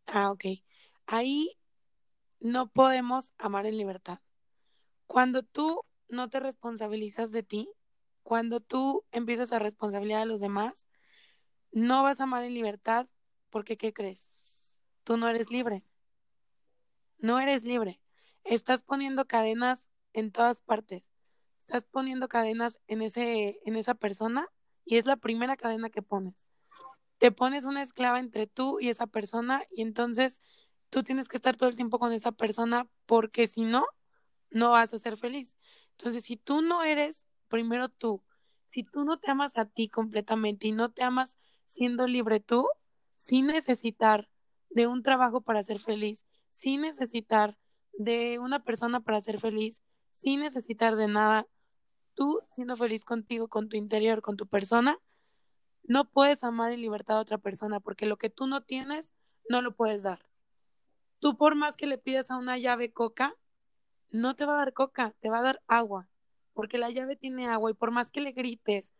Ah, 0.08 0.32
ok. 0.32 0.46
Ahí 1.08 1.58
no 2.40 2.68
podemos 2.68 3.32
amar 3.38 3.66
en 3.66 3.78
libertad. 3.78 4.20
Cuando 5.08 5.44
tú 5.44 5.84
no 6.10 6.30
te 6.30 6.40
responsabilizas 6.40 7.32
de 7.32 7.44
ti, 7.44 7.70
cuando 8.24 8.60
tú 8.60 9.06
empiezas 9.12 9.52
a 9.52 9.60
responsabilizar 9.60 10.22
a 10.22 10.26
los 10.26 10.40
demás, 10.42 10.88
no 11.72 12.04
vas 12.04 12.20
a 12.20 12.24
amar 12.24 12.44
en 12.44 12.54
libertad 12.54 13.08
porque, 13.50 13.78
¿qué 13.78 13.94
crees? 13.94 14.28
Tú 15.04 15.18
no 15.18 15.30
eres 15.30 15.50
libre. 15.52 15.84
no 17.20 17.40
eres 17.40 17.64
libre. 17.64 18.00
Estás 18.50 18.82
poniendo 18.82 19.26
cadenas 19.26 19.90
en 20.14 20.32
todas 20.32 20.62
partes. 20.62 21.04
Estás 21.60 21.84
poniendo 21.84 22.30
cadenas 22.30 22.80
en, 22.88 23.02
ese, 23.02 23.60
en 23.66 23.76
esa 23.76 23.94
persona 23.94 24.48
y 24.86 24.96
es 24.96 25.06
la 25.06 25.18
primera 25.18 25.58
cadena 25.58 25.90
que 25.90 26.02
pones. 26.02 26.34
Te 27.18 27.34
pones 27.34 27.66
una 27.66 27.84
esclava 27.84 28.22
entre 28.22 28.48
tú 28.48 28.80
y 28.80 28.88
esa 28.88 29.06
persona 29.06 29.64
y 29.70 29.82
entonces 29.82 30.40
tú 30.90 31.04
tienes 31.04 31.28
que 31.28 31.36
estar 31.36 31.58
todo 31.58 31.68
el 31.68 31.76
tiempo 31.76 32.00
con 32.00 32.14
esa 32.14 32.32
persona 32.32 32.88
porque 33.06 33.48
si 33.48 33.66
no, 33.66 33.86
no 34.50 34.72
vas 34.72 34.94
a 34.94 35.00
ser 35.00 35.18
feliz. 35.18 35.58
Entonces, 35.98 36.24
si 36.24 36.38
tú 36.38 36.62
no 36.62 36.84
eres 36.84 37.26
primero 37.50 37.90
tú, 37.90 38.24
si 38.68 38.84
tú 38.84 39.04
no 39.04 39.20
te 39.20 39.30
amas 39.30 39.58
a 39.58 39.66
ti 39.66 39.90
completamente 39.90 40.68
y 40.68 40.72
no 40.72 40.90
te 40.90 41.04
amas 41.04 41.36
siendo 41.66 42.08
libre 42.08 42.40
tú, 42.40 42.66
sin 43.18 43.48
necesitar 43.48 44.30
de 44.70 44.88
un 44.88 45.04
trabajo 45.04 45.42
para 45.42 45.64
ser 45.64 45.80
feliz, 45.80 46.24
sin 46.50 46.80
necesitar 46.80 47.58
de 47.94 48.40
una 48.40 48.64
persona 48.64 49.00
para 49.00 49.22
ser 49.22 49.40
feliz, 49.40 49.82
sin 50.22 50.42
necesitar 50.42 50.96
de 50.96 51.08
nada, 51.08 51.48
tú 52.14 52.42
siendo 52.56 52.78
feliz 52.78 53.04
contigo, 53.06 53.48
con 53.48 53.70
tu 53.70 53.78
interior, 53.78 54.22
con 54.22 54.38
tu 54.38 54.48
persona, 54.48 54.98
no 55.84 56.10
puedes 56.10 56.44
amar 56.44 56.72
en 56.72 56.82
libertad 56.82 57.18
a 57.18 57.22
otra 57.22 57.38
persona 57.38 57.80
porque 57.80 58.06
lo 58.06 58.18
que 58.18 58.30
tú 58.30 58.48
no 58.48 58.62
tienes, 58.62 59.14
no 59.50 59.62
lo 59.62 59.76
puedes 59.76 60.04
dar. 60.04 60.20
Tú 61.20 61.38
por 61.38 61.56
más 61.56 61.78
que 61.78 61.88
le 61.88 61.98
pidas 61.98 62.30
a 62.30 62.38
una 62.38 62.58
llave 62.58 62.92
coca, 62.92 63.36
no 64.10 64.36
te 64.36 64.46
va 64.46 64.54
a 64.56 64.58
dar 64.58 64.74
coca, 64.74 65.16
te 65.20 65.30
va 65.30 65.40
a 65.40 65.44
dar 65.44 65.62
agua, 65.68 66.10
porque 66.54 66.78
la 66.78 66.90
llave 66.90 67.16
tiene 67.16 67.48
agua 67.48 67.72
y 67.72 67.74
por 67.74 67.92
más 67.92 68.12
que 68.12 68.22
le 68.22 68.32
grites, 68.32 68.92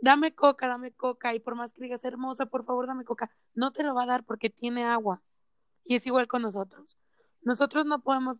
dame 0.00 0.34
coca, 0.34 0.68
dame 0.68 0.92
coca, 0.92 1.34
y 1.34 1.40
por 1.40 1.54
más 1.54 1.72
que 1.72 1.82
digas 1.82 2.04
hermosa, 2.04 2.46
por 2.46 2.64
favor, 2.64 2.86
dame 2.86 3.04
coca, 3.04 3.30
no 3.54 3.72
te 3.72 3.82
lo 3.82 3.94
va 3.94 4.04
a 4.04 4.06
dar 4.06 4.24
porque 4.24 4.50
tiene 4.50 4.84
agua. 4.84 5.22
Y 5.84 5.96
es 5.96 6.06
igual 6.06 6.28
con 6.28 6.42
nosotros. 6.42 6.98
Nosotros 7.44 7.84
no 7.84 8.02
podemos 8.02 8.38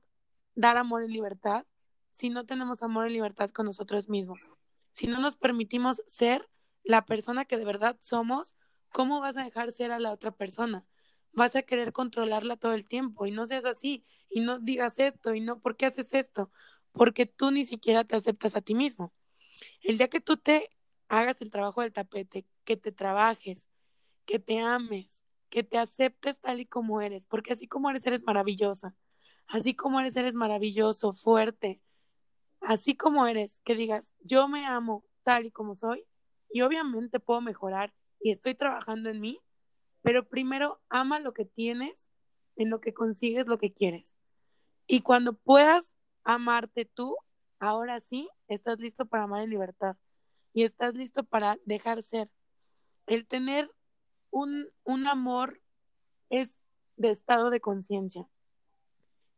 dar 0.55 0.79
amor 0.79 1.03
en 1.03 1.13
libertad 1.13 1.67
si 2.11 2.31
no 2.31 2.47
tenemos 2.47 2.83
amor 2.83 3.07
en 3.07 3.13
libertad 3.13 3.51
con 3.51 3.67
nosotros 3.67 4.09
mismos. 4.09 4.49
Si 4.93 5.07
no 5.07 5.21
nos 5.21 5.37
permitimos 5.37 6.03
ser 6.07 6.49
la 6.85 7.05
persona 7.05 7.45
que 7.45 7.59
de 7.59 7.65
verdad 7.65 7.99
somos, 8.01 8.57
¿cómo 8.91 9.21
vas 9.21 9.37
a 9.37 9.45
dejar 9.45 9.73
ser 9.73 9.93
a 9.93 9.99
la 9.99 10.11
otra 10.11 10.31
persona? 10.31 10.87
Vas 11.33 11.55
a 11.55 11.63
querer 11.63 11.93
controlarla 11.93 12.57
todo 12.57 12.73
el 12.73 12.87
tiempo 12.87 13.27
y 13.27 13.31
no 13.31 13.45
seas 13.45 13.65
así 13.67 14.07
y 14.31 14.41
no 14.41 14.59
digas 14.59 14.95
esto 14.99 15.35
y 15.35 15.41
no, 15.41 15.61
¿por 15.61 15.77
qué 15.77 15.87
haces 15.87 16.15
esto? 16.15 16.51
Porque 16.93 17.27
tú 17.27 17.51
ni 17.51 17.65
siquiera 17.65 18.05
te 18.05 18.17
aceptas 18.17 18.57
a 18.57 18.63
ti 18.63 18.75
mismo. 18.75 19.13
El 19.83 19.99
día 19.99 20.09
que 20.09 20.21
tú 20.21 20.37
te 20.37 20.71
hagas 21.09 21.43
el 21.43 21.51
trabajo 21.51 21.83
del 21.83 21.93
tapete, 21.93 22.47
que 22.65 22.77
te 22.77 22.93
trabajes, 22.93 23.67
que 24.25 24.39
te 24.39 24.61
ames, 24.61 25.24
que 25.55 25.63
te 25.63 25.79
aceptes 25.79 26.41
tal 26.41 26.59
y 26.59 26.67
como 26.67 27.01
eres, 27.01 27.27
porque 27.27 27.53
así 27.53 27.69
como 27.69 27.89
eres, 27.89 28.05
eres 28.05 28.25
maravillosa. 28.25 28.97
Así 29.47 29.73
como 29.77 30.01
eres, 30.01 30.17
eres 30.17 30.35
maravilloso, 30.35 31.13
fuerte. 31.13 31.81
Así 32.61 32.97
como 32.97 33.29
eres, 33.29 33.61
que 33.63 33.77
digas, 33.77 34.13
yo 34.19 34.49
me 34.49 34.67
amo 34.67 35.05
tal 35.23 35.47
y 35.47 35.53
como 35.53 35.77
soy, 35.77 36.05
y 36.51 36.63
obviamente 36.63 37.21
puedo 37.21 37.41
mejorar 37.41 37.95
y 38.19 38.33
estoy 38.33 38.57
trabajando 38.57 39.11
en 39.11 39.21
mí, 39.21 39.39
pero 40.03 40.29
primero 40.29 40.83
ama 40.89 41.21
lo 41.21 41.33
que 41.33 41.45
tienes, 41.45 42.11
en 42.57 42.69
lo 42.69 42.81
que 42.81 42.93
consigues 42.93 43.47
lo 43.47 43.59
que 43.59 43.73
quieres. 43.73 44.17
Y 44.89 45.03
cuando 45.03 45.35
puedas 45.35 45.95
amarte 46.25 46.85
tú, 46.85 47.17
ahora 47.61 48.01
sí, 48.01 48.29
estás 48.49 48.81
listo 48.81 49.07
para 49.07 49.23
amar 49.23 49.43
en 49.43 49.51
libertad 49.51 49.97
y 50.53 50.65
estás 50.65 50.95
listo 50.95 51.23
para 51.23 51.59
dejar 51.65 52.03
ser. 52.03 52.29
El 53.07 53.25
tener 53.29 53.71
un, 54.35 54.69
un 54.83 55.07
amor 55.07 55.61
es 56.29 56.51
de 56.97 57.11
estado 57.11 57.51
de 57.51 57.61
conciencia. 57.61 58.29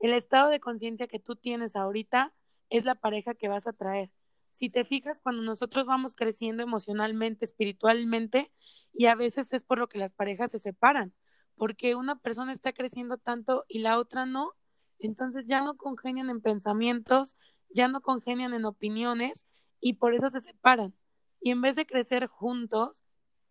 El 0.01 0.15
estado 0.15 0.49
de 0.49 0.61
conciencia 0.61 1.07
que 1.07 1.19
tú 1.19 1.37
tienes 1.37 1.77
ahorita 1.77 2.35
es 2.71 2.85
la 2.85 2.95
pareja 2.95 3.35
que 3.35 3.49
vas 3.49 3.67
a 3.67 3.73
traer. 3.73 4.11
Si 4.53 4.71
te 4.71 4.85
fijas, 4.85 5.21
cuando 5.23 5.43
nosotros 5.43 5.85
vamos 5.85 6.15
creciendo 6.15 6.63
emocionalmente, 6.63 7.45
espiritualmente, 7.45 8.51
y 8.95 9.07
a 9.07 9.15
veces 9.15 9.53
es 9.53 9.65
por 9.65 9.79
lo 9.79 9.89
que 9.89 9.99
las 9.99 10.13
parejas 10.13 10.51
se 10.51 10.59
separan, 10.59 11.15
porque 11.57 11.95
una 11.95 12.19
persona 12.19 12.53
está 12.55 12.73
creciendo 12.73 13.19
tanto 13.19 13.67
y 13.69 13.81
la 13.81 13.99
otra 13.99 14.25
no, 14.25 14.53
entonces 14.99 15.45
ya 15.47 15.61
no 15.61 15.77
congenian 15.77 16.31
en 16.31 16.41
pensamientos, 16.41 17.37
ya 17.69 17.89
no 17.89 18.01
congenian 18.01 18.55
en 18.55 18.65
opiniones 18.65 19.45
y 19.81 19.95
por 19.95 20.15
eso 20.15 20.31
se 20.31 20.41
separan 20.41 20.95
y 21.41 21.51
en 21.51 21.61
vez 21.61 21.77
de 21.77 21.87
crecer 21.87 22.27
juntos, 22.27 23.05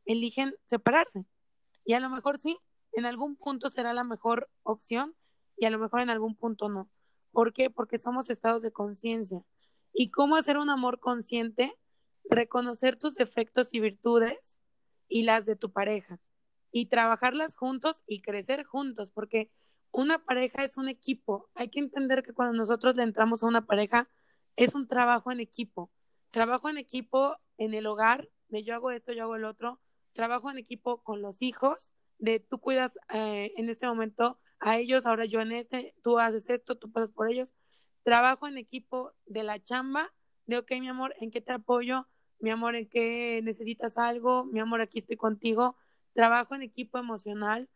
eligen 0.06 0.56
separarse. 0.66 1.26
Y 1.86 1.94
a 1.94 2.00
lo 2.00 2.10
mejor 2.10 2.40
sí, 2.40 2.58
en 2.92 3.06
algún 3.06 3.36
punto 3.36 3.70
será 3.70 3.94
la 3.94 4.04
mejor 4.04 4.50
opción 4.64 5.16
y 5.56 5.66
a 5.66 5.70
lo 5.70 5.80
mejor 5.80 6.02
en 6.02 6.10
algún 6.10 6.36
punto 6.36 6.68
no. 6.68 6.90
¿Por 7.32 7.54
qué? 7.54 7.70
Porque 7.70 7.98
somos 7.98 8.30
estados 8.30 8.62
de 8.62 8.72
conciencia. 8.72 9.44
¿Y 9.94 10.10
cómo 10.10 10.36
hacer 10.36 10.58
un 10.58 10.70
amor 10.70 11.00
consciente? 11.00 11.78
Reconocer 12.30 12.98
tus 12.98 13.16
defectos 13.16 13.70
y 13.72 13.80
virtudes 13.80 14.58
y 15.08 15.24
las 15.24 15.46
de 15.46 15.56
tu 15.56 15.72
pareja 15.72 16.20
y 16.72 16.88
trabajarlas 16.88 17.56
juntos 17.56 18.04
y 18.06 18.22
crecer 18.22 18.66
juntos, 18.66 19.10
porque 19.10 19.50
una 19.92 20.26
pareja 20.26 20.66
es 20.66 20.76
un 20.76 20.90
equipo. 20.90 21.50
Hay 21.56 21.70
que 21.70 21.80
entender 21.80 22.22
que 22.22 22.34
cuando 22.34 22.58
nosotros 22.58 22.98
le 22.98 23.04
entramos 23.04 23.44
a 23.44 23.48
una 23.48 23.66
pareja, 23.66 24.10
es 24.58 24.76
un 24.76 24.86
trabajo 24.86 25.32
en 25.32 25.40
equipo. 25.40 25.90
Trabajo 26.32 26.68
en 26.68 26.78
equipo 26.78 27.38
en 27.58 27.74
el 27.76 27.86
hogar, 27.86 28.30
de 28.50 28.64
yo 28.64 28.76
hago 28.76 28.92
esto, 28.92 29.14
yo 29.14 29.24
hago 29.24 29.38
el 29.38 29.46
otro, 29.46 29.80
trabajo 30.16 30.50
en 30.50 30.58
equipo 30.58 31.04
con 31.04 31.22
los 31.22 31.42
hijos, 31.42 31.92
de 32.18 32.40
tú 32.40 32.60
cuidas 32.60 32.98
eh, 33.14 33.52
en 33.58 33.70
este 33.70 33.86
momento 33.86 34.40
a 34.60 34.78
ellos, 34.78 35.06
ahora 35.06 35.26
yo 35.26 35.42
en 35.42 35.52
este, 35.52 35.94
tú 36.02 36.18
haces 36.18 36.50
esto, 36.50 36.78
tú 36.78 36.92
pasas 36.92 37.12
por 37.12 37.30
ellos. 37.30 37.54
Trabajo 38.04 38.48
en 38.48 38.58
equipo 38.58 39.14
de 39.26 39.44
la 39.44 39.62
chamba, 39.62 40.14
de, 40.48 40.58
ok, 40.58 40.72
mi 40.80 40.88
amor, 40.88 41.14
¿en 41.20 41.30
qué 41.30 41.42
te 41.42 41.52
apoyo? 41.52 42.08
Mi 42.40 42.50
amor, 42.50 42.76
¿en 42.76 42.88
qué 42.88 43.42
necesitas 43.44 43.98
algo? 43.98 44.46
Mi 44.46 44.60
amor, 44.60 44.82
aquí 44.82 45.00
estoy 45.00 45.18
contigo. 45.18 45.76
Trabajo 46.14 46.56
en 46.56 46.62
equipo 46.62 46.98
emocional. 46.98 47.70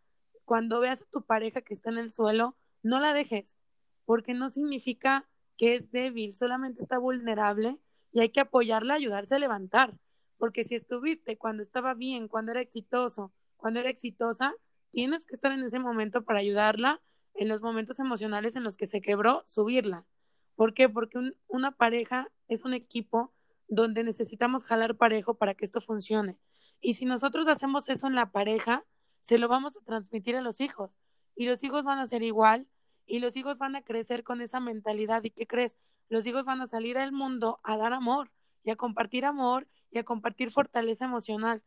Cuando 0.46 0.80
veas 0.80 1.02
a 1.02 1.06
tu 1.12 1.26
pareja 1.26 1.62
que 1.62 1.74
está 1.74 1.90
en 1.90 1.98
el 1.98 2.14
suelo, 2.14 2.56
no 2.82 3.00
la 3.00 3.14
dejes, 3.14 3.58
porque 4.06 4.34
no 4.34 4.50
significa 4.50 5.28
que 5.58 5.76
es 5.76 5.92
débil, 5.92 6.34
solamente 6.34 6.82
está 6.82 6.98
vulnerable 6.98 7.80
y 8.12 8.22
hay 8.22 8.30
que 8.30 8.40
apoyarla, 8.40 8.96
ayudarse 8.96 9.36
a 9.36 9.40
levantar, 9.40 9.94
porque 10.40 10.64
si 10.64 10.74
estuviste 10.74 11.38
cuando 11.38 11.62
estaba 11.62 11.94
bien, 11.94 12.28
cuando 12.28 12.52
era 12.52 12.62
exitoso, 12.62 13.32
cuando 13.58 13.80
era 13.80 13.90
exitosa, 13.90 14.56
tienes 14.90 15.24
que 15.26 15.36
estar 15.36 15.52
en 15.52 15.64
ese 15.64 15.78
momento 15.78 16.24
para 16.24 16.40
ayudarla 16.40 17.00
en 17.36 17.48
los 17.48 17.62
momentos 17.62 18.00
emocionales 18.00 18.56
en 18.56 18.64
los 18.64 18.76
que 18.76 18.88
se 18.88 19.02
quebró, 19.02 19.44
subirla. 19.46 20.08
¿Por 20.56 20.74
qué? 20.74 20.90
Porque 20.90 21.20
una 21.48 21.72
pareja 21.72 22.32
es 22.48 22.66
un 22.66 22.74
equipo 22.74 23.32
donde 23.68 24.04
necesitamos 24.04 24.64
jalar 24.64 24.98
parejo 24.98 25.36
para 25.36 25.54
que 25.54 25.66
esto 25.66 25.82
funcione. 25.82 26.40
Y 26.82 26.96
si 26.96 27.06
nosotros 27.06 27.48
hacemos 27.48 27.88
eso 27.88 28.08
en 28.08 28.16
la 28.16 28.32
pareja, 28.32 28.84
se 29.22 29.38
lo 29.38 29.48
vamos 29.48 29.78
a 29.78 29.82
transmitir 29.82 30.36
a 30.36 30.42
los 30.42 30.60
hijos. 30.60 31.00
Y 31.36 31.46
los 31.46 31.64
hijos 31.64 31.84
van 31.84 32.00
a 32.00 32.08
ser 32.08 32.24
igual 32.24 32.68
y 33.06 33.20
los 33.20 33.36
hijos 33.36 33.60
van 33.60 33.76
a 33.76 33.84
crecer 33.84 34.24
con 34.24 34.42
esa 34.42 34.60
mentalidad. 34.60 35.24
¿Y 35.24 35.30
qué 35.30 35.46
crees? 35.46 35.78
los 36.10 36.26
hijos 36.26 36.44
van 36.44 36.62
a 36.62 36.68
salir 36.68 36.98
al 36.98 37.12
mundo 37.12 37.60
a 37.64 37.78
dar 37.78 37.94
amor 37.94 38.32
y 38.64 38.72
a 38.72 38.76
compartir 38.76 39.26
amor 39.26 39.68
y 39.92 39.98
a 39.98 40.04
compartir 40.04 40.52
fortaleza 40.52 41.06
emocional. 41.06 41.64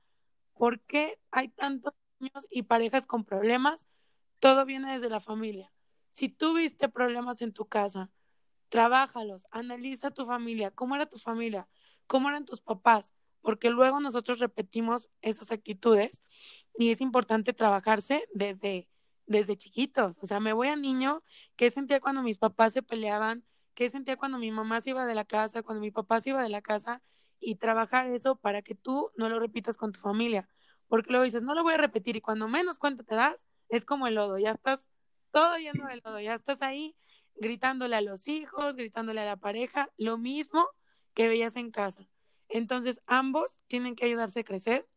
¿Por 0.54 0.80
qué 0.80 1.18
hay 1.30 1.48
tantos 1.48 1.94
niños 2.18 2.46
y 2.50 2.62
parejas 2.62 3.06
con 3.06 3.24
problemas? 3.24 3.86
Todo 4.38 4.64
viene 4.64 4.92
desde 4.94 5.08
la 5.08 5.20
familia. 5.20 5.72
Si 6.10 6.28
tuviste 6.28 6.88
problemas 6.88 7.42
en 7.42 7.52
tu 7.52 7.66
casa, 7.66 8.10
trabájalos, 8.68 9.46
analiza 9.50 10.10
tu 10.10 10.26
familia, 10.26 10.70
cómo 10.70 10.94
era 10.94 11.06
tu 11.06 11.18
familia, 11.18 11.68
cómo 12.06 12.28
eran 12.28 12.44
tus 12.44 12.60
papás, 12.60 13.12
porque 13.40 13.70
luego 13.70 14.00
nosotros 14.00 14.38
repetimos 14.38 15.08
esas 15.20 15.50
actitudes 15.52 16.22
y 16.78 16.90
es 16.90 17.00
importante 17.00 17.52
trabajarse 17.52 18.28
desde, 18.32 18.88
desde 19.26 19.56
chiquitos. 19.56 20.18
O 20.22 20.26
sea, 20.26 20.40
me 20.40 20.52
voy 20.52 20.68
a 20.68 20.76
niño, 20.76 21.22
¿qué 21.56 21.70
sentía 21.70 22.00
cuando 22.00 22.22
mis 22.22 22.38
papás 22.38 22.72
se 22.72 22.82
peleaban? 22.82 23.44
qué 23.74 23.90
sentía 23.90 24.16
cuando 24.16 24.38
mi 24.38 24.50
mamá 24.50 24.80
se 24.80 24.90
iba 24.90 25.06
de 25.06 25.14
la 25.14 25.24
casa, 25.24 25.62
cuando 25.62 25.80
mi 25.80 25.90
papá 25.90 26.20
se 26.20 26.30
iba 26.30 26.42
de 26.42 26.48
la 26.48 26.62
casa 26.62 27.02
y 27.42 27.56
trabajar 27.56 28.06
eso 28.06 28.36
para 28.36 28.62
que 28.62 28.74
tú 28.74 29.10
no 29.16 29.28
lo 29.28 29.40
repitas 29.40 29.76
con 29.76 29.92
tu 29.92 30.00
familia. 30.00 30.48
Porque 30.88 31.10
luego 31.10 31.24
dices, 31.24 31.42
no 31.42 31.54
lo 31.54 31.62
voy 31.62 31.74
a 31.74 31.78
repetir 31.78 32.16
y 32.16 32.20
cuando 32.20 32.48
menos 32.48 32.78
cuenta 32.78 33.02
te 33.02 33.14
das, 33.14 33.44
es 33.68 33.84
como 33.84 34.06
el 34.06 34.14
lodo, 34.14 34.38
ya 34.38 34.52
estás 34.52 34.86
todo 35.30 35.56
lleno 35.56 35.88
de 35.88 36.00
lodo, 36.04 36.20
ya 36.20 36.34
estás 36.34 36.62
ahí 36.62 36.94
gritándole 37.34 37.96
a 37.96 38.02
los 38.02 38.28
hijos, 38.28 38.76
gritándole 38.76 39.20
a 39.20 39.26
la 39.26 39.36
pareja, 39.36 39.90
lo 39.96 40.18
mismo 40.18 40.68
que 41.14 41.28
veías 41.28 41.56
en 41.56 41.70
casa. 41.70 42.08
Entonces, 42.48 43.00
ambos 43.06 43.60
tienen 43.66 43.96
que 43.96 44.04
ayudarse 44.04 44.40
a 44.40 44.44
crecer, 44.44 44.88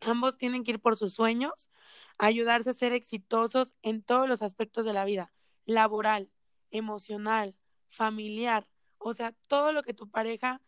ambos 0.00 0.36
tienen 0.36 0.64
que 0.64 0.72
ir 0.72 0.80
por 0.80 0.96
sus 0.96 1.14
sueños, 1.14 1.70
ayudarse 2.18 2.70
a 2.70 2.74
ser 2.74 2.92
exitosos 2.92 3.74
en 3.82 4.02
todos 4.02 4.28
los 4.28 4.42
aspectos 4.42 4.84
de 4.84 4.92
la 4.92 5.04
vida, 5.04 5.32
laboral, 5.64 6.30
emocional, 6.70 7.56
familiar, 7.88 8.68
o 8.98 9.14
sea, 9.14 9.32
todo 9.48 9.72
lo 9.72 9.82
que 9.82 9.94
tu 9.94 10.10
pareja, 10.10 10.60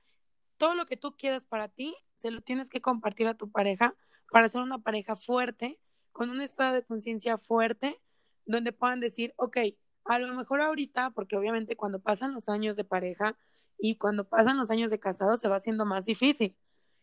todo 0.63 0.77
lo 0.77 0.87
que 0.87 0.97
tú 0.97 1.17
quieras 1.17 1.43
para 1.43 1.67
ti, 1.67 1.93
se 2.15 2.31
lo 2.31 2.41
tienes 2.41 2.69
que 2.69 2.81
compartir 2.81 3.27
a 3.27 3.35
tu 3.35 3.51
pareja 3.51 3.97
para 4.31 4.49
ser 4.49 4.61
una 4.61 4.79
pareja 4.79 5.17
fuerte, 5.17 5.81
con 6.13 6.31
un 6.31 6.41
estado 6.41 6.75
de 6.75 6.85
conciencia 6.85 7.37
fuerte, 7.37 8.01
donde 8.47 8.71
puedan 8.73 9.01
decir, 9.01 9.35
ok, 9.39 9.57
A 10.05 10.21
lo 10.21 10.33
mejor 10.35 10.61
ahorita, 10.61 11.11
porque 11.11 11.37
obviamente 11.37 11.75
cuando 11.75 11.99
pasan 11.99 12.33
los 12.33 12.49
años 12.49 12.77
de 12.77 12.85
pareja 12.85 13.37
y 13.77 13.97
cuando 13.97 14.29
pasan 14.29 14.57
los 14.57 14.71
años 14.71 14.89
de 14.89 15.01
casado 15.01 15.37
se 15.37 15.49
va 15.49 15.57
haciendo 15.57 15.85
más 15.85 16.05
difícil. 16.05 16.57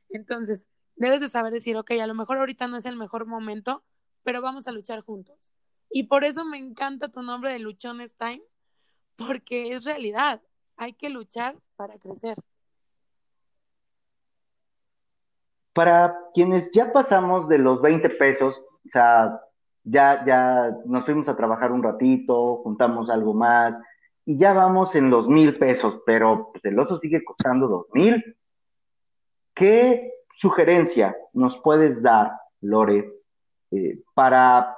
Entonces, 0.10 0.66
debes 0.96 1.20
de 1.20 1.30
saber 1.30 1.52
decir, 1.52 1.76
ok, 1.76 1.92
a 2.02 2.08
lo 2.08 2.16
mejor 2.16 2.38
ahorita 2.38 2.68
no 2.68 2.78
es 2.78 2.86
el 2.86 2.96
mejor 2.96 3.26
momento, 3.26 3.84
pero 4.24 4.42
vamos 4.42 4.68
a 4.68 4.72
luchar 4.72 5.02
juntos. 5.02 5.52
Y 5.90 6.04
por 6.04 6.24
eso 6.24 6.46
me 6.46 6.58
encanta 6.58 7.10
tu 7.10 7.24
nombre 7.24 7.52
de 7.52 7.60
Luchones 7.60 8.14
Time, 8.16 8.42
porque 9.18 9.74
es 9.74 9.84
realidad. 9.84 10.42
Hay 10.78 10.94
que 10.94 11.10
luchar 11.10 11.58
para 11.76 11.98
crecer. 12.00 12.38
Para 15.74 16.18
quienes 16.34 16.72
ya 16.72 16.92
pasamos 16.92 17.48
de 17.48 17.58
los 17.58 17.82
20 17.82 18.10
pesos, 18.12 18.56
o 18.58 18.90
sea, 18.92 19.40
ya, 19.84 20.24
ya 20.26 20.76
nos 20.86 21.06
fuimos 21.06 21.30
a 21.30 21.36
trabajar 21.36 21.72
un 21.72 21.84
ratito, 21.84 22.58
juntamos 22.58 23.10
algo 23.10 23.34
más 23.34 23.80
y 24.26 24.38
ya 24.38 24.54
vamos 24.54 24.96
en 24.96 25.10
los 25.10 25.28
mil 25.28 25.58
pesos, 25.58 26.02
pero 26.06 26.52
pues, 26.52 26.64
el 26.66 26.78
oso 26.80 27.00
sigue 27.00 27.24
costando 27.24 27.68
dos 27.68 27.88
mil. 27.94 28.24
¿Qué 29.56 30.12
sugerencia 30.36 31.16
nos 31.34 31.58
puedes 31.60 32.02
dar, 32.02 32.34
Lore, 32.62 33.12
eh, 33.72 34.00
para 34.14 34.76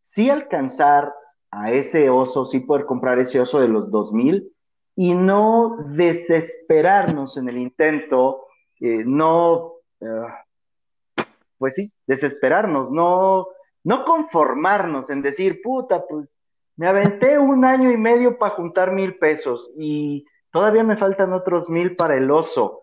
sí 0.00 0.30
alcanzar 0.30 1.12
a 1.50 1.72
ese 1.72 2.08
oso, 2.08 2.46
sí 2.46 2.60
poder 2.60 2.86
comprar 2.86 3.18
ese 3.18 3.40
oso 3.40 3.60
de 3.60 3.68
los 3.68 3.90
dos 3.90 4.12
mil 4.12 4.52
y 4.94 5.14
no 5.14 5.76
desesperarnos 5.88 7.36
en 7.36 7.48
el 7.48 7.58
intento, 7.58 8.46
eh, 8.80 9.02
no, 9.04 9.74
eh, 10.02 11.24
pues 11.58 11.74
sí, 11.74 11.92
desesperarnos, 12.06 12.90
no 12.90 13.48
no 13.84 14.04
conformarnos 14.04 15.10
en 15.10 15.22
decir, 15.22 15.60
puta, 15.62 16.04
pues 16.06 16.28
me 16.76 16.86
aventé 16.86 17.38
un 17.38 17.64
año 17.64 17.90
y 17.90 17.96
medio 17.96 18.38
para 18.38 18.54
juntar 18.54 18.92
mil 18.92 19.16
pesos 19.16 19.70
y 19.76 20.24
todavía 20.50 20.84
me 20.84 20.96
faltan 20.96 21.32
otros 21.32 21.68
mil 21.68 21.96
para 21.96 22.16
el 22.16 22.30
oso. 22.30 22.82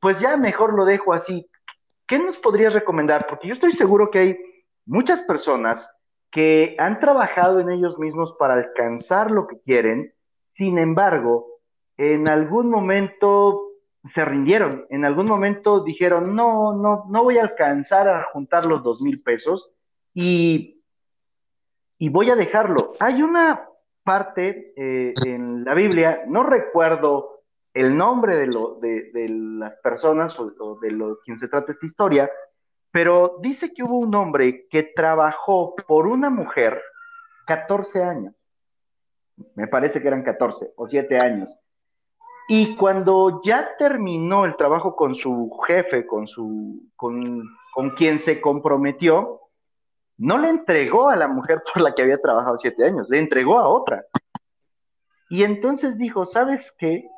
pues 0.00 0.18
ya 0.20 0.36
mejor 0.36 0.74
lo 0.74 0.84
dejo 0.84 1.12
así. 1.12 1.48
¿Qué 2.06 2.18
nos 2.18 2.36
podrías 2.38 2.72
recomendar? 2.72 3.26
Porque 3.28 3.48
yo 3.48 3.54
estoy 3.54 3.72
seguro 3.72 4.10
que 4.10 4.18
hay 4.18 4.38
muchas 4.84 5.20
personas 5.22 5.88
que 6.30 6.76
han 6.78 6.98
trabajado 6.98 7.60
en 7.60 7.70
ellos 7.70 7.98
mismos 7.98 8.34
para 8.38 8.54
alcanzar 8.54 9.30
lo 9.30 9.46
que 9.46 9.60
quieren, 9.60 10.12
sin 10.54 10.78
embargo, 10.78 11.46
en 11.96 12.28
algún 12.28 12.70
momento 12.70 13.71
se 14.14 14.24
rindieron. 14.24 14.86
En 14.90 15.04
algún 15.04 15.26
momento 15.26 15.84
dijeron, 15.84 16.34
no, 16.34 16.74
no, 16.74 17.04
no 17.08 17.22
voy 17.22 17.38
a 17.38 17.42
alcanzar 17.42 18.08
a 18.08 18.24
juntar 18.32 18.66
los 18.66 18.82
dos 18.82 19.00
mil 19.00 19.22
pesos 19.22 19.72
y, 20.12 20.82
y 21.98 22.08
voy 22.08 22.30
a 22.30 22.36
dejarlo. 22.36 22.94
Hay 23.00 23.22
una 23.22 23.60
parte 24.02 24.72
eh, 24.76 25.14
en 25.24 25.64
la 25.64 25.74
Biblia, 25.74 26.22
no 26.26 26.42
recuerdo 26.42 27.42
el 27.74 27.96
nombre 27.96 28.36
de, 28.36 28.46
lo, 28.46 28.78
de, 28.80 29.10
las 29.28 29.74
personas 29.76 30.38
o, 30.38 30.78
de 30.80 30.90
lo, 30.90 31.20
quien 31.20 31.38
se 31.38 31.48
trata 31.48 31.72
esta 31.72 31.86
historia, 31.86 32.30
pero 32.90 33.38
dice 33.40 33.72
que 33.72 33.82
hubo 33.82 33.98
un 33.98 34.14
hombre 34.14 34.66
que 34.68 34.82
trabajó 34.94 35.74
por 35.86 36.06
una 36.06 36.28
mujer 36.28 36.82
14 37.46 38.02
años. 38.02 38.34
Me 39.54 39.66
parece 39.66 40.02
que 40.02 40.08
eran 40.08 40.22
14 40.22 40.72
o 40.76 40.88
7 40.88 41.16
años. 41.18 41.48
Y 42.48 42.76
cuando 42.76 43.40
ya 43.44 43.76
terminó 43.78 44.44
el 44.44 44.56
trabajo 44.56 44.96
con 44.96 45.14
su 45.14 45.50
jefe, 45.66 46.06
con 46.06 46.26
su, 46.26 46.82
con, 46.96 47.42
con 47.72 47.90
quien 47.90 48.20
se 48.20 48.40
comprometió, 48.40 49.40
no 50.18 50.38
le 50.38 50.48
entregó 50.48 51.08
a 51.08 51.16
la 51.16 51.28
mujer 51.28 51.62
por 51.72 51.82
la 51.82 51.94
que 51.94 52.02
había 52.02 52.20
trabajado 52.20 52.58
siete 52.58 52.84
años, 52.84 53.08
le 53.08 53.18
entregó 53.18 53.58
a 53.58 53.68
otra. 53.68 54.04
Y 55.30 55.44
entonces 55.44 55.96
dijo, 55.96 56.26
¿sabes 56.26 56.72
qué? 56.78 57.08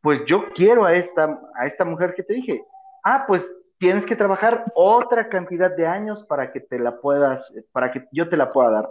Pues 0.00 0.22
yo 0.26 0.48
quiero 0.54 0.84
a 0.84 0.94
esta, 0.94 1.38
a 1.54 1.66
esta 1.66 1.84
mujer 1.84 2.14
que 2.14 2.22
te 2.22 2.34
dije. 2.34 2.64
Ah, 3.04 3.24
pues 3.26 3.44
tienes 3.78 4.06
que 4.06 4.16
trabajar 4.16 4.64
otra 4.74 5.28
cantidad 5.28 5.70
de 5.76 5.86
años 5.86 6.24
para 6.24 6.52
que 6.52 6.60
te 6.60 6.78
la 6.78 7.00
puedas, 7.00 7.52
para 7.72 7.92
que 7.92 8.06
yo 8.12 8.28
te 8.28 8.36
la 8.36 8.50
pueda 8.50 8.70
dar. 8.70 8.90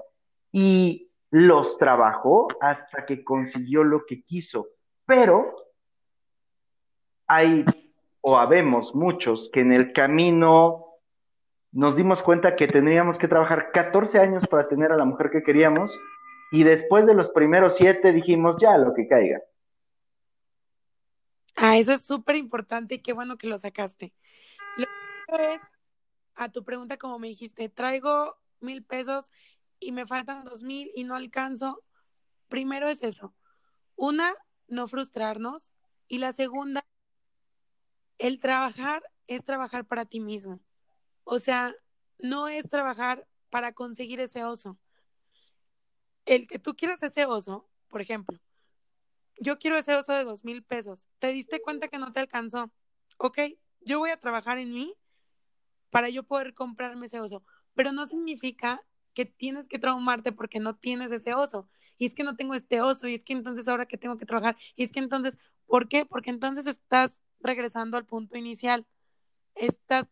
Y 0.51 1.09
los 1.31 1.77
trabajó 1.77 2.47
hasta 2.61 3.05
que 3.05 3.23
consiguió 3.23 3.83
lo 3.83 4.05
que 4.05 4.23
quiso. 4.23 4.67
Pero 5.05 5.55
hay 7.27 7.65
o 8.21 8.37
habemos 8.37 8.95
muchos 8.95 9.49
que 9.53 9.61
en 9.61 9.71
el 9.71 9.93
camino 9.93 10.85
nos 11.71 11.95
dimos 11.95 12.21
cuenta 12.23 12.55
que 12.55 12.67
tendríamos 12.67 13.17
que 13.17 13.27
trabajar 13.27 13.71
14 13.71 14.19
años 14.19 14.47
para 14.47 14.67
tener 14.67 14.91
a 14.91 14.97
la 14.97 15.05
mujer 15.05 15.29
que 15.29 15.43
queríamos 15.43 15.91
y 16.51 16.63
después 16.63 17.05
de 17.05 17.13
los 17.13 17.29
primeros 17.29 17.75
siete 17.77 18.11
dijimos 18.11 18.55
ya 18.59 18.77
lo 18.77 18.93
que 18.93 19.07
caiga. 19.07 19.41
Ah, 21.55 21.77
eso 21.77 21.93
es 21.93 22.05
súper 22.05 22.35
importante 22.35 22.95
y 22.95 22.99
qué 22.99 23.13
bueno 23.13 23.37
que 23.37 23.47
lo 23.47 23.57
sacaste. 23.57 24.13
Lo 24.77 24.85
a 26.35 26.49
tu 26.49 26.63
pregunta, 26.63 26.97
como 26.97 27.19
me 27.19 27.27
dijiste, 27.27 27.67
traigo 27.67 28.37
mil 28.59 28.83
pesos 28.83 29.31
y 29.79 29.91
me 29.91 30.05
faltan 30.05 30.45
dos 30.45 30.61
mil 30.61 30.91
y 30.95 31.03
no 31.03 31.15
alcanzo. 31.15 31.83
Primero 32.47 32.87
es 32.87 33.03
eso. 33.03 33.33
Una, 33.95 34.33
no 34.67 34.87
frustrarnos. 34.87 35.71
Y 36.07 36.19
la 36.19 36.31
segunda 36.31 36.86
el 38.17 38.39
trabajar 38.39 39.03
es 39.27 39.43
trabajar 39.43 39.85
para 39.85 40.05
ti 40.05 40.19
mismo. 40.19 40.59
O 41.23 41.39
sea, 41.39 41.75
no 42.19 42.47
es 42.47 42.69
trabajar 42.69 43.27
para 43.49 43.73
conseguir 43.73 44.19
ese 44.19 44.43
oso. 44.43 44.77
El 46.25 46.47
que 46.47 46.59
tú 46.59 46.75
quieras 46.75 47.01
ese 47.03 47.25
oso, 47.25 47.69
por 47.87 48.01
ejemplo, 48.01 48.39
yo 49.39 49.59
quiero 49.59 49.77
ese 49.77 49.95
oso 49.95 50.13
de 50.13 50.23
dos 50.23 50.43
mil 50.43 50.63
pesos. 50.63 51.07
¿Te 51.19 51.31
diste 51.31 51.61
cuenta 51.61 51.87
que 51.87 51.99
no 51.99 52.11
te 52.11 52.19
alcanzó? 52.19 52.71
Ok, 53.17 53.39
yo 53.81 53.99
voy 53.99 54.09
a 54.09 54.19
trabajar 54.19 54.57
en 54.57 54.73
mí 54.73 54.95
para 55.89 56.09
yo 56.09 56.23
poder 56.23 56.53
comprarme 56.53 57.05
ese 57.05 57.19
oso. 57.19 57.43
Pero 57.75 57.91
no 57.91 58.05
significa 58.05 58.83
que 59.13 59.25
tienes 59.25 59.67
que 59.67 59.79
traumarte 59.79 60.31
porque 60.31 60.59
no 60.59 60.75
tienes 60.75 61.11
ese 61.11 61.33
oso. 61.33 61.69
Y 61.97 62.05
es 62.05 62.13
que 62.13 62.23
no 62.23 62.35
tengo 62.35 62.53
este 62.53 62.81
oso, 62.81 63.07
y 63.07 63.15
es 63.15 63.23
que 63.23 63.33
entonces 63.33 63.67
ahora 63.67 63.87
que 63.87 63.97
tengo 63.97 64.17
que 64.17 64.25
trabajar, 64.25 64.55
y 64.75 64.83
es 64.83 64.91
que 64.91 64.99
entonces, 64.99 65.37
¿por 65.65 65.89
qué? 65.89 66.05
Porque 66.05 66.29
entonces 66.29 66.67
estás 66.67 67.19
regresando 67.39 67.97
al 67.97 68.05
punto 68.05 68.37
inicial. 68.37 68.85
Estás 69.55 70.07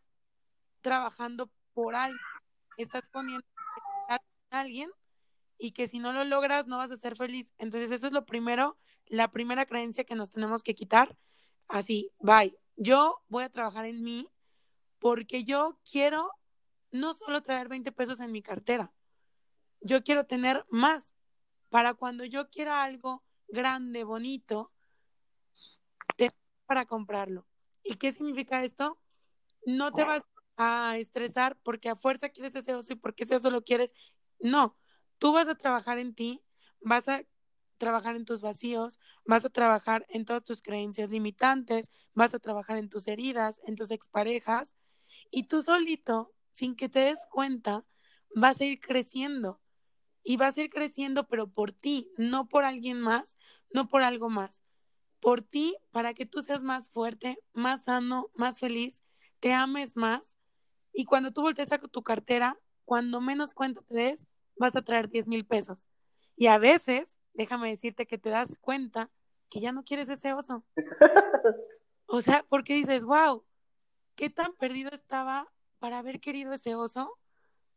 trabajando 0.80 1.50
por 1.72 1.94
alguien, 1.94 2.20
estás 2.76 3.02
poniendo 3.12 3.46
a 4.08 4.20
alguien 4.50 4.90
y 5.58 5.72
que 5.72 5.88
si 5.88 5.98
no 5.98 6.12
lo 6.12 6.24
logras 6.24 6.66
no 6.66 6.78
vas 6.78 6.90
a 6.90 6.96
ser 6.96 7.16
feliz. 7.16 7.52
Entonces 7.58 7.90
eso 7.90 8.06
es 8.06 8.12
lo 8.12 8.26
primero, 8.26 8.78
la 9.06 9.30
primera 9.30 9.66
creencia 9.66 10.04
que 10.04 10.14
nos 10.14 10.30
tenemos 10.30 10.62
que 10.62 10.74
quitar. 10.74 11.16
Así, 11.68 12.12
bye. 12.18 12.56
Yo 12.76 13.22
voy 13.28 13.44
a 13.44 13.48
trabajar 13.48 13.86
en 13.86 14.02
mí 14.02 14.28
porque 14.98 15.44
yo 15.44 15.80
quiero 15.90 16.30
no 16.90 17.14
solo 17.14 17.42
traer 17.42 17.68
20 17.68 17.90
pesos 17.92 18.20
en 18.20 18.32
mi 18.32 18.42
cartera, 18.42 18.92
yo 19.80 20.02
quiero 20.02 20.24
tener 20.24 20.64
más 20.70 21.14
para 21.68 21.94
cuando 21.94 22.24
yo 22.24 22.48
quiera 22.48 22.82
algo 22.82 23.22
grande, 23.48 24.04
bonito, 24.04 24.72
para 26.66 26.84
comprarlo. 26.86 27.46
¿Y 27.82 27.94
qué 27.94 28.12
significa 28.12 28.64
esto? 28.64 28.98
No 29.64 29.92
te 29.92 30.04
vas 30.04 30.22
a 30.56 30.96
estresar 30.98 31.56
porque 31.62 31.88
a 31.88 31.96
fuerza 31.96 32.28
quieres 32.28 32.54
ese 32.54 32.74
oso 32.74 32.92
y 32.92 32.96
porque 32.96 33.24
ese 33.24 33.36
oso 33.36 33.50
lo 33.50 33.62
quieres. 33.62 33.94
No, 34.40 34.76
tú 35.18 35.32
vas 35.32 35.48
a 35.48 35.54
trabajar 35.54 35.98
en 35.98 36.14
ti, 36.14 36.42
vas 36.80 37.08
a 37.08 37.22
trabajar 37.78 38.16
en 38.16 38.24
tus 38.24 38.40
vacíos, 38.40 38.98
vas 39.24 39.44
a 39.44 39.50
trabajar 39.50 40.06
en 40.08 40.24
todas 40.24 40.44
tus 40.44 40.62
creencias 40.62 41.10
limitantes, 41.10 41.90
vas 42.14 42.34
a 42.34 42.38
trabajar 42.38 42.78
en 42.78 42.88
tus 42.88 43.06
heridas, 43.06 43.60
en 43.64 43.76
tus 43.76 43.90
exparejas, 43.90 44.76
y 45.30 45.44
tú 45.44 45.62
solito, 45.62 46.32
sin 46.52 46.74
que 46.74 46.88
te 46.88 47.00
des 47.00 47.18
cuenta, 47.30 47.84
vas 48.34 48.60
a 48.60 48.64
ir 48.64 48.80
creciendo. 48.80 49.60
Y 50.22 50.38
vas 50.38 50.56
a 50.56 50.62
ir 50.62 50.70
creciendo, 50.70 51.28
pero 51.28 51.48
por 51.48 51.70
ti, 51.70 52.10
no 52.16 52.48
por 52.48 52.64
alguien 52.64 53.00
más, 53.00 53.36
no 53.70 53.88
por 53.88 54.02
algo 54.02 54.28
más 54.28 54.65
por 55.20 55.42
ti, 55.42 55.76
para 55.90 56.14
que 56.14 56.26
tú 56.26 56.42
seas 56.42 56.62
más 56.62 56.90
fuerte, 56.90 57.38
más 57.52 57.84
sano, 57.84 58.30
más 58.34 58.60
feliz, 58.60 59.02
te 59.40 59.52
ames 59.52 59.96
más. 59.96 60.36
Y 60.92 61.04
cuando 61.04 61.32
tú 61.32 61.42
voltees 61.42 61.72
a 61.72 61.78
tu 61.78 62.02
cartera, 62.02 62.58
cuando 62.84 63.20
menos 63.20 63.54
cuenta 63.54 63.82
te 63.82 63.94
des, 63.94 64.26
vas 64.56 64.76
a 64.76 64.82
traer 64.82 65.08
10 65.08 65.26
mil 65.26 65.44
pesos. 65.44 65.88
Y 66.36 66.46
a 66.46 66.58
veces, 66.58 67.16
déjame 67.34 67.70
decirte 67.70 68.06
que 68.06 68.18
te 68.18 68.30
das 68.30 68.58
cuenta 68.60 69.10
que 69.50 69.60
ya 69.60 69.72
no 69.72 69.84
quieres 69.84 70.08
ese 70.08 70.32
oso. 70.32 70.64
O 72.08 72.22
sea, 72.22 72.46
porque 72.48 72.74
dices, 72.74 73.02
wow, 73.02 73.44
qué 74.14 74.30
tan 74.30 74.54
perdido 74.54 74.90
estaba 74.92 75.52
para 75.80 75.98
haber 75.98 76.20
querido 76.20 76.52
ese 76.52 76.76
oso 76.76 77.18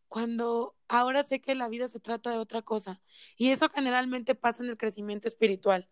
cuando 0.07 0.75
ahora 0.87 1.23
sé 1.23 1.41
que 1.41 1.55
la 1.55 1.67
vida 1.67 1.87
se 1.87 1.99
trata 1.99 2.29
de 2.31 2.37
otra 2.37 2.61
cosa. 2.61 3.01
Y 3.37 3.49
eso 3.49 3.69
generalmente 3.69 4.35
pasa 4.35 4.63
en 4.63 4.69
el 4.69 4.77
crecimiento 4.77 5.27
espiritual. 5.27 5.89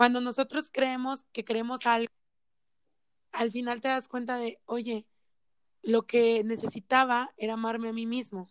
Cuando 0.00 0.22
nosotros 0.22 0.70
creemos 0.72 1.26
que 1.30 1.44
queremos 1.44 1.84
algo, 1.84 2.10
al 3.32 3.52
final 3.52 3.82
te 3.82 3.88
das 3.88 4.08
cuenta 4.08 4.38
de, 4.38 4.58
oye, 4.64 5.06
lo 5.82 6.06
que 6.06 6.42
necesitaba 6.42 7.34
era 7.36 7.52
amarme 7.52 7.90
a 7.90 7.92
mí 7.92 8.06
mismo, 8.06 8.50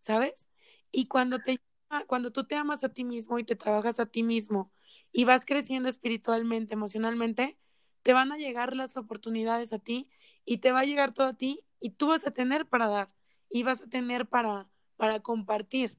¿sabes? 0.00 0.46
Y 0.90 1.06
cuando 1.06 1.40
te 1.40 1.60
cuando 2.06 2.32
tú 2.32 2.46
te 2.46 2.56
amas 2.56 2.84
a 2.84 2.88
ti 2.88 3.04
mismo 3.04 3.38
y 3.38 3.44
te 3.44 3.54
trabajas 3.54 4.00
a 4.00 4.06
ti 4.06 4.22
mismo 4.22 4.72
y 5.12 5.26
vas 5.26 5.44
creciendo 5.44 5.90
espiritualmente, 5.90 6.72
emocionalmente, 6.72 7.58
te 8.02 8.14
van 8.14 8.32
a 8.32 8.38
llegar 8.38 8.74
las 8.74 8.96
oportunidades 8.96 9.74
a 9.74 9.78
ti 9.78 10.08
y 10.46 10.56
te 10.56 10.72
va 10.72 10.80
a 10.80 10.86
llegar 10.86 11.12
todo 11.12 11.26
a 11.26 11.36
ti 11.36 11.66
y 11.80 11.90
tú 11.90 12.06
vas 12.06 12.26
a 12.26 12.30
tener 12.30 12.66
para 12.66 12.88
dar 12.88 13.12
y 13.50 13.62
vas 13.62 13.82
a 13.82 13.88
tener 13.88 14.26
para, 14.26 14.70
para 14.96 15.20
compartir 15.20 15.98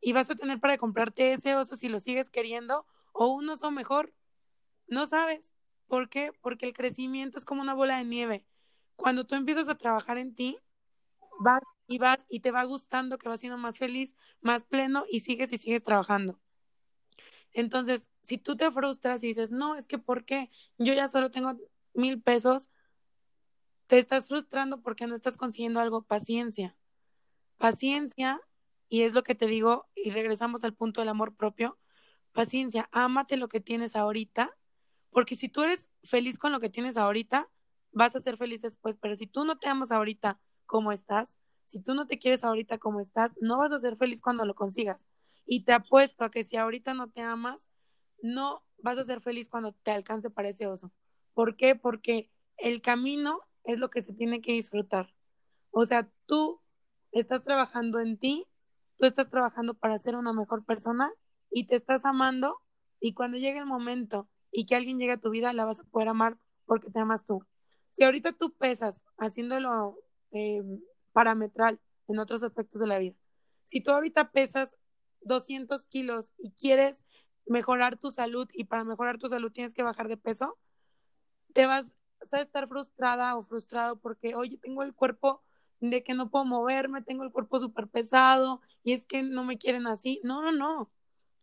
y 0.00 0.12
vas 0.12 0.30
a 0.30 0.36
tener 0.36 0.60
para 0.60 0.78
comprarte 0.78 1.32
ese 1.32 1.56
oso 1.56 1.74
si 1.74 1.88
lo 1.88 1.98
sigues 1.98 2.30
queriendo 2.30 2.86
o 3.12 3.26
un 3.26 3.48
oso 3.48 3.72
mejor. 3.72 4.14
No 4.90 5.06
sabes. 5.06 5.52
¿Por 5.86 6.10
qué? 6.10 6.32
Porque 6.42 6.66
el 6.66 6.74
crecimiento 6.74 7.38
es 7.38 7.44
como 7.44 7.62
una 7.62 7.74
bola 7.74 7.96
de 7.96 8.04
nieve. 8.04 8.46
Cuando 8.96 9.26
tú 9.26 9.34
empiezas 9.34 9.68
a 9.68 9.78
trabajar 9.78 10.18
en 10.18 10.34
ti, 10.34 10.58
vas 11.40 11.62
y 11.86 11.98
vas 11.98 12.18
y 12.28 12.40
te 12.40 12.50
va 12.50 12.62
gustando 12.64 13.18
que 13.18 13.28
vas 13.28 13.40
siendo 13.40 13.56
más 13.56 13.78
feliz, 13.78 14.14
más 14.40 14.64
pleno 14.64 15.04
y 15.10 15.20
sigues 15.20 15.52
y 15.52 15.58
sigues 15.58 15.82
trabajando. 15.82 16.40
Entonces, 17.52 18.08
si 18.22 18.38
tú 18.38 18.56
te 18.56 18.70
frustras 18.70 19.22
y 19.22 19.28
dices, 19.28 19.50
no, 19.50 19.74
es 19.74 19.86
que 19.86 19.98
¿por 19.98 20.24
qué? 20.24 20.50
Yo 20.78 20.92
ya 20.92 21.08
solo 21.08 21.30
tengo 21.30 21.54
mil 21.94 22.20
pesos, 22.20 22.68
te 23.86 23.98
estás 23.98 24.28
frustrando 24.28 24.82
porque 24.82 25.06
no 25.06 25.16
estás 25.16 25.36
consiguiendo 25.36 25.80
algo. 25.80 26.02
Paciencia. 26.02 26.76
Paciencia, 27.58 28.40
y 28.88 29.02
es 29.02 29.14
lo 29.14 29.22
que 29.22 29.34
te 29.34 29.46
digo, 29.46 29.88
y 29.94 30.10
regresamos 30.10 30.62
al 30.64 30.74
punto 30.74 31.00
del 31.00 31.08
amor 31.08 31.34
propio. 31.34 31.78
Paciencia, 32.32 32.88
ámate 32.92 33.36
lo 33.36 33.48
que 33.48 33.60
tienes 33.60 33.96
ahorita, 33.96 34.56
porque 35.10 35.36
si 35.36 35.48
tú 35.48 35.62
eres 35.62 35.88
feliz 36.04 36.38
con 36.38 36.52
lo 36.52 36.60
que 36.60 36.70
tienes 36.70 36.96
ahorita, 36.96 37.48
vas 37.92 38.14
a 38.14 38.20
ser 38.20 38.36
feliz 38.36 38.62
después, 38.62 38.96
pero 38.96 39.16
si 39.16 39.26
tú 39.26 39.44
no 39.44 39.58
te 39.58 39.68
amas 39.68 39.90
ahorita 39.90 40.40
como 40.66 40.92
estás, 40.92 41.38
si 41.66 41.80
tú 41.80 41.94
no 41.94 42.06
te 42.06 42.18
quieres 42.18 42.44
ahorita 42.44 42.78
como 42.78 43.00
estás, 43.00 43.32
no 43.40 43.58
vas 43.58 43.72
a 43.72 43.80
ser 43.80 43.96
feliz 43.96 44.20
cuando 44.20 44.44
lo 44.44 44.54
consigas. 44.54 45.06
Y 45.46 45.64
te 45.64 45.72
apuesto 45.72 46.24
a 46.24 46.30
que 46.30 46.44
si 46.44 46.56
ahorita 46.56 46.94
no 46.94 47.10
te 47.10 47.22
amas, 47.22 47.68
no 48.22 48.64
vas 48.78 48.98
a 48.98 49.04
ser 49.04 49.20
feliz 49.20 49.48
cuando 49.48 49.72
te 49.72 49.90
alcance 49.90 50.30
para 50.30 50.48
ese 50.48 50.66
oso. 50.66 50.92
¿Por 51.34 51.56
qué? 51.56 51.74
Porque 51.74 52.30
el 52.56 52.82
camino 52.82 53.40
es 53.64 53.78
lo 53.78 53.90
que 53.90 54.02
se 54.02 54.12
tiene 54.12 54.40
que 54.40 54.52
disfrutar. 54.52 55.14
O 55.70 55.84
sea, 55.86 56.10
tú 56.26 56.60
estás 57.12 57.42
trabajando 57.42 58.00
en 58.00 58.18
ti, 58.18 58.46
tú 58.98 59.06
estás 59.06 59.30
trabajando 59.30 59.74
para 59.74 59.98
ser 59.98 60.16
una 60.16 60.32
mejor 60.32 60.64
persona 60.64 61.10
y 61.50 61.66
te 61.66 61.76
estás 61.76 62.04
amando 62.04 62.60
y 63.00 63.14
cuando 63.14 63.38
llegue 63.38 63.58
el 63.58 63.66
momento 63.66 64.28
y 64.52 64.66
que 64.66 64.76
alguien 64.76 64.98
llegue 64.98 65.12
a 65.12 65.20
tu 65.20 65.30
vida, 65.30 65.52
la 65.52 65.64
vas 65.64 65.80
a 65.80 65.84
poder 65.84 66.08
amar 66.08 66.38
porque 66.66 66.90
te 66.90 66.98
amas 66.98 67.24
tú. 67.24 67.44
Si 67.90 68.04
ahorita 68.04 68.32
tú 68.32 68.52
pesas 68.52 69.04
haciéndolo 69.18 69.98
eh, 70.32 70.62
parametral 71.12 71.80
en 72.08 72.18
otros 72.18 72.42
aspectos 72.42 72.80
de 72.80 72.86
la 72.86 72.98
vida, 72.98 73.16
si 73.66 73.80
tú 73.80 73.90
ahorita 73.90 74.32
pesas 74.32 74.76
200 75.22 75.86
kilos 75.86 76.32
y 76.38 76.52
quieres 76.52 77.04
mejorar 77.46 77.96
tu 77.96 78.10
salud 78.10 78.48
y 78.52 78.64
para 78.64 78.84
mejorar 78.84 79.18
tu 79.18 79.28
salud 79.28 79.52
tienes 79.52 79.72
que 79.72 79.82
bajar 79.82 80.08
de 80.08 80.16
peso, 80.16 80.58
te 81.52 81.66
vas 81.66 81.86
a 82.32 82.40
estar 82.40 82.68
frustrada 82.68 83.36
o 83.36 83.42
frustrado 83.42 83.96
porque, 83.96 84.34
oye, 84.34 84.58
tengo 84.58 84.82
el 84.82 84.94
cuerpo 84.94 85.42
de 85.80 86.04
que 86.04 86.14
no 86.14 86.30
puedo 86.30 86.44
moverme, 86.44 87.02
tengo 87.02 87.24
el 87.24 87.32
cuerpo 87.32 87.58
súper 87.58 87.88
pesado 87.88 88.60
y 88.84 88.92
es 88.92 89.04
que 89.06 89.22
no 89.22 89.44
me 89.44 89.58
quieren 89.58 89.86
así. 89.86 90.20
No, 90.22 90.42
no, 90.42 90.52
no. 90.52 90.90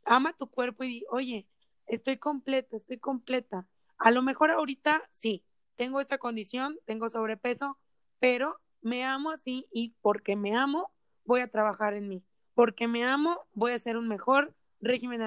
Ama 0.05 0.33
tu 0.33 0.47
cuerpo 0.49 0.83
y 0.83 1.03
oye, 1.09 1.47
estoy 1.87 2.17
completa, 2.17 2.77
estoy 2.77 2.99
completa. 2.99 3.67
A 3.97 4.11
lo 4.11 4.21
mejor 4.21 4.51
ahorita 4.51 5.01
sí, 5.09 5.43
tengo 5.75 6.01
esta 6.01 6.17
condición, 6.17 6.77
tengo 6.85 7.09
sobrepeso, 7.09 7.77
pero 8.19 8.59
me 8.81 9.03
amo 9.03 9.31
así 9.31 9.67
y 9.71 9.95
porque 10.01 10.35
me 10.35 10.55
amo, 10.55 10.91
voy 11.25 11.41
a 11.41 11.47
trabajar 11.47 11.93
en 11.93 12.07
mí. 12.07 12.23
Porque 12.53 12.87
me 12.87 13.05
amo, 13.05 13.45
voy 13.53 13.71
a 13.71 13.75
hacer 13.75 13.97
un 13.97 14.07
mejor 14.07 14.55
régimen 14.81 15.21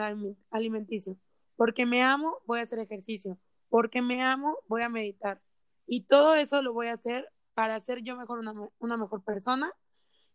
alimenticio. 0.50 1.16
Porque 1.56 1.86
me 1.86 2.02
amo, 2.02 2.38
voy 2.46 2.60
a 2.60 2.62
hacer 2.62 2.78
ejercicio. 2.78 3.38
Porque 3.68 4.02
me 4.02 4.22
amo, 4.22 4.58
voy 4.66 4.82
a 4.82 4.88
meditar. 4.88 5.40
Y 5.86 6.02
todo 6.02 6.34
eso 6.34 6.62
lo 6.62 6.72
voy 6.72 6.88
a 6.88 6.94
hacer 6.94 7.30
para 7.54 7.78
ser 7.80 8.02
yo 8.02 8.16
mejor 8.16 8.40
una, 8.40 8.54
una 8.78 8.96
mejor 8.96 9.22
persona. 9.22 9.70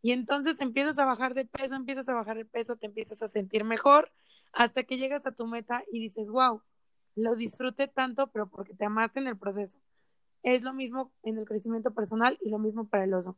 Y 0.02 0.12
entonces 0.12 0.62
empiezas 0.62 0.98
a 1.00 1.06
bajar 1.06 1.34
de 1.34 1.46
peso, 1.46 1.76
empiezas 1.76 2.08
a 2.08 2.14
bajar 2.14 2.38
de 2.38 2.46
peso, 2.46 2.76
te 2.76 2.86
empiezas 2.86 3.22
a 3.22 3.28
sentir 3.28 3.64
mejor 3.64 4.12
hasta 4.56 4.84
que 4.84 4.98
llegas 4.98 5.26
a 5.26 5.34
tu 5.34 5.46
meta 5.46 5.84
y 5.92 6.00
dices, 6.00 6.28
wow, 6.28 6.62
lo 7.16 7.36
disfruté 7.36 7.88
tanto, 7.88 8.28
pero 8.28 8.50
porque 8.50 8.74
te 8.74 8.86
amaste 8.86 9.20
en 9.20 9.28
el 9.28 9.38
proceso. 9.38 9.78
Es 10.44 10.64
lo 10.64 10.74
mismo 10.74 11.12
en 11.24 11.38
el 11.38 11.46
crecimiento 11.46 11.94
personal 11.94 12.38
y 12.42 12.50
lo 12.50 12.58
mismo 12.58 12.88
para 12.88 13.04
el 13.04 13.14
oso. 13.14 13.38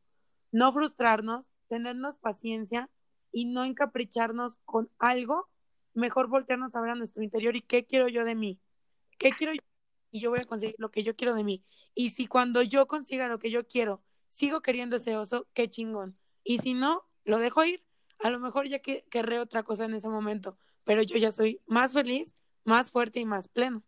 No 0.51 0.71
frustrarnos, 0.71 1.51
tenernos 1.67 2.17
paciencia 2.17 2.89
y 3.31 3.45
no 3.45 3.65
encapricharnos 3.65 4.57
con 4.63 4.89
algo, 4.99 5.49
mejor 5.93 6.27
voltearnos 6.27 6.75
a 6.75 6.81
ver 6.81 6.91
a 6.91 6.95
nuestro 6.95 7.23
interior 7.23 7.55
y 7.55 7.61
qué 7.61 7.85
quiero 7.85 8.07
yo 8.07 8.23
de 8.23 8.35
mí, 8.35 8.59
qué 9.17 9.31
quiero 9.31 9.53
yo 9.53 9.61
y 10.11 10.21
yo 10.21 10.29
voy 10.29 10.39
a 10.39 10.45
conseguir 10.45 10.75
lo 10.77 10.91
que 10.91 11.03
yo 11.03 11.15
quiero 11.15 11.33
de 11.33 11.43
mí. 11.43 11.63
Y 11.95 12.11
si 12.11 12.27
cuando 12.27 12.61
yo 12.61 12.87
consiga 12.87 13.27
lo 13.27 13.39
que 13.39 13.49
yo 13.49 13.67
quiero, 13.67 14.03
sigo 14.29 14.61
queriendo 14.61 14.97
ese 14.97 15.17
oso, 15.17 15.47
qué 15.53 15.67
chingón. 15.67 16.17
Y 16.43 16.59
si 16.59 16.75
no, 16.75 17.03
lo 17.25 17.39
dejo 17.39 17.63
ir. 17.65 17.83
A 18.19 18.29
lo 18.29 18.39
mejor 18.39 18.67
ya 18.67 18.79
que 18.79 19.05
querré 19.09 19.39
otra 19.39 19.63
cosa 19.63 19.85
en 19.85 19.93
ese 19.93 20.09
momento, 20.09 20.57
pero 20.87 21.03
yo 21.03 21.17
ya 21.17 21.31
soy 21.31 21.61
más 21.67 21.93
feliz, 21.93 22.33
más 22.63 22.91
fuerte 22.91 23.19
y 23.19 23.25
más 23.25 23.49
pleno. 23.49 23.83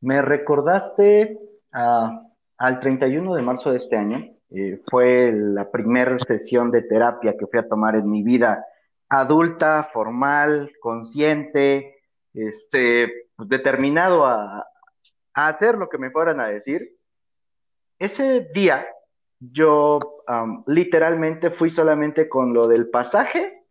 Me 0.00 0.22
recordaste 0.22 1.36
al 1.72 2.80
31 2.80 3.34
de 3.34 3.42
marzo 3.42 3.72
de 3.72 3.78
este 3.78 3.96
año, 3.96 4.32
eh, 4.50 4.80
fue 4.88 5.32
la 5.32 5.70
primera 5.70 6.16
sesión 6.20 6.70
de 6.70 6.82
terapia 6.82 7.36
que 7.36 7.46
fui 7.46 7.58
a 7.58 7.68
tomar 7.68 7.96
en 7.96 8.08
mi 8.08 8.22
vida 8.22 8.64
adulta, 9.08 9.90
formal, 9.92 10.72
consciente, 10.80 11.96
este, 12.32 13.28
determinado 13.38 14.24
a, 14.24 14.66
hacer 15.34 15.76
lo 15.76 15.88
que 15.88 15.98
me 15.98 16.10
fueran 16.10 16.40
a 16.40 16.48
decir. 16.48 16.96
Ese 17.98 18.48
día 18.54 18.86
yo 19.40 19.98
literalmente 20.66 21.50
fui 21.50 21.70
solamente 21.70 22.28
con 22.28 22.52
lo 22.52 22.66
del 22.66 22.88
pasaje 22.88 23.62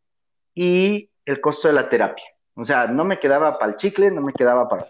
y 0.56 1.10
el 1.28 1.42
costo 1.42 1.68
de 1.68 1.74
la 1.74 1.90
terapia. 1.90 2.26
O 2.56 2.66
sea, 2.66 2.88
no 2.88 3.04
me 3.04 3.20
quedaba 3.20 3.60
para 3.60 3.74
el 3.74 3.78
chicle, 3.78 4.10
no 4.12 4.22
me 4.22 4.34
quedaba 4.34 4.68
para... 4.68 4.90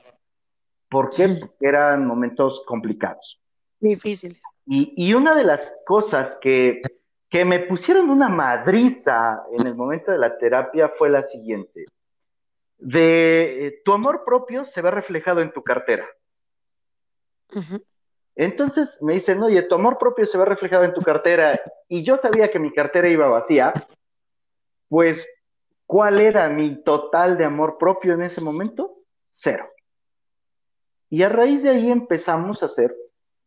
¿Por 0.90 1.10
qué? 1.10 1.28
Porque 1.28 1.68
eran 1.68 2.06
momentos 2.06 2.64
complicados. 2.66 3.42
Difíciles. 3.80 4.42
Y, 4.66 5.14
una 5.14 5.34
de 5.34 5.44
las 5.44 5.74
cosas 5.86 6.38
que, 6.42 6.82
que 7.30 7.46
me 7.46 7.62
pusieron 7.62 8.10
una 8.10 8.30
madriza 8.30 9.44
en 9.58 9.66
el 9.66 9.76
momento 9.76 10.12
de 10.12 10.18
la 10.18 10.38
terapia 10.38 10.90
fue 10.98 11.10
la 11.10 11.26
siguiente. 11.26 11.86
De 12.78 13.68
eh, 13.68 13.82
tu 13.84 13.94
amor 13.94 14.24
propio 14.26 14.66
se 14.66 14.82
ve 14.82 14.92
reflejado 14.92 15.42
en 15.42 15.52
tu 15.52 15.64
cartera. 15.64 16.06
Entonces 18.36 18.98
me 19.02 19.14
dicen, 19.14 19.42
oye, 19.42 19.64
tu 19.64 19.76
amor 19.76 19.98
propio 19.98 20.26
se 20.26 20.38
ve 20.38 20.46
reflejado 20.46 20.84
en 20.84 20.94
tu 20.94 21.02
cartera 21.02 21.60
y 21.88 22.04
yo 22.04 22.18
sabía 22.18 22.52
que 22.52 22.60
mi 22.60 22.72
cartera 22.72 23.08
iba 23.10 23.28
vacía, 23.28 23.74
pues, 24.90 25.26
¿cuál 25.88 26.20
era 26.20 26.50
mi 26.50 26.84
total 26.84 27.38
de 27.38 27.46
amor 27.46 27.78
propio 27.80 28.14
en 28.14 28.22
ese 28.22 28.42
momento? 28.42 28.98
Cero. 29.30 29.68
Y 31.10 31.24
a 31.24 31.30
raíz 31.30 31.64
de 31.64 31.70
ahí 31.70 31.90
empezamos 31.90 32.62
a 32.62 32.68
hacer 32.68 32.94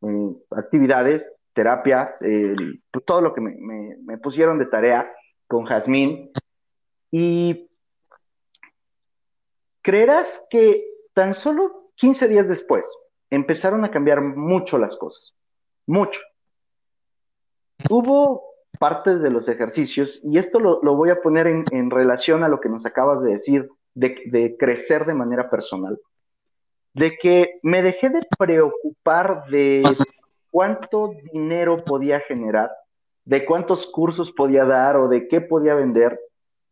eh, 0.02 0.36
actividades, 0.50 1.22
terapia, 1.52 2.16
pues, 2.18 3.04
todo 3.04 3.20
lo 3.20 3.34
que 3.34 3.42
me, 3.42 4.18
pusieron 4.18 4.58
de 4.58 4.66
tarea 4.66 5.12
con 5.46 5.66
Jazmín. 5.66 6.30
Y 7.10 7.68
creerás 9.82 10.26
que 10.48 10.84
tan 11.12 11.34
solo 11.34 11.92
15 11.96 12.28
días 12.28 12.48
después 12.48 12.86
empezaron 13.28 13.84
a 13.84 13.90
cambiar 13.90 14.22
mucho 14.22 14.78
las 14.78 14.96
cosas, 14.96 15.34
mucho. 15.86 16.20
Hubo 17.90 18.49
partes 18.80 19.22
de 19.22 19.30
los 19.30 19.46
ejercicios, 19.46 20.20
y 20.24 20.38
esto 20.38 20.58
lo, 20.58 20.80
voy 20.96 21.10
a 21.10 21.20
poner 21.20 21.46
en, 21.46 21.90
relación 21.90 22.42
a 22.42 22.48
lo 22.48 22.60
que 22.60 22.68
nos 22.68 22.84
acabas 22.84 23.22
de 23.22 23.34
decir, 23.34 23.68
de 23.94 24.56
crecer 24.58 25.06
de 25.06 25.14
manera 25.14 25.48
personal 25.48 26.00
de 26.94 27.16
que 27.18 27.56
me 27.62 27.82
dejé 27.82 28.08
de 28.08 28.20
preocupar 28.38 29.44
de 29.46 29.82
cuánto 30.50 31.12
dinero 31.32 31.84
podía 31.84 32.20
generar, 32.20 32.70
de 33.24 33.44
cuántos 33.44 33.86
cursos 33.86 34.32
podía 34.32 34.64
dar 34.64 34.96
o 34.96 35.08
de 35.08 35.28
qué 35.28 35.40
podía 35.40 35.74
vender, 35.74 36.18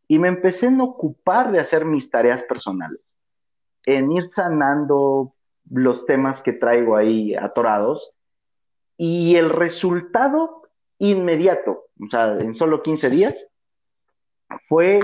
y 0.08 0.18
me 0.18 0.28
empecé 0.28 0.66
a 0.66 0.82
ocupar 0.82 1.52
de 1.52 1.60
hacer 1.60 1.84
mis 1.84 2.10
tareas 2.10 2.42
personales, 2.44 3.16
en 3.84 4.10
ir 4.10 4.28
sanando 4.30 5.34
los 5.70 6.04
temas 6.06 6.42
que 6.42 6.52
traigo 6.52 6.96
ahí 6.96 7.34
atorados, 7.34 8.14
y 8.96 9.36
el 9.36 9.50
resultado 9.50 10.62
inmediato, 10.98 11.84
o 12.00 12.08
sea, 12.10 12.36
en 12.38 12.54
solo 12.54 12.82
15 12.82 13.10
días, 13.10 13.46
fue 14.68 15.00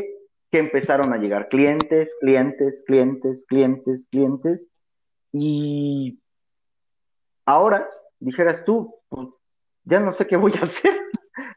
que 0.51 0.59
empezaron 0.59 1.13
a 1.13 1.19
llegar 1.19 1.49
clientes, 1.49 2.15
clientes, 2.21 2.85
clientes, 2.87 3.45
clientes, 3.49 4.09
clientes, 4.11 4.71
y 5.33 6.21
ahora, 7.45 7.89
dijeras 8.21 8.65
tú, 8.65 8.95
pues 9.09 9.29
ya 9.83 10.01
no 10.01 10.15
sé 10.15 10.27
qué 10.27 10.37
voy 10.37 10.53
a 10.55 10.63
hacer. 10.63 10.95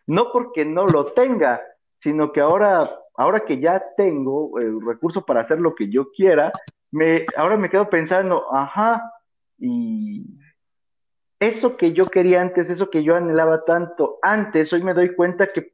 No 0.08 0.32
porque 0.32 0.66
no 0.66 0.86
lo 0.86 1.14
tenga, 1.14 1.62
sino 2.00 2.32
que 2.32 2.42
ahora, 2.42 2.90
ahora 3.16 3.42
que 3.42 3.60
ya 3.60 3.84
tengo 3.96 4.58
el 4.60 4.84
recurso 4.86 5.26
para 5.26 5.42
hacer 5.42 5.60
lo 5.60 5.76
que 5.76 5.90
yo 5.90 6.10
quiera, 6.12 6.52
me, 6.92 7.26
ahora 7.36 7.58
me 7.58 7.70
quedo 7.70 7.90
pensando, 7.90 8.46
ajá, 8.54 9.12
y 9.60 10.26
eso 11.40 11.78
que 11.78 11.94
yo 11.94 12.06
quería 12.06 12.42
antes, 12.42 12.70
eso 12.70 12.90
que 12.90 13.04
yo 13.04 13.16
anhelaba 13.16 13.64
tanto 13.64 14.18
antes, 14.22 14.74
hoy 14.74 14.84
me 14.84 14.94
doy 14.94 15.14
cuenta 15.16 15.48
que 15.48 15.74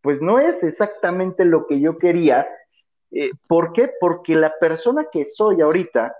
pues 0.00 0.20
no 0.20 0.38
es 0.38 0.62
exactamente 0.62 1.44
lo 1.44 1.66
que 1.66 1.80
yo 1.80 1.98
quería. 1.98 2.46
Eh, 3.10 3.30
¿Por 3.46 3.72
qué? 3.72 3.90
Porque 4.00 4.34
la 4.34 4.52
persona 4.58 5.06
que 5.10 5.24
soy 5.24 5.60
ahorita 5.60 6.14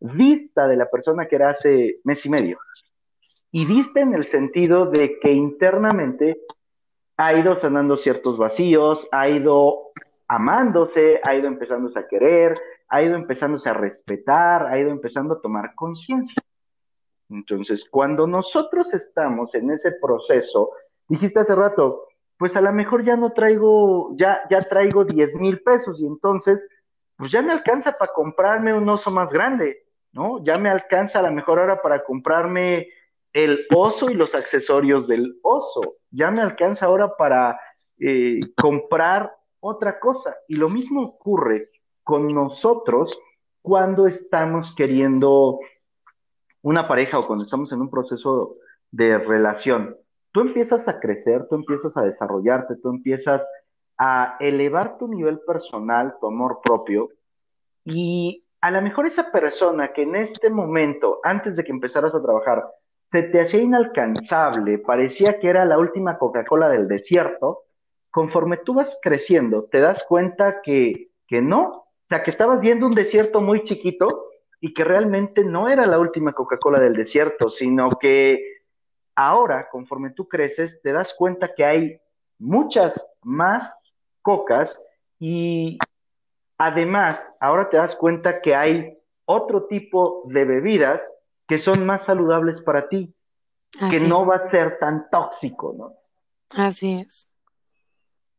vista 0.00 0.66
de 0.66 0.76
la 0.76 0.88
persona 0.88 1.26
que 1.26 1.36
era 1.36 1.50
hace 1.50 1.98
mes 2.04 2.24
y 2.24 2.30
medio. 2.30 2.58
Y 3.52 3.66
vista 3.66 4.00
en 4.00 4.14
el 4.14 4.24
sentido 4.24 4.86
de 4.86 5.18
que 5.20 5.32
internamente 5.32 6.40
ha 7.16 7.34
ido 7.34 7.58
sanando 7.58 7.96
ciertos 7.96 8.38
vacíos, 8.38 9.06
ha 9.10 9.28
ido 9.28 9.90
amándose, 10.28 11.20
ha 11.24 11.34
ido 11.34 11.48
empezándose 11.48 11.98
a 11.98 12.06
querer, 12.06 12.56
ha 12.88 13.02
ido 13.02 13.16
empezándose 13.16 13.68
a 13.68 13.74
respetar, 13.74 14.66
ha 14.66 14.78
ido 14.78 14.90
empezando 14.90 15.34
a 15.34 15.40
tomar 15.40 15.74
conciencia. 15.74 16.36
Entonces, 17.30 17.88
cuando 17.88 18.26
nosotros 18.26 18.92
estamos 18.92 19.54
en 19.54 19.70
ese 19.70 19.92
proceso, 19.92 20.70
dijiste 21.08 21.40
hace 21.40 21.54
rato, 21.54 22.08
pues 22.36 22.56
a 22.56 22.60
lo 22.60 22.72
mejor 22.72 23.04
ya 23.04 23.16
no 23.16 23.32
traigo, 23.32 24.16
ya, 24.16 24.40
ya 24.50 24.60
traigo 24.60 25.04
10 25.04 25.36
mil 25.36 25.60
pesos 25.62 26.00
y 26.00 26.06
entonces, 26.06 26.66
pues 27.16 27.30
ya 27.30 27.42
me 27.42 27.52
alcanza 27.52 27.92
para 27.92 28.12
comprarme 28.12 28.74
un 28.74 28.88
oso 28.88 29.10
más 29.10 29.30
grande, 29.30 29.84
¿no? 30.12 30.42
Ya 30.44 30.58
me 30.58 30.70
alcanza 30.70 31.20
a 31.20 31.22
lo 31.22 31.32
mejor 31.32 31.60
ahora 31.60 31.82
para 31.82 32.02
comprarme 32.02 32.88
el 33.32 33.66
oso 33.74 34.10
y 34.10 34.14
los 34.14 34.34
accesorios 34.34 35.06
del 35.06 35.38
oso, 35.42 35.96
ya 36.10 36.30
me 36.30 36.42
alcanza 36.42 36.86
ahora 36.86 37.16
para 37.16 37.60
eh, 37.98 38.40
comprar 38.56 39.32
otra 39.60 40.00
cosa. 40.00 40.34
Y 40.48 40.56
lo 40.56 40.68
mismo 40.68 41.02
ocurre 41.02 41.68
con 42.02 42.32
nosotros 42.34 43.16
cuando 43.62 44.06
estamos 44.06 44.74
queriendo 44.74 45.60
una 46.62 46.88
pareja 46.88 47.18
o 47.18 47.26
cuando 47.26 47.44
estamos 47.44 47.72
en 47.72 47.80
un 47.80 47.90
proceso 47.90 48.56
de 48.90 49.18
relación. 49.18 49.96
Tú 50.32 50.40
empiezas 50.40 50.88
a 50.88 51.00
crecer, 51.00 51.46
tú 51.48 51.56
empiezas 51.56 51.96
a 51.96 52.02
desarrollarte, 52.02 52.76
tú 52.76 52.90
empiezas 52.90 53.46
a 53.98 54.36
elevar 54.40 54.98
tu 54.98 55.08
nivel 55.08 55.40
personal, 55.40 56.14
tu 56.20 56.26
amor 56.26 56.60
propio, 56.62 57.08
y 57.84 58.44
a 58.60 58.70
lo 58.70 58.82
mejor 58.82 59.06
esa 59.06 59.30
persona 59.32 59.92
que 59.92 60.02
en 60.02 60.16
este 60.16 60.50
momento, 60.50 61.20
antes 61.22 61.56
de 61.56 61.64
que 61.64 61.72
empezaras 61.72 62.14
a 62.14 62.22
trabajar, 62.22 62.64
se 63.10 63.24
te 63.24 63.40
hacía 63.40 63.60
inalcanzable, 63.60 64.78
parecía 64.78 65.40
que 65.40 65.48
era 65.48 65.64
la 65.64 65.78
última 65.78 66.18
Coca-Cola 66.18 66.68
del 66.68 66.86
desierto, 66.86 67.64
conforme 68.10 68.58
tú 68.58 68.74
vas 68.74 68.96
creciendo, 69.02 69.64
te 69.64 69.80
das 69.80 70.04
cuenta 70.04 70.62
que, 70.62 71.10
que 71.26 71.40
no, 71.40 71.62
o 71.62 71.86
sea, 72.08 72.22
que 72.22 72.30
estabas 72.30 72.60
viendo 72.60 72.86
un 72.86 72.94
desierto 72.94 73.40
muy 73.40 73.62
chiquito 73.64 74.29
y 74.60 74.74
que 74.74 74.84
realmente 74.84 75.42
no 75.42 75.68
era 75.68 75.86
la 75.86 75.98
última 75.98 76.32
Coca-Cola 76.32 76.80
del 76.80 76.94
desierto, 76.94 77.50
sino 77.50 77.90
que 77.98 78.60
ahora, 79.14 79.68
conforme 79.70 80.10
tú 80.10 80.28
creces, 80.28 80.80
te 80.82 80.92
das 80.92 81.14
cuenta 81.14 81.54
que 81.54 81.64
hay 81.64 82.00
muchas 82.38 83.06
más 83.22 83.80
cocas 84.22 84.78
y 85.18 85.78
además, 86.58 87.20
ahora 87.40 87.70
te 87.70 87.78
das 87.78 87.96
cuenta 87.96 88.40
que 88.40 88.54
hay 88.54 88.98
otro 89.24 89.64
tipo 89.64 90.24
de 90.26 90.44
bebidas 90.44 91.00
que 91.46 91.58
son 91.58 91.86
más 91.86 92.04
saludables 92.04 92.60
para 92.60 92.88
ti, 92.88 93.14
que 93.90 94.00
no 94.00 94.26
va 94.26 94.36
a 94.36 94.50
ser 94.50 94.78
tan 94.78 95.08
tóxico, 95.10 95.74
¿no? 95.76 95.94
Así 96.50 97.00
es. 97.00 97.28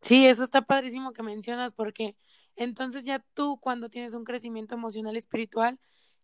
Sí, 0.01 0.27
eso 0.27 0.43
está 0.43 0.61
padrísimo 0.61 1.13
que 1.13 1.23
mencionas 1.23 1.73
porque 1.73 2.15
entonces 2.55 3.03
ya 3.03 3.23
tú 3.33 3.59
cuando 3.61 3.89
tienes 3.89 4.13
un 4.13 4.23
crecimiento 4.23 4.75
emocional 4.75 5.15
espiritual, 5.15 5.79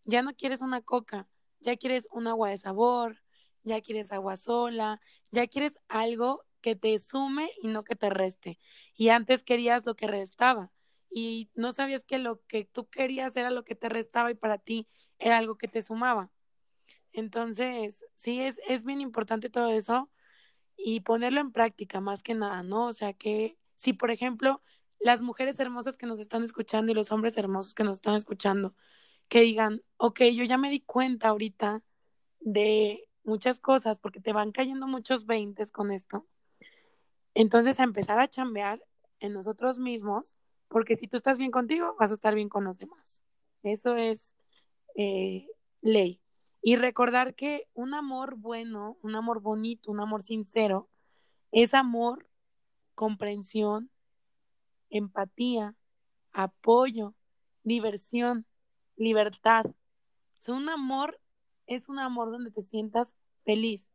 ya 0.08 0.22
no 0.22 0.34
quieres 0.34 0.62
una 0.62 0.80
coca, 0.80 1.28
ya 1.60 1.76
quieres 1.76 2.08
un 2.10 2.26
agua 2.26 2.48
de 2.48 2.56
sabor, 2.56 3.22
ya 3.62 3.82
quieres 3.82 4.10
agua 4.10 4.38
sola, 4.38 5.02
ya 5.30 5.46
quieres 5.46 5.78
algo 5.88 6.46
que 6.62 6.74
te 6.74 6.98
sume 6.98 7.50
y 7.60 7.68
no 7.68 7.84
que 7.84 7.94
te 7.94 8.08
reste. 8.08 8.58
Y 8.94 9.10
antes 9.10 9.44
querías 9.44 9.84
lo 9.84 9.96
que 9.96 10.06
restaba 10.06 10.72
y 11.10 11.50
no 11.54 11.72
sabías 11.72 12.04
que 12.04 12.18
lo 12.18 12.42
que 12.46 12.64
tú 12.64 12.88
querías 12.88 13.36
era 13.36 13.50
lo 13.50 13.64
que 13.64 13.74
te 13.74 13.90
restaba 13.90 14.30
y 14.30 14.34
para 14.34 14.56
ti 14.56 14.88
era 15.18 15.36
algo 15.36 15.58
que 15.58 15.68
te 15.68 15.82
sumaba. 15.82 16.30
Entonces, 17.12 18.02
sí, 18.16 18.40
es, 18.40 18.60
es 18.66 18.84
bien 18.84 19.02
importante 19.02 19.50
todo 19.50 19.70
eso 19.70 20.10
y 20.74 21.00
ponerlo 21.00 21.42
en 21.42 21.52
práctica 21.52 22.00
más 22.00 22.22
que 22.22 22.34
nada, 22.34 22.62
¿no? 22.62 22.86
O 22.86 22.92
sea 22.94 23.12
que 23.12 23.58
si, 23.76 23.92
por 23.92 24.10
ejemplo, 24.10 24.62
las 25.00 25.20
mujeres 25.20 25.60
hermosas 25.60 25.98
que 25.98 26.06
nos 26.06 26.18
están 26.18 26.44
escuchando 26.44 26.92
y 26.92 26.94
los 26.94 27.12
hombres 27.12 27.36
hermosos 27.36 27.74
que 27.74 27.84
nos 27.84 27.98
están 27.98 28.14
escuchando, 28.14 28.74
que 29.28 29.42
digan, 29.42 29.82
ok, 29.96 30.20
yo 30.34 30.44
ya 30.44 30.58
me 30.58 30.70
di 30.70 30.80
cuenta 30.80 31.28
ahorita 31.28 31.82
de 32.40 33.08
muchas 33.24 33.60
cosas 33.60 33.98
porque 33.98 34.20
te 34.20 34.32
van 34.32 34.52
cayendo 34.52 34.86
muchos 34.86 35.26
veintes 35.26 35.70
con 35.70 35.92
esto. 35.92 36.26
Entonces, 37.34 37.78
a 37.78 37.84
empezar 37.84 38.18
a 38.18 38.28
chambear 38.28 38.82
en 39.20 39.32
nosotros 39.32 39.78
mismos, 39.78 40.36
porque 40.68 40.96
si 40.96 41.06
tú 41.06 41.16
estás 41.16 41.38
bien 41.38 41.50
contigo, 41.50 41.94
vas 41.98 42.10
a 42.10 42.14
estar 42.14 42.34
bien 42.34 42.48
con 42.48 42.64
los 42.64 42.78
demás. 42.78 43.20
Eso 43.62 43.96
es 43.96 44.34
eh, 44.96 45.46
ley. 45.80 46.20
Y 46.62 46.76
recordar 46.76 47.34
que 47.34 47.68
un 47.74 47.94
amor 47.94 48.36
bueno, 48.36 48.98
un 49.02 49.14
amor 49.14 49.40
bonito, 49.40 49.90
un 49.90 50.00
amor 50.00 50.22
sincero, 50.22 50.88
es 51.52 51.74
amor 51.74 52.28
comprensión, 52.94 53.90
empatía, 54.90 55.76
apoyo, 56.32 57.14
diversión, 57.62 58.44
libertad. 58.98 59.64
un 60.48 60.68
amor 60.68 61.20
es 61.66 61.88
un 61.88 61.98
amor 61.98 62.30
donde 62.30 62.50
te 62.50 62.62
sientas 62.62 63.08
feliz, 63.44 63.88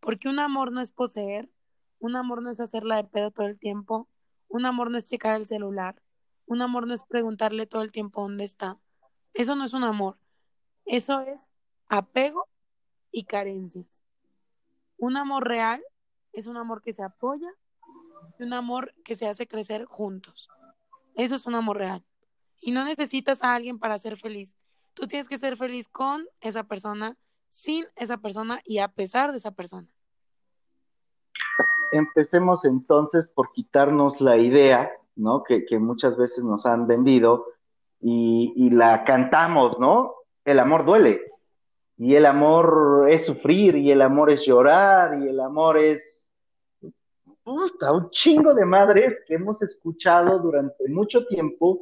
porque 0.00 0.28
un 0.28 0.38
amor 0.38 0.72
no 0.72 0.80
es 0.80 0.92
poseer, 0.92 1.50
un 1.98 2.16
amor 2.16 2.42
no 2.42 2.50
es 2.50 2.60
hacerla 2.60 2.96
de 2.96 3.04
pedo 3.04 3.30
todo 3.30 3.46
el 3.46 3.58
tiempo, 3.58 4.08
un 4.48 4.66
amor 4.66 4.90
no 4.90 4.98
es 4.98 5.04
checar 5.04 5.36
el 5.36 5.46
celular, 5.46 6.00
un 6.46 6.62
amor 6.62 6.86
no 6.86 6.94
es 6.94 7.02
preguntarle 7.02 7.66
todo 7.66 7.82
el 7.82 7.92
tiempo 7.92 8.22
dónde 8.22 8.44
está. 8.44 8.78
Eso 9.34 9.54
no 9.54 9.64
es 9.64 9.72
un 9.72 9.84
amor, 9.84 10.18
eso 10.84 11.20
es 11.20 11.40
apego 11.88 12.48
y 13.10 13.24
carencias. 13.24 14.02
Un 14.96 15.16
amor 15.16 15.46
real 15.46 15.82
es 16.32 16.46
un 16.46 16.56
amor 16.56 16.82
que 16.82 16.92
se 16.92 17.02
apoya, 17.02 17.50
un 18.38 18.52
amor 18.52 18.94
que 19.04 19.16
se 19.16 19.26
hace 19.26 19.46
crecer 19.46 19.84
juntos. 19.84 20.48
Eso 21.14 21.34
es 21.34 21.46
un 21.46 21.54
amor 21.54 21.78
real. 21.78 22.04
Y 22.60 22.72
no 22.72 22.84
necesitas 22.84 23.42
a 23.42 23.54
alguien 23.54 23.78
para 23.78 23.98
ser 23.98 24.16
feliz. 24.16 24.54
Tú 24.94 25.06
tienes 25.06 25.28
que 25.28 25.38
ser 25.38 25.56
feliz 25.56 25.88
con 25.88 26.26
esa 26.40 26.64
persona, 26.64 27.16
sin 27.48 27.86
esa 27.96 28.18
persona 28.18 28.60
y 28.64 28.78
a 28.78 28.88
pesar 28.88 29.32
de 29.32 29.38
esa 29.38 29.52
persona. 29.52 29.88
Empecemos 31.92 32.64
entonces 32.64 33.28
por 33.28 33.52
quitarnos 33.52 34.20
la 34.20 34.36
idea, 34.36 34.90
¿no? 35.16 35.42
Que, 35.42 35.64
muchas 35.78 36.16
veces 36.16 36.44
nos 36.44 36.66
han 36.66 36.86
vendido 36.86 37.46
y, 38.00 38.52
y 38.56 38.70
la 38.70 39.04
cantamos, 39.04 39.78
¿no? 39.78 40.14
El 40.44 40.58
amor 40.58 40.84
duele. 40.84 41.22
Y 41.96 42.14
el 42.14 42.26
amor 42.26 43.08
es 43.10 43.26
sufrir, 43.26 43.76
y 43.76 43.90
el 43.90 44.02
amor 44.02 44.30
es 44.30 44.46
llorar, 44.46 45.20
y 45.20 45.28
el 45.28 45.40
amor 45.40 45.78
es 45.78 46.28
un 47.48 48.10
chingo 48.10 48.54
de 48.54 48.64
madres 48.64 49.22
que 49.26 49.34
hemos 49.34 49.62
escuchado 49.62 50.38
durante 50.38 50.88
mucho 50.88 51.26
tiempo 51.26 51.80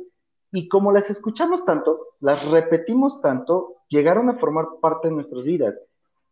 y 0.56 0.68
como 0.68 0.90
las 0.90 1.10
escuchamos 1.10 1.66
tanto, 1.66 2.00
las 2.18 2.42
repetimos 2.48 3.20
tanto, 3.20 3.74
llegaron 3.88 4.30
a 4.30 4.38
formar 4.38 4.64
parte 4.80 5.08
de 5.08 5.14
nuestras 5.14 5.44
vidas. 5.44 5.74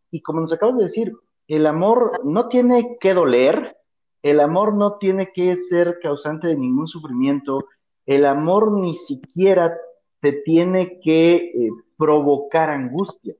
Y 0.09 0.23
como 0.23 0.41
nos 0.41 0.51
acabas 0.51 0.77
de 0.77 0.85
decir, 0.85 1.13
el 1.47 1.67
amor 1.67 2.21
no 2.23 2.47
tiene 2.47 2.97
que 2.99 3.13
doler, 3.13 3.77
el 4.23 4.39
amor 4.39 4.73
no 4.73 4.95
tiene 4.97 5.31
que 5.31 5.55
ser 5.69 5.99
causante 6.01 6.47
de 6.47 6.57
ningún 6.57 6.87
sufrimiento, 6.87 7.59
el 8.07 8.25
amor 8.25 8.71
ni 8.71 8.95
siquiera 8.95 9.77
te 10.21 10.31
tiene 10.31 10.99
que 11.01 11.35
eh, 11.35 11.69
provocar 11.95 12.71
angustia. 12.71 13.35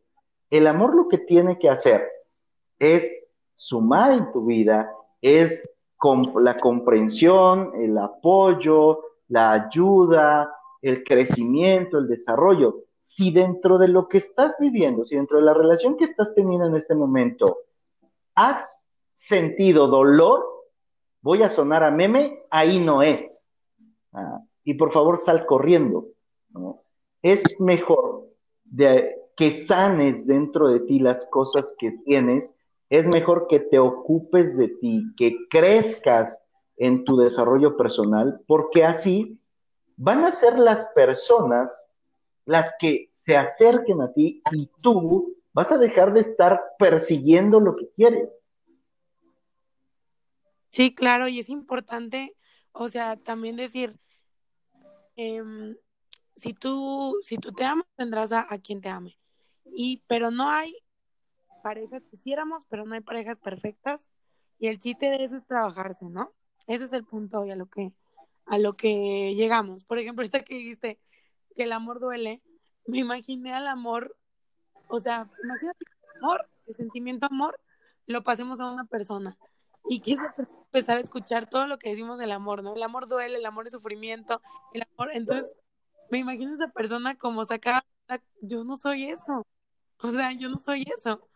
El 0.51 0.67
amor 0.67 0.95
lo 0.95 1.07
que 1.07 1.17
tiene 1.17 1.57
que 1.57 1.67
hacer 1.67 2.07
es 2.77 3.11
sumar 3.55 4.11
en 4.13 4.31
tu 4.31 4.45
vida, 4.45 4.91
es 5.19 5.67
la 6.35 6.59
comprensión, 6.59 7.71
el 7.73 7.97
apoyo, 7.97 8.99
la 9.29 9.53
ayuda, 9.53 10.54
el 10.87 11.03
crecimiento, 11.03 11.97
el 11.97 12.07
desarrollo. 12.07 12.83
Si 13.03 13.31
dentro 13.31 13.77
de 13.77 13.87
lo 13.87 14.07
que 14.07 14.17
estás 14.17 14.55
viviendo, 14.59 15.03
si 15.03 15.15
dentro 15.15 15.39
de 15.39 15.45
la 15.45 15.53
relación 15.53 15.97
que 15.97 16.05
estás 16.05 16.33
teniendo 16.33 16.67
en 16.67 16.75
este 16.75 16.95
momento, 16.95 17.59
has 18.35 18.83
sentido 19.19 19.87
dolor, 19.87 20.43
voy 21.21 21.43
a 21.43 21.49
sonar 21.49 21.83
a 21.83 21.91
meme, 21.91 22.39
ahí 22.49 22.79
no 22.79 23.01
es. 23.01 23.37
Ah, 24.13 24.41
y 24.63 24.75
por 24.75 24.91
favor, 24.91 25.21
sal 25.25 25.45
corriendo. 25.45 26.07
Es 27.21 27.41
mejor 27.59 28.27
que 29.35 29.65
sanes 29.65 30.27
dentro 30.27 30.67
de 30.67 30.81
ti 30.81 30.99
las 30.99 31.25
cosas 31.27 31.75
que 31.79 31.91
tienes 32.05 32.53
es 32.89 33.07
mejor 33.07 33.47
que 33.47 33.59
te 33.59 33.79
ocupes 33.79 34.55
de 34.57 34.67
ti, 34.67 35.03
que 35.17 35.35
crezcas 35.49 36.39
en 36.77 37.03
tu 37.03 37.17
desarrollo 37.17 37.77
personal, 37.77 38.41
porque 38.47 38.83
así 38.83 39.39
van 39.97 40.25
a 40.25 40.35
ser 40.35 40.57
las 40.59 40.85
personas 40.87 41.83
las 42.45 42.73
que 42.79 43.09
se 43.13 43.35
acerquen 43.35 44.01
a 44.01 44.13
ti 44.13 44.41
y 44.51 44.69
tú 44.81 45.35
vas 45.53 45.71
a 45.71 45.77
dejar 45.77 46.13
de 46.13 46.21
estar 46.21 46.61
persiguiendo 46.77 47.59
lo 47.59 47.75
que 47.75 47.89
quieres. 47.95 48.29
Sí, 50.69 50.93
claro, 50.93 51.27
y 51.27 51.39
es 51.39 51.49
importante, 51.49 52.35
o 52.73 52.89
sea, 52.89 53.15
también 53.15 53.55
decir, 53.55 53.97
em, 55.15 55.77
si 56.35 56.53
tú, 56.53 57.17
si 57.23 57.37
tú 57.37 57.53
te 57.53 57.63
amas, 57.63 57.87
tendrás 57.95 58.31
a, 58.33 58.45
quien 58.59 58.81
te 58.81 58.89
ame. 58.89 59.17
Y, 59.63 60.03
pero 60.07 60.31
no 60.31 60.49
hay 60.49 60.75
parejas, 61.63 62.03
quisiéramos, 62.11 62.65
pero 62.65 62.85
no 62.85 62.93
hay 62.93 63.01
parejas 63.01 63.39
perfectas. 63.39 64.09
Y 64.59 64.67
el 64.67 64.79
chiste 64.79 65.09
de 65.09 65.23
eso 65.23 65.37
es 65.37 65.45
trabajarse, 65.45 66.05
¿no? 66.05 66.33
Ese 66.67 66.85
es 66.85 66.93
el 66.93 67.05
punto 67.05 67.45
y 67.45 67.51
a 67.51 67.55
lo 67.55 67.67
que, 67.67 67.93
a 68.45 68.57
lo 68.57 68.75
que 68.75 69.33
llegamos. 69.35 69.83
Por 69.83 69.99
ejemplo, 69.99 70.23
esta 70.23 70.43
que 70.43 70.55
dijiste 70.55 70.99
que 71.55 71.63
el 71.63 71.71
amor 71.71 71.99
duele, 71.99 72.41
me 72.87 72.99
imaginé 72.99 73.53
al 73.53 73.67
amor, 73.67 74.15
o 74.87 74.99
sea, 74.99 75.29
imagínate 75.43 75.85
el 75.85 76.23
amor, 76.23 76.49
el 76.67 76.75
sentimiento 76.75 77.27
amor, 77.27 77.59
lo 78.05 78.23
pasemos 78.23 78.59
a 78.59 78.71
una 78.71 78.85
persona. 78.85 79.37
Y 79.87 79.99
que 79.99 80.17
empezar 80.75 80.97
a 80.97 81.01
escuchar 81.01 81.49
todo 81.49 81.67
lo 81.67 81.77
que 81.77 81.89
decimos 81.89 82.17
del 82.17 82.31
amor, 82.31 82.63
¿no? 82.63 82.75
El 82.75 82.83
amor 82.83 83.07
duele, 83.07 83.37
el 83.37 83.45
amor 83.45 83.67
es 83.67 83.73
sufrimiento, 83.73 84.41
el 84.73 84.83
amor, 84.93 85.11
entonces 85.13 85.55
me 86.09 86.19
imagino 86.19 86.51
a 86.51 86.55
esa 86.55 86.67
persona 86.69 87.17
como 87.17 87.45
saca, 87.45 87.85
yo 88.41 88.63
no 88.63 88.75
soy 88.75 89.05
eso, 89.05 89.45
o 90.01 90.11
sea, 90.11 90.31
yo 90.33 90.49
no 90.49 90.57
soy 90.57 90.85
eso. 90.97 91.27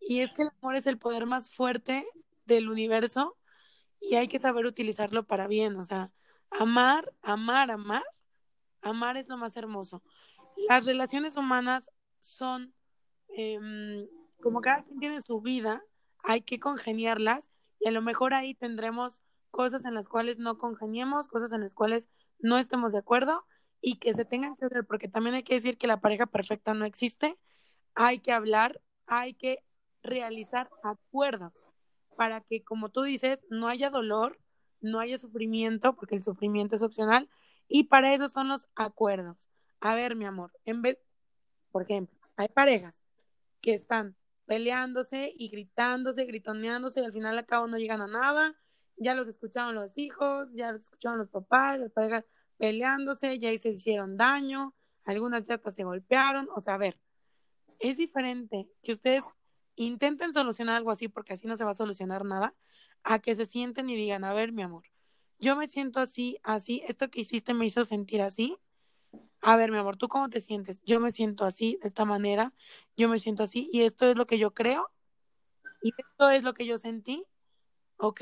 Y 0.00 0.20
es 0.20 0.32
que 0.32 0.42
el 0.42 0.50
amor 0.60 0.76
es 0.76 0.86
el 0.86 0.98
poder 0.98 1.26
más 1.26 1.54
fuerte 1.54 2.06
del 2.46 2.70
universo 2.70 3.36
y 4.00 4.16
hay 4.16 4.28
que 4.28 4.40
saber 4.40 4.66
utilizarlo 4.66 5.26
para 5.26 5.46
bien, 5.46 5.76
o 5.76 5.84
sea, 5.84 6.10
amar, 6.50 7.12
amar, 7.22 7.70
amar, 7.70 8.04
amar 8.82 9.16
es 9.16 9.28
lo 9.28 9.36
más 9.36 9.56
hermoso. 9.56 10.02
Las 10.68 10.84
relaciones 10.84 11.36
humanas 11.36 11.90
son 12.18 12.74
em, 13.28 14.06
como 14.40 14.60
cada 14.60 14.82
quien 14.82 14.98
tiene 14.98 15.20
su 15.20 15.40
vida, 15.40 15.82
hay 16.22 16.42
que 16.42 16.58
congeniarlas 16.58 17.48
y 17.78 17.88
a 17.88 17.92
lo 17.92 18.02
mejor 18.02 18.34
ahí 18.34 18.54
tendremos 18.54 19.22
cosas 19.50 19.84
en 19.84 19.94
las 19.94 20.08
cuales 20.08 20.38
no 20.38 20.58
congeniemos, 20.58 21.28
cosas 21.28 21.52
en 21.52 21.62
las 21.62 21.74
cuales 21.74 22.08
no 22.38 22.58
estemos 22.58 22.92
de 22.92 22.98
acuerdo 22.98 23.44
y 23.80 23.98
que 23.98 24.14
se 24.14 24.24
tengan 24.24 24.56
que 24.56 24.68
ver, 24.68 24.86
porque 24.86 25.08
también 25.08 25.34
hay 25.34 25.42
que 25.42 25.54
decir 25.54 25.78
que 25.78 25.86
la 25.86 26.00
pareja 26.00 26.26
perfecta 26.26 26.74
no 26.74 26.84
existe, 26.84 27.38
hay 27.94 28.18
que 28.18 28.32
hablar, 28.32 28.80
hay 29.06 29.34
que 29.34 29.64
realizar 30.02 30.70
acuerdos 30.82 31.64
para 32.16 32.40
que, 32.42 32.62
como 32.62 32.90
tú 32.90 33.02
dices, 33.02 33.40
no 33.48 33.68
haya 33.68 33.90
dolor, 33.90 34.38
no 34.80 35.00
haya 35.00 35.18
sufrimiento, 35.18 35.94
porque 35.94 36.16
el 36.16 36.24
sufrimiento 36.24 36.76
es 36.76 36.82
opcional, 36.82 37.28
y 37.68 37.84
para 37.84 38.14
eso 38.14 38.28
son 38.28 38.48
los 38.48 38.68
acuerdos. 38.74 39.48
A 39.80 39.94
ver, 39.94 40.16
mi 40.16 40.24
amor, 40.24 40.52
en 40.64 40.82
vez, 40.82 40.98
por 41.70 41.82
ejemplo, 41.82 42.18
hay 42.36 42.48
parejas 42.48 43.02
que 43.60 43.74
están 43.74 44.16
peleándose 44.46 45.32
y 45.36 45.48
gritándose, 45.48 46.24
gritoneándose, 46.24 47.00
y 47.00 47.04
al 47.04 47.12
final 47.12 47.38
al 47.38 47.70
no 47.70 47.78
llegan 47.78 48.00
a 48.00 48.06
nada, 48.06 48.56
ya 48.96 49.14
los 49.14 49.28
escucharon 49.28 49.74
los 49.74 49.96
hijos, 49.96 50.48
ya 50.52 50.72
los 50.72 50.82
escucharon 50.82 51.18
los 51.18 51.28
papás, 51.28 51.78
las 51.78 51.92
parejas 51.92 52.24
peleándose, 52.58 53.38
ya 53.38 53.56
se 53.58 53.70
hicieron 53.70 54.16
daño, 54.16 54.74
algunas 55.04 55.44
ya 55.44 55.60
se 55.70 55.84
golpearon, 55.84 56.48
o 56.54 56.60
sea, 56.60 56.74
a 56.74 56.78
ver, 56.78 56.98
es 57.78 57.96
diferente 57.96 58.68
que 58.82 58.92
ustedes 58.92 59.22
intenten 59.76 60.34
solucionar 60.34 60.76
algo 60.76 60.90
así, 60.90 61.08
porque 61.08 61.32
así 61.32 61.46
no 61.46 61.56
se 61.56 61.64
va 61.64 61.70
a 61.70 61.74
solucionar 61.74 62.24
nada, 62.24 62.54
a 63.04 63.18
que 63.18 63.34
se 63.36 63.46
sienten 63.46 63.88
y 63.90 63.96
digan, 63.96 64.24
a 64.24 64.32
ver, 64.32 64.52
mi 64.52 64.62
amor, 64.62 64.84
yo 65.38 65.56
me 65.56 65.68
siento 65.68 66.00
así, 66.00 66.38
así, 66.42 66.82
esto 66.86 67.10
que 67.10 67.22
hiciste 67.22 67.54
me 67.54 67.66
hizo 67.66 67.84
sentir 67.84 68.20
así. 68.22 68.58
A 69.40 69.56
ver, 69.56 69.70
mi 69.70 69.78
amor, 69.78 69.96
¿tú 69.96 70.08
cómo 70.08 70.28
te 70.28 70.40
sientes? 70.42 70.80
Yo 70.84 71.00
me 71.00 71.12
siento 71.12 71.46
así, 71.46 71.78
de 71.80 71.88
esta 71.88 72.04
manera, 72.04 72.52
yo 72.96 73.08
me 73.08 73.18
siento 73.18 73.42
así, 73.42 73.70
y 73.72 73.82
esto 73.82 74.06
es 74.06 74.16
lo 74.16 74.26
que 74.26 74.38
yo 74.38 74.52
creo, 74.52 74.90
y 75.82 75.92
esto 75.96 76.30
es 76.30 76.42
lo 76.44 76.52
que 76.52 76.66
yo 76.66 76.76
sentí, 76.76 77.24
¿ok? 77.96 78.20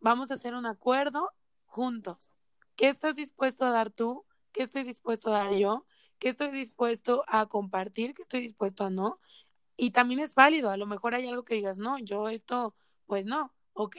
Vamos 0.00 0.30
a 0.30 0.34
hacer 0.34 0.54
un 0.54 0.64
acuerdo 0.64 1.30
juntos. 1.66 2.32
¿Qué 2.74 2.88
estás 2.88 3.16
dispuesto 3.16 3.66
a 3.66 3.70
dar 3.70 3.90
tú? 3.90 4.24
¿Qué 4.52 4.62
estoy 4.62 4.84
dispuesto 4.84 5.28
a 5.28 5.44
dar 5.44 5.54
yo? 5.54 5.86
¿Qué 6.18 6.30
estoy 6.30 6.50
dispuesto 6.50 7.24
a 7.28 7.46
compartir? 7.46 8.14
¿Qué 8.14 8.22
estoy 8.22 8.40
dispuesto 8.40 8.84
a 8.84 8.90
no? 8.90 9.20
Y 9.76 9.90
también 9.90 10.20
es 10.20 10.34
válido, 10.34 10.70
a 10.70 10.78
lo 10.78 10.86
mejor 10.86 11.14
hay 11.14 11.26
algo 11.26 11.44
que 11.44 11.54
digas, 11.54 11.76
no, 11.76 11.98
yo 11.98 12.30
esto, 12.30 12.74
pues 13.04 13.26
no, 13.26 13.54
ok. 13.76 13.96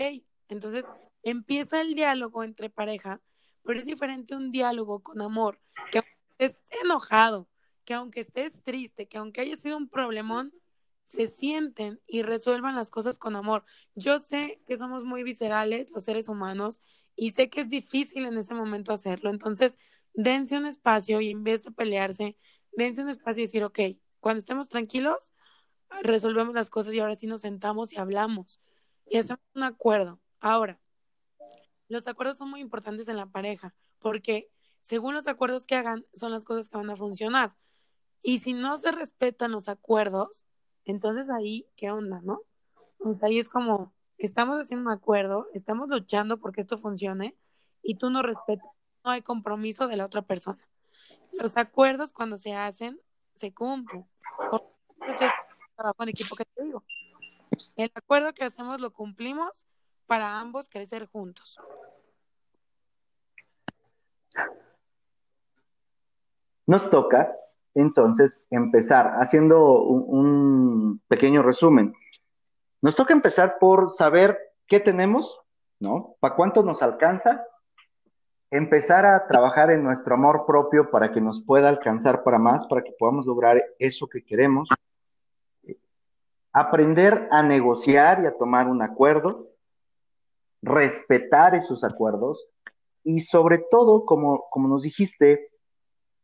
Entonces 0.49 0.85
empieza 1.23 1.81
el 1.81 1.93
diálogo 1.93 2.43
entre 2.43 2.69
pareja, 2.69 3.21
pero 3.63 3.79
es 3.79 3.85
diferente 3.85 4.35
un 4.35 4.51
diálogo 4.51 5.01
con 5.01 5.21
amor, 5.21 5.61
que 5.91 6.03
estés 6.37 6.81
enojado, 6.83 7.47
que 7.85 7.93
aunque 7.93 8.21
estés 8.21 8.53
triste, 8.63 9.07
que 9.07 9.17
aunque 9.17 9.41
haya 9.41 9.55
sido 9.57 9.77
un 9.77 9.89
problemón, 9.89 10.53
se 11.05 11.27
sienten 11.27 12.01
y 12.05 12.21
resuelvan 12.21 12.75
las 12.75 12.89
cosas 12.89 13.17
con 13.17 13.35
amor. 13.35 13.63
Yo 13.95 14.19
sé 14.19 14.61
que 14.65 14.77
somos 14.77 15.05
muy 15.05 15.23
viscerales 15.23 15.89
los 15.91 16.03
seres 16.03 16.27
humanos 16.27 16.81
y 17.15 17.31
sé 17.31 17.49
que 17.49 17.61
es 17.61 17.69
difícil 17.69 18.25
en 18.25 18.37
ese 18.37 18.53
momento 18.53 18.91
hacerlo. 18.91 19.29
Entonces, 19.29 19.77
dense 20.13 20.57
un 20.57 20.65
espacio 20.65 21.21
y 21.21 21.29
en 21.29 21.43
vez 21.43 21.63
de 21.63 21.71
pelearse, 21.71 22.37
dense 22.73 23.01
un 23.01 23.09
espacio 23.09 23.43
y 23.43 23.45
decir, 23.45 23.63
ok, 23.63 23.79
cuando 24.19 24.39
estemos 24.39 24.67
tranquilos, 24.67 25.31
resolvemos 26.03 26.53
las 26.53 26.69
cosas 26.69 26.93
y 26.93 26.99
ahora 26.99 27.15
sí 27.15 27.27
nos 27.27 27.41
sentamos 27.41 27.93
y 27.93 27.97
hablamos 27.97 28.59
y 29.09 29.17
hacemos 29.17 29.41
un 29.55 29.63
acuerdo. 29.63 30.19
Ahora, 30.39 30.79
los 31.87 32.07
acuerdos 32.07 32.37
son 32.37 32.49
muy 32.49 32.59
importantes 32.59 33.07
en 33.07 33.17
la 33.17 33.27
pareja 33.27 33.73
porque 33.99 34.49
según 34.81 35.13
los 35.13 35.27
acuerdos 35.27 35.65
que 35.65 35.75
hagan 35.75 36.05
son 36.13 36.31
las 36.31 36.43
cosas 36.43 36.69
que 36.69 36.77
van 36.77 36.89
a 36.89 36.95
funcionar. 36.95 37.55
Y 38.21 38.39
si 38.39 38.53
no 38.53 38.77
se 38.77 38.91
respetan 38.91 39.51
los 39.51 39.67
acuerdos, 39.69 40.45
entonces 40.85 41.29
ahí, 41.29 41.67
¿qué 41.75 41.91
onda, 41.91 42.21
no? 42.23 42.41
O 42.99 43.13
sea, 43.13 43.27
ahí 43.27 43.39
es 43.39 43.49
como, 43.49 43.93
estamos 44.17 44.55
haciendo 44.55 44.89
un 44.89 44.95
acuerdo, 44.95 45.47
estamos 45.53 45.89
luchando 45.89 46.39
porque 46.39 46.61
esto 46.61 46.79
funcione 46.79 47.35
y 47.83 47.95
tú 47.95 48.09
no 48.09 48.21
respetas, 48.21 48.69
no 49.03 49.11
hay 49.11 49.21
compromiso 49.21 49.87
de 49.87 49.97
la 49.97 50.05
otra 50.05 50.21
persona. 50.21 50.67
Los 51.33 51.57
acuerdos 51.57 52.11
cuando 52.11 52.37
se 52.37 52.53
hacen, 52.53 52.99
se 53.35 53.53
cumplen. 53.53 54.07
Entonces, 54.41 55.27
es 55.27 55.31
trabajo 55.75 56.03
en 56.03 56.09
equipo 56.09 56.35
que 56.35 56.45
te 56.45 56.63
digo. 56.63 56.83
El 57.77 57.91
acuerdo 57.93 58.33
que 58.33 58.43
hacemos 58.43 58.81
lo 58.81 58.91
cumplimos 58.91 59.67
para 60.07 60.39
ambos 60.39 60.67
crecer 60.67 61.05
juntos. 61.05 61.59
Nos 66.65 66.89
toca 66.89 67.35
entonces 67.75 68.47
empezar 68.49 69.19
haciendo 69.21 69.83
un 69.83 70.99
pequeño 71.07 71.43
resumen. 71.43 71.93
Nos 72.81 72.95
toca 72.95 73.13
empezar 73.13 73.59
por 73.59 73.91
saber 73.91 74.37
qué 74.65 74.79
tenemos, 74.79 75.39
¿no? 75.79 76.15
¿Para 76.19 76.35
cuánto 76.35 76.63
nos 76.63 76.81
alcanza? 76.81 77.45
Empezar 78.49 79.05
a 79.05 79.27
trabajar 79.27 79.69
en 79.69 79.83
nuestro 79.83 80.15
amor 80.15 80.45
propio 80.47 80.89
para 80.89 81.11
que 81.11 81.21
nos 81.21 81.43
pueda 81.43 81.69
alcanzar 81.69 82.23
para 82.23 82.39
más, 82.39 82.65
para 82.65 82.81
que 82.81 82.93
podamos 82.97 83.27
lograr 83.27 83.63
eso 83.77 84.07
que 84.07 84.25
queremos. 84.25 84.67
Aprender 86.59 87.27
a 87.29 87.43
negociar 87.43 88.23
y 88.23 88.25
a 88.25 88.35
tomar 88.35 88.67
un 88.67 88.81
acuerdo, 88.81 89.49
respetar 90.63 91.53
esos 91.53 91.83
acuerdos 91.83 92.47
y 93.03 93.19
sobre 93.19 93.59
todo, 93.69 94.05
como, 94.05 94.49
como 94.49 94.67
nos 94.67 94.81
dijiste, 94.81 95.51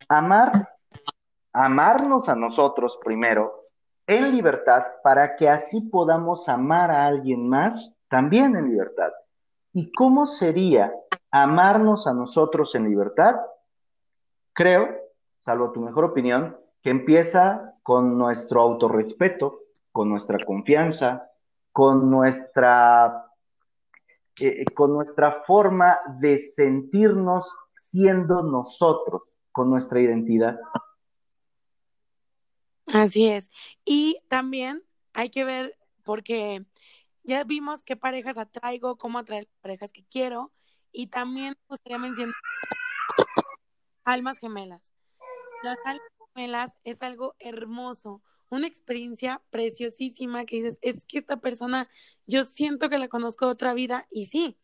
amar, 0.09 0.51
amarnos 1.53 2.29
a 2.29 2.35
nosotros 2.35 2.97
primero 3.03 3.67
en 4.07 4.31
libertad 4.31 4.83
para 5.03 5.35
que 5.35 5.47
así 5.47 5.81
podamos 5.81 6.49
amar 6.49 6.89
a 6.89 7.05
alguien 7.05 7.47
más 7.47 7.91
también 8.09 8.55
en 8.55 8.69
libertad. 8.69 9.11
¿Y 9.71 9.91
cómo 9.91 10.25
sería 10.25 10.91
amarnos 11.29 12.07
a 12.07 12.13
nosotros 12.13 12.73
en 12.73 12.89
libertad? 12.89 13.35
Creo, 14.53 14.89
salvo 15.41 15.71
tu 15.71 15.79
mejor 15.79 16.05
opinión, 16.05 16.57
que 16.81 16.89
empieza 16.89 17.75
con 17.83 18.17
nuestro 18.17 18.61
autorrespeto, 18.61 19.59
con 19.93 20.09
nuestra 20.09 20.43
confianza, 20.43 21.31
con 21.71 22.09
nuestra, 22.09 23.31
eh, 24.39 24.65
con 24.75 24.91
nuestra 24.91 25.43
forma 25.45 25.97
de 26.19 26.39
sentirnos 26.39 27.55
siendo 27.75 28.41
nosotros, 28.41 29.31
con 29.51 29.69
nuestra 29.69 30.01
identidad. 30.01 30.59
Así 32.93 33.29
es. 33.29 33.49
Y 33.85 34.19
también 34.27 34.83
hay 35.13 35.29
que 35.29 35.45
ver, 35.45 35.77
porque 36.03 36.65
ya 37.23 37.43
vimos 37.43 37.83
qué 37.83 37.95
parejas 37.95 38.37
atraigo, 38.37 38.97
cómo 38.97 39.19
atraer 39.19 39.47
parejas 39.61 39.93
que 39.93 40.03
quiero, 40.03 40.51
y 40.91 41.07
también 41.07 41.49
me 41.49 41.67
gustaría 41.69 41.99
mencionar 41.99 42.35
almas 44.03 44.39
gemelas. 44.39 44.93
Las 45.61 45.77
almas 45.85 46.07
gemelas 46.33 46.77
es 46.83 47.01
algo 47.03 47.35
hermoso, 47.39 48.21
una 48.53 48.67
experiencia 48.67 49.41
preciosísima 49.49 50.45
que 50.45 50.57
dices, 50.57 50.79
es 50.81 51.03
que 51.05 51.19
esta 51.19 51.37
persona, 51.37 51.89
yo 52.27 52.43
siento 52.43 52.89
que 52.89 52.97
la 52.97 53.07
conozco 53.07 53.45
de 53.45 53.51
otra 53.51 53.73
vida, 53.73 54.07
y 54.11 54.27
sí, 54.27 54.57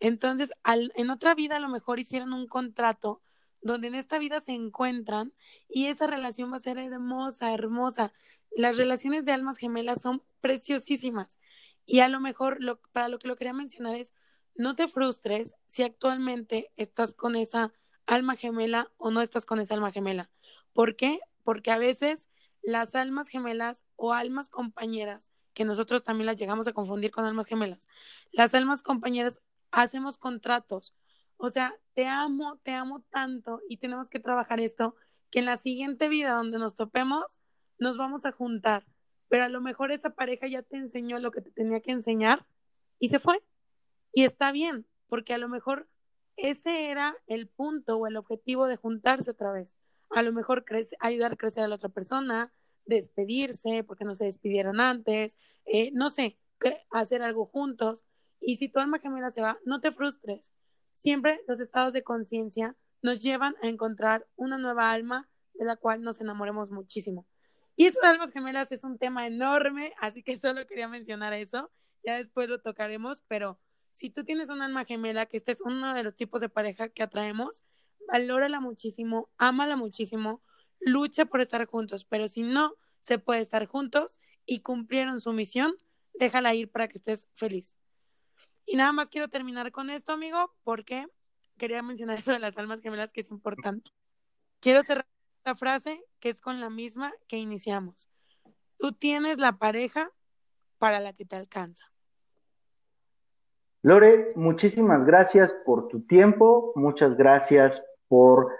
Entonces, 0.00 0.50
en 0.64 1.10
otra 1.10 1.34
vida 1.34 1.56
a 1.56 1.60
lo 1.60 1.68
mejor 1.68 2.00
hicieron 2.00 2.32
un 2.32 2.48
contrato 2.48 3.22
donde 3.60 3.86
en 3.86 3.94
esta 3.94 4.18
vida 4.18 4.40
se 4.40 4.52
encuentran 4.52 5.32
y 5.68 5.86
esa 5.86 6.08
relación 6.08 6.52
va 6.52 6.56
a 6.56 6.60
ser 6.60 6.78
hermosa, 6.78 7.54
hermosa. 7.54 8.12
Las 8.50 8.76
relaciones 8.76 9.24
de 9.24 9.32
almas 9.32 9.58
gemelas 9.58 10.02
son 10.02 10.22
preciosísimas. 10.40 11.38
Y 11.86 12.00
a 12.00 12.08
lo 12.08 12.20
mejor 12.20 12.58
lo, 12.60 12.80
para 12.92 13.08
lo 13.08 13.18
que 13.18 13.28
lo 13.28 13.36
quería 13.36 13.52
mencionar 13.52 13.94
es, 13.94 14.12
no 14.54 14.74
te 14.74 14.88
frustres 14.88 15.54
si 15.68 15.82
actualmente 15.82 16.72
estás 16.76 17.14
con 17.14 17.36
esa 17.36 17.72
alma 18.06 18.36
gemela 18.36 18.90
o 18.98 19.10
no 19.10 19.20
estás 19.20 19.46
con 19.46 19.60
esa 19.60 19.74
alma 19.74 19.92
gemela. 19.92 20.30
¿Por 20.72 20.96
qué? 20.96 21.20
Porque 21.44 21.70
a 21.70 21.78
veces 21.78 22.28
las 22.62 22.94
almas 22.94 23.28
gemelas 23.28 23.82
o 23.96 24.12
almas 24.12 24.48
compañeras, 24.48 25.30
que 25.54 25.64
nosotros 25.64 26.02
también 26.02 26.26
las 26.26 26.36
llegamos 26.36 26.66
a 26.66 26.72
confundir 26.72 27.10
con 27.10 27.24
almas 27.24 27.46
gemelas, 27.46 27.88
las 28.30 28.54
almas 28.54 28.82
compañeras 28.82 29.40
hacemos 29.70 30.18
contratos. 30.18 30.94
O 31.36 31.50
sea, 31.50 31.74
te 31.94 32.06
amo, 32.06 32.58
te 32.62 32.72
amo 32.72 33.02
tanto 33.10 33.60
y 33.68 33.78
tenemos 33.78 34.08
que 34.08 34.20
trabajar 34.20 34.60
esto, 34.60 34.94
que 35.30 35.40
en 35.40 35.46
la 35.46 35.56
siguiente 35.56 36.08
vida 36.08 36.32
donde 36.32 36.58
nos 36.58 36.74
topemos, 36.74 37.40
nos 37.78 37.96
vamos 37.96 38.24
a 38.24 38.32
juntar. 38.32 38.86
Pero 39.28 39.44
a 39.44 39.48
lo 39.48 39.60
mejor 39.60 39.90
esa 39.90 40.10
pareja 40.10 40.46
ya 40.46 40.62
te 40.62 40.76
enseñó 40.76 41.18
lo 41.18 41.32
que 41.32 41.40
te 41.40 41.50
tenía 41.50 41.80
que 41.80 41.90
enseñar 41.90 42.46
y 42.98 43.08
se 43.08 43.18
fue. 43.18 43.42
Y 44.12 44.24
está 44.24 44.52
bien, 44.52 44.86
porque 45.08 45.34
a 45.34 45.38
lo 45.38 45.48
mejor 45.48 45.88
ese 46.36 46.90
era 46.90 47.16
el 47.26 47.48
punto 47.48 47.96
o 47.96 48.06
el 48.06 48.16
objetivo 48.16 48.66
de 48.66 48.76
juntarse 48.76 49.30
otra 49.30 49.52
vez. 49.52 49.74
A 50.14 50.22
lo 50.22 50.32
mejor 50.32 50.64
ayudar 51.00 51.32
a 51.32 51.36
crecer 51.36 51.64
a 51.64 51.68
la 51.68 51.76
otra 51.76 51.88
persona, 51.88 52.52
despedirse 52.84 53.84
porque 53.84 54.04
no 54.04 54.14
se 54.14 54.24
despidieron 54.24 54.80
antes, 54.80 55.38
eh, 55.64 55.90
no 55.92 56.10
sé, 56.10 56.38
hacer 56.90 57.22
algo 57.22 57.46
juntos. 57.46 58.02
Y 58.40 58.56
si 58.56 58.68
tu 58.68 58.80
alma 58.80 58.98
gemela 58.98 59.30
se 59.30 59.42
va, 59.42 59.58
no 59.64 59.80
te 59.80 59.92
frustres. 59.92 60.50
Siempre 60.92 61.40
los 61.48 61.60
estados 61.60 61.92
de 61.92 62.02
conciencia 62.02 62.76
nos 63.02 63.22
llevan 63.22 63.54
a 63.62 63.68
encontrar 63.68 64.26
una 64.36 64.58
nueva 64.58 64.90
alma 64.90 65.28
de 65.54 65.64
la 65.64 65.76
cual 65.76 66.02
nos 66.02 66.20
enamoremos 66.20 66.70
muchísimo. 66.70 67.26
Y 67.76 67.86
estas 67.86 68.04
almas 68.04 68.30
gemelas 68.30 68.70
es 68.70 68.84
un 68.84 68.98
tema 68.98 69.26
enorme, 69.26 69.94
así 69.98 70.22
que 70.22 70.38
solo 70.38 70.66
quería 70.66 70.88
mencionar 70.88 71.32
eso. 71.32 71.70
Ya 72.04 72.16
después 72.16 72.48
lo 72.48 72.60
tocaremos, 72.60 73.22
pero 73.28 73.58
si 73.92 74.10
tú 74.10 74.24
tienes 74.24 74.48
un 74.48 74.62
alma 74.62 74.84
gemela, 74.84 75.26
que 75.26 75.36
este 75.36 75.52
es 75.52 75.60
uno 75.60 75.94
de 75.94 76.02
los 76.02 76.14
tipos 76.14 76.40
de 76.40 76.48
pareja 76.48 76.88
que 76.88 77.02
atraemos, 77.02 77.62
valórala 78.08 78.60
muchísimo, 78.60 79.30
ámala 79.38 79.76
muchísimo, 79.76 80.42
lucha 80.80 81.26
por 81.26 81.40
estar 81.40 81.64
juntos, 81.66 82.04
pero 82.04 82.28
si 82.28 82.42
no 82.42 82.74
se 83.00 83.18
puede 83.18 83.40
estar 83.40 83.66
juntos 83.66 84.20
y 84.46 84.60
cumplieron 84.60 85.20
su 85.20 85.32
misión, 85.32 85.74
déjala 86.14 86.54
ir 86.54 86.70
para 86.70 86.88
que 86.88 86.98
estés 86.98 87.28
feliz. 87.34 87.76
Y 88.66 88.76
nada 88.76 88.92
más 88.92 89.08
quiero 89.08 89.28
terminar 89.28 89.72
con 89.72 89.90
esto, 89.90 90.12
amigo, 90.12 90.54
porque 90.62 91.06
quería 91.58 91.82
mencionar 91.82 92.18
eso 92.18 92.32
de 92.32 92.38
las 92.38 92.56
almas 92.56 92.80
gemelas 92.80 93.12
que 93.12 93.20
es 93.20 93.30
importante. 93.30 93.90
Quiero 94.60 94.82
cerrar 94.82 95.06
esta 95.38 95.56
frase 95.56 96.04
que 96.20 96.30
es 96.30 96.40
con 96.40 96.60
la 96.60 96.70
misma 96.70 97.12
que 97.28 97.38
iniciamos. 97.38 98.08
Tú 98.78 98.92
tienes 98.92 99.38
la 99.38 99.58
pareja 99.58 100.12
para 100.78 101.00
la 101.00 101.12
que 101.12 101.24
te 101.24 101.36
alcanza. 101.36 101.84
Lore, 103.82 104.32
muchísimas 104.36 105.04
gracias 105.04 105.52
por 105.64 105.88
tu 105.88 106.06
tiempo, 106.06 106.72
muchas 106.76 107.16
gracias 107.16 107.82
por 108.12 108.52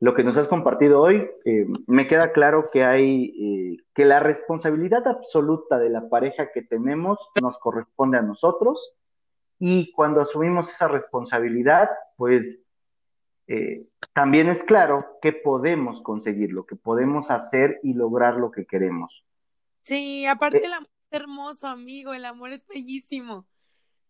lo 0.00 0.14
que 0.14 0.22
nos 0.22 0.36
has 0.36 0.48
compartido 0.48 1.00
hoy. 1.00 1.26
Eh, 1.46 1.64
me 1.86 2.06
queda 2.06 2.30
claro 2.32 2.68
que 2.70 2.84
hay 2.84 3.32
eh, 3.40 3.76
que 3.94 4.04
la 4.04 4.20
responsabilidad 4.20 5.08
absoluta 5.08 5.78
de 5.78 5.88
la 5.88 6.10
pareja 6.10 6.52
que 6.52 6.60
tenemos 6.60 7.18
nos 7.40 7.58
corresponde 7.58 8.18
a 8.18 8.22
nosotros 8.22 8.92
y 9.58 9.92
cuando 9.92 10.20
asumimos 10.20 10.70
esa 10.70 10.88
responsabilidad, 10.88 11.88
pues 12.18 12.58
eh, 13.46 13.86
también 14.12 14.50
es 14.50 14.62
claro 14.62 14.98
que 15.22 15.32
podemos 15.32 16.02
conseguirlo, 16.02 16.66
que 16.66 16.76
podemos 16.76 17.30
hacer 17.30 17.80
y 17.82 17.94
lograr 17.94 18.36
lo 18.36 18.50
que 18.50 18.66
queremos. 18.66 19.24
Sí, 19.84 20.26
aparte 20.26 20.66
el 20.66 20.74
amor 20.74 20.90
es 21.10 21.18
hermoso, 21.22 21.66
amigo, 21.66 22.12
el 22.12 22.26
amor 22.26 22.52
es 22.52 22.66
bellísimo. 22.66 23.46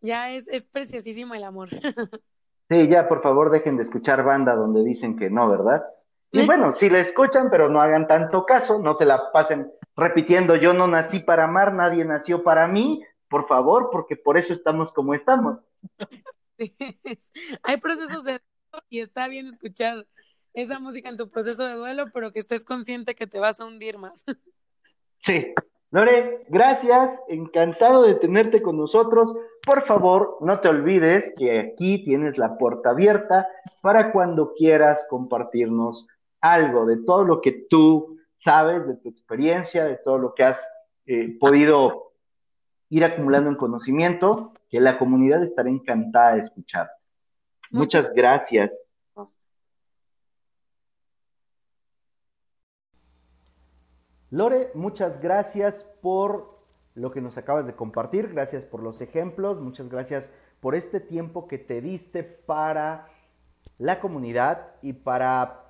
Ya 0.00 0.32
es, 0.32 0.48
es 0.48 0.64
preciosísimo 0.64 1.36
el 1.36 1.44
amor. 1.44 1.68
Sí, 2.68 2.88
ya 2.88 3.08
por 3.08 3.22
favor 3.22 3.50
dejen 3.50 3.76
de 3.76 3.82
escuchar 3.82 4.22
banda 4.22 4.54
donde 4.54 4.84
dicen 4.84 5.16
que 5.16 5.30
no, 5.30 5.48
¿verdad? 5.48 5.84
Y 6.30 6.44
bueno, 6.44 6.74
si 6.78 6.90
la 6.90 6.98
escuchan, 6.98 7.48
pero 7.50 7.70
no 7.70 7.80
hagan 7.80 8.06
tanto 8.06 8.44
caso, 8.44 8.78
no 8.78 8.94
se 8.94 9.06
la 9.06 9.32
pasen 9.32 9.72
repitiendo, 9.96 10.56
yo 10.56 10.74
no 10.74 10.86
nací 10.86 11.20
para 11.20 11.44
amar, 11.44 11.72
nadie 11.72 12.04
nació 12.04 12.42
para 12.42 12.68
mí, 12.68 13.02
por 13.28 13.48
favor, 13.48 13.88
porque 13.90 14.16
por 14.16 14.36
eso 14.36 14.52
estamos 14.52 14.92
como 14.92 15.14
estamos. 15.14 15.58
Hay 17.62 17.76
procesos 17.78 18.24
de 18.24 18.40
y 18.90 19.00
está 19.00 19.28
bien 19.28 19.46
escuchar 19.46 20.06
esa 20.52 20.78
música 20.78 21.08
en 21.08 21.16
tu 21.16 21.30
proceso 21.30 21.64
de 21.64 21.74
duelo, 21.74 22.10
pero 22.12 22.32
que 22.32 22.40
estés 22.40 22.64
consciente 22.64 23.14
que 23.14 23.26
te 23.26 23.38
vas 23.38 23.60
a 23.60 23.64
hundir 23.64 23.98
más. 23.98 24.24
Sí. 25.20 25.52
Lore, 25.90 26.44
gracias, 26.48 27.18
encantado 27.28 28.02
de 28.02 28.14
tenerte 28.14 28.60
con 28.60 28.76
nosotros. 28.76 29.34
Por 29.64 29.86
favor, 29.86 30.36
no 30.40 30.60
te 30.60 30.68
olvides 30.68 31.32
que 31.36 31.58
aquí 31.60 32.04
tienes 32.04 32.36
la 32.36 32.58
puerta 32.58 32.90
abierta 32.90 33.48
para 33.80 34.12
cuando 34.12 34.52
quieras 34.52 35.06
compartirnos 35.08 36.06
algo 36.40 36.84
de 36.84 36.98
todo 36.98 37.24
lo 37.24 37.40
que 37.40 37.66
tú 37.70 38.18
sabes, 38.36 38.86
de 38.86 38.96
tu 38.96 39.08
experiencia, 39.08 39.86
de 39.86 39.96
todo 39.96 40.18
lo 40.18 40.34
que 40.34 40.44
has 40.44 40.62
eh, 41.06 41.36
podido 41.40 42.12
ir 42.90 43.04
acumulando 43.04 43.48
en 43.48 43.56
conocimiento, 43.56 44.52
que 44.68 44.80
la 44.80 44.98
comunidad 44.98 45.42
estará 45.42 45.70
encantada 45.70 46.34
de 46.34 46.40
escuchar. 46.40 46.90
Muchas 47.70 48.12
gracias. 48.12 48.78
Lore, 54.30 54.70
muchas 54.74 55.20
gracias 55.22 55.84
por 56.02 56.58
lo 56.94 57.10
que 57.10 57.22
nos 57.22 57.38
acabas 57.38 57.66
de 57.66 57.74
compartir, 57.74 58.28
gracias 58.28 58.64
por 58.64 58.82
los 58.82 59.00
ejemplos, 59.00 59.58
muchas 59.58 59.88
gracias 59.88 60.28
por 60.60 60.74
este 60.74 61.00
tiempo 61.00 61.48
que 61.48 61.56
te 61.56 61.80
diste 61.80 62.24
para 62.24 63.08
la 63.78 64.00
comunidad 64.00 64.74
y 64.82 64.92
para 64.92 65.64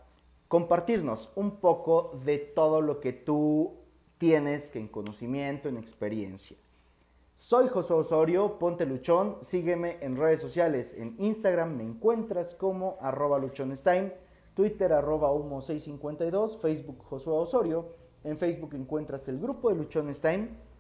compartirnos 0.49 1.31
un 1.37 1.61
poco 1.61 2.19
de 2.25 2.39
todo 2.39 2.81
lo 2.81 2.99
que 2.99 3.13
tú 3.13 3.75
tienes 4.19 4.67
que 4.71 4.81
en 4.81 4.89
conocimiento, 4.89 5.69
en 5.69 5.77
experiencia. 5.77 6.57
Soy 7.37 7.69
José 7.69 7.93
Osorio, 7.93 8.59
ponte 8.59 8.87
luchón, 8.87 9.37
sígueme 9.51 9.99
en 10.01 10.17
redes 10.17 10.41
sociales, 10.41 10.93
en 10.97 11.15
Instagram 11.19 11.77
me 11.77 11.85
encuentras 11.85 12.57
como 12.57 12.97
arroba 13.01 13.41
Twitter 14.55 14.93
arroba 14.93 15.31
humo652, 15.31 16.61
Facebook 16.61 17.05
Josué 17.05 17.35
Osorio, 17.35 17.87
en 18.25 18.39
Facebook 18.39 18.75
encuentras 18.75 19.27
el 19.29 19.39
grupo 19.39 19.69
de 19.69 19.77
Luchones 19.77 20.21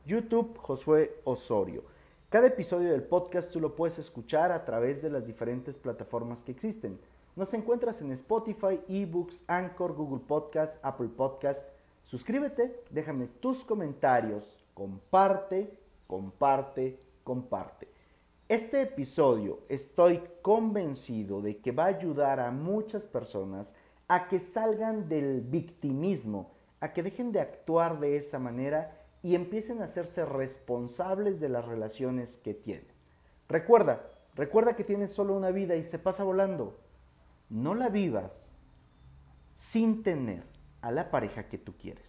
YouTube 0.06 0.56
Josué 0.58 1.20
Osorio. 1.24 1.82
Cada 2.30 2.46
episodio 2.46 2.90
del 2.90 3.02
podcast 3.02 3.50
tú 3.50 3.60
lo 3.60 3.74
puedes 3.74 3.98
escuchar 3.98 4.52
a 4.52 4.64
través 4.64 5.02
de 5.02 5.10
las 5.10 5.26
diferentes 5.26 5.76
plataformas 5.76 6.42
que 6.42 6.52
existen. 6.52 6.98
Nos 7.36 7.52
encuentras 7.54 8.00
en 8.00 8.12
Spotify, 8.12 8.80
eBooks, 8.88 9.38
Anchor, 9.46 9.94
Google 9.94 10.24
Podcast, 10.26 10.74
Apple 10.82 11.08
Podcast. 11.16 11.60
Suscríbete, 12.04 12.82
déjame 12.90 13.26
tus 13.40 13.64
comentarios, 13.64 14.44
comparte 14.74 15.70
comparte, 16.08 16.98
comparte. 17.22 17.86
Este 18.48 18.80
episodio 18.80 19.60
estoy 19.68 20.22
convencido 20.40 21.42
de 21.42 21.58
que 21.58 21.70
va 21.70 21.84
a 21.84 21.98
ayudar 21.98 22.40
a 22.40 22.50
muchas 22.50 23.06
personas 23.06 23.68
a 24.08 24.26
que 24.26 24.38
salgan 24.38 25.06
del 25.08 25.42
victimismo, 25.42 26.50
a 26.80 26.92
que 26.92 27.02
dejen 27.02 27.32
de 27.32 27.40
actuar 27.40 28.00
de 28.00 28.16
esa 28.16 28.38
manera 28.38 28.98
y 29.22 29.34
empiecen 29.34 29.82
a 29.82 29.86
hacerse 29.86 30.24
responsables 30.24 31.40
de 31.40 31.48
las 31.48 31.64
relaciones 31.64 32.28
que 32.44 32.54
tienen. 32.54 32.86
Recuerda, 33.48 34.02
recuerda 34.34 34.76
que 34.76 34.84
tienes 34.84 35.10
solo 35.10 35.34
una 35.34 35.50
vida 35.50 35.74
y 35.76 35.84
se 35.84 35.98
pasa 35.98 36.22
volando. 36.22 36.78
No 37.50 37.74
la 37.74 37.88
vivas 37.88 38.30
sin 39.72 40.02
tener 40.02 40.44
a 40.80 40.90
la 40.90 41.10
pareja 41.10 41.48
que 41.48 41.58
tú 41.58 41.74
quieres. 41.76 42.07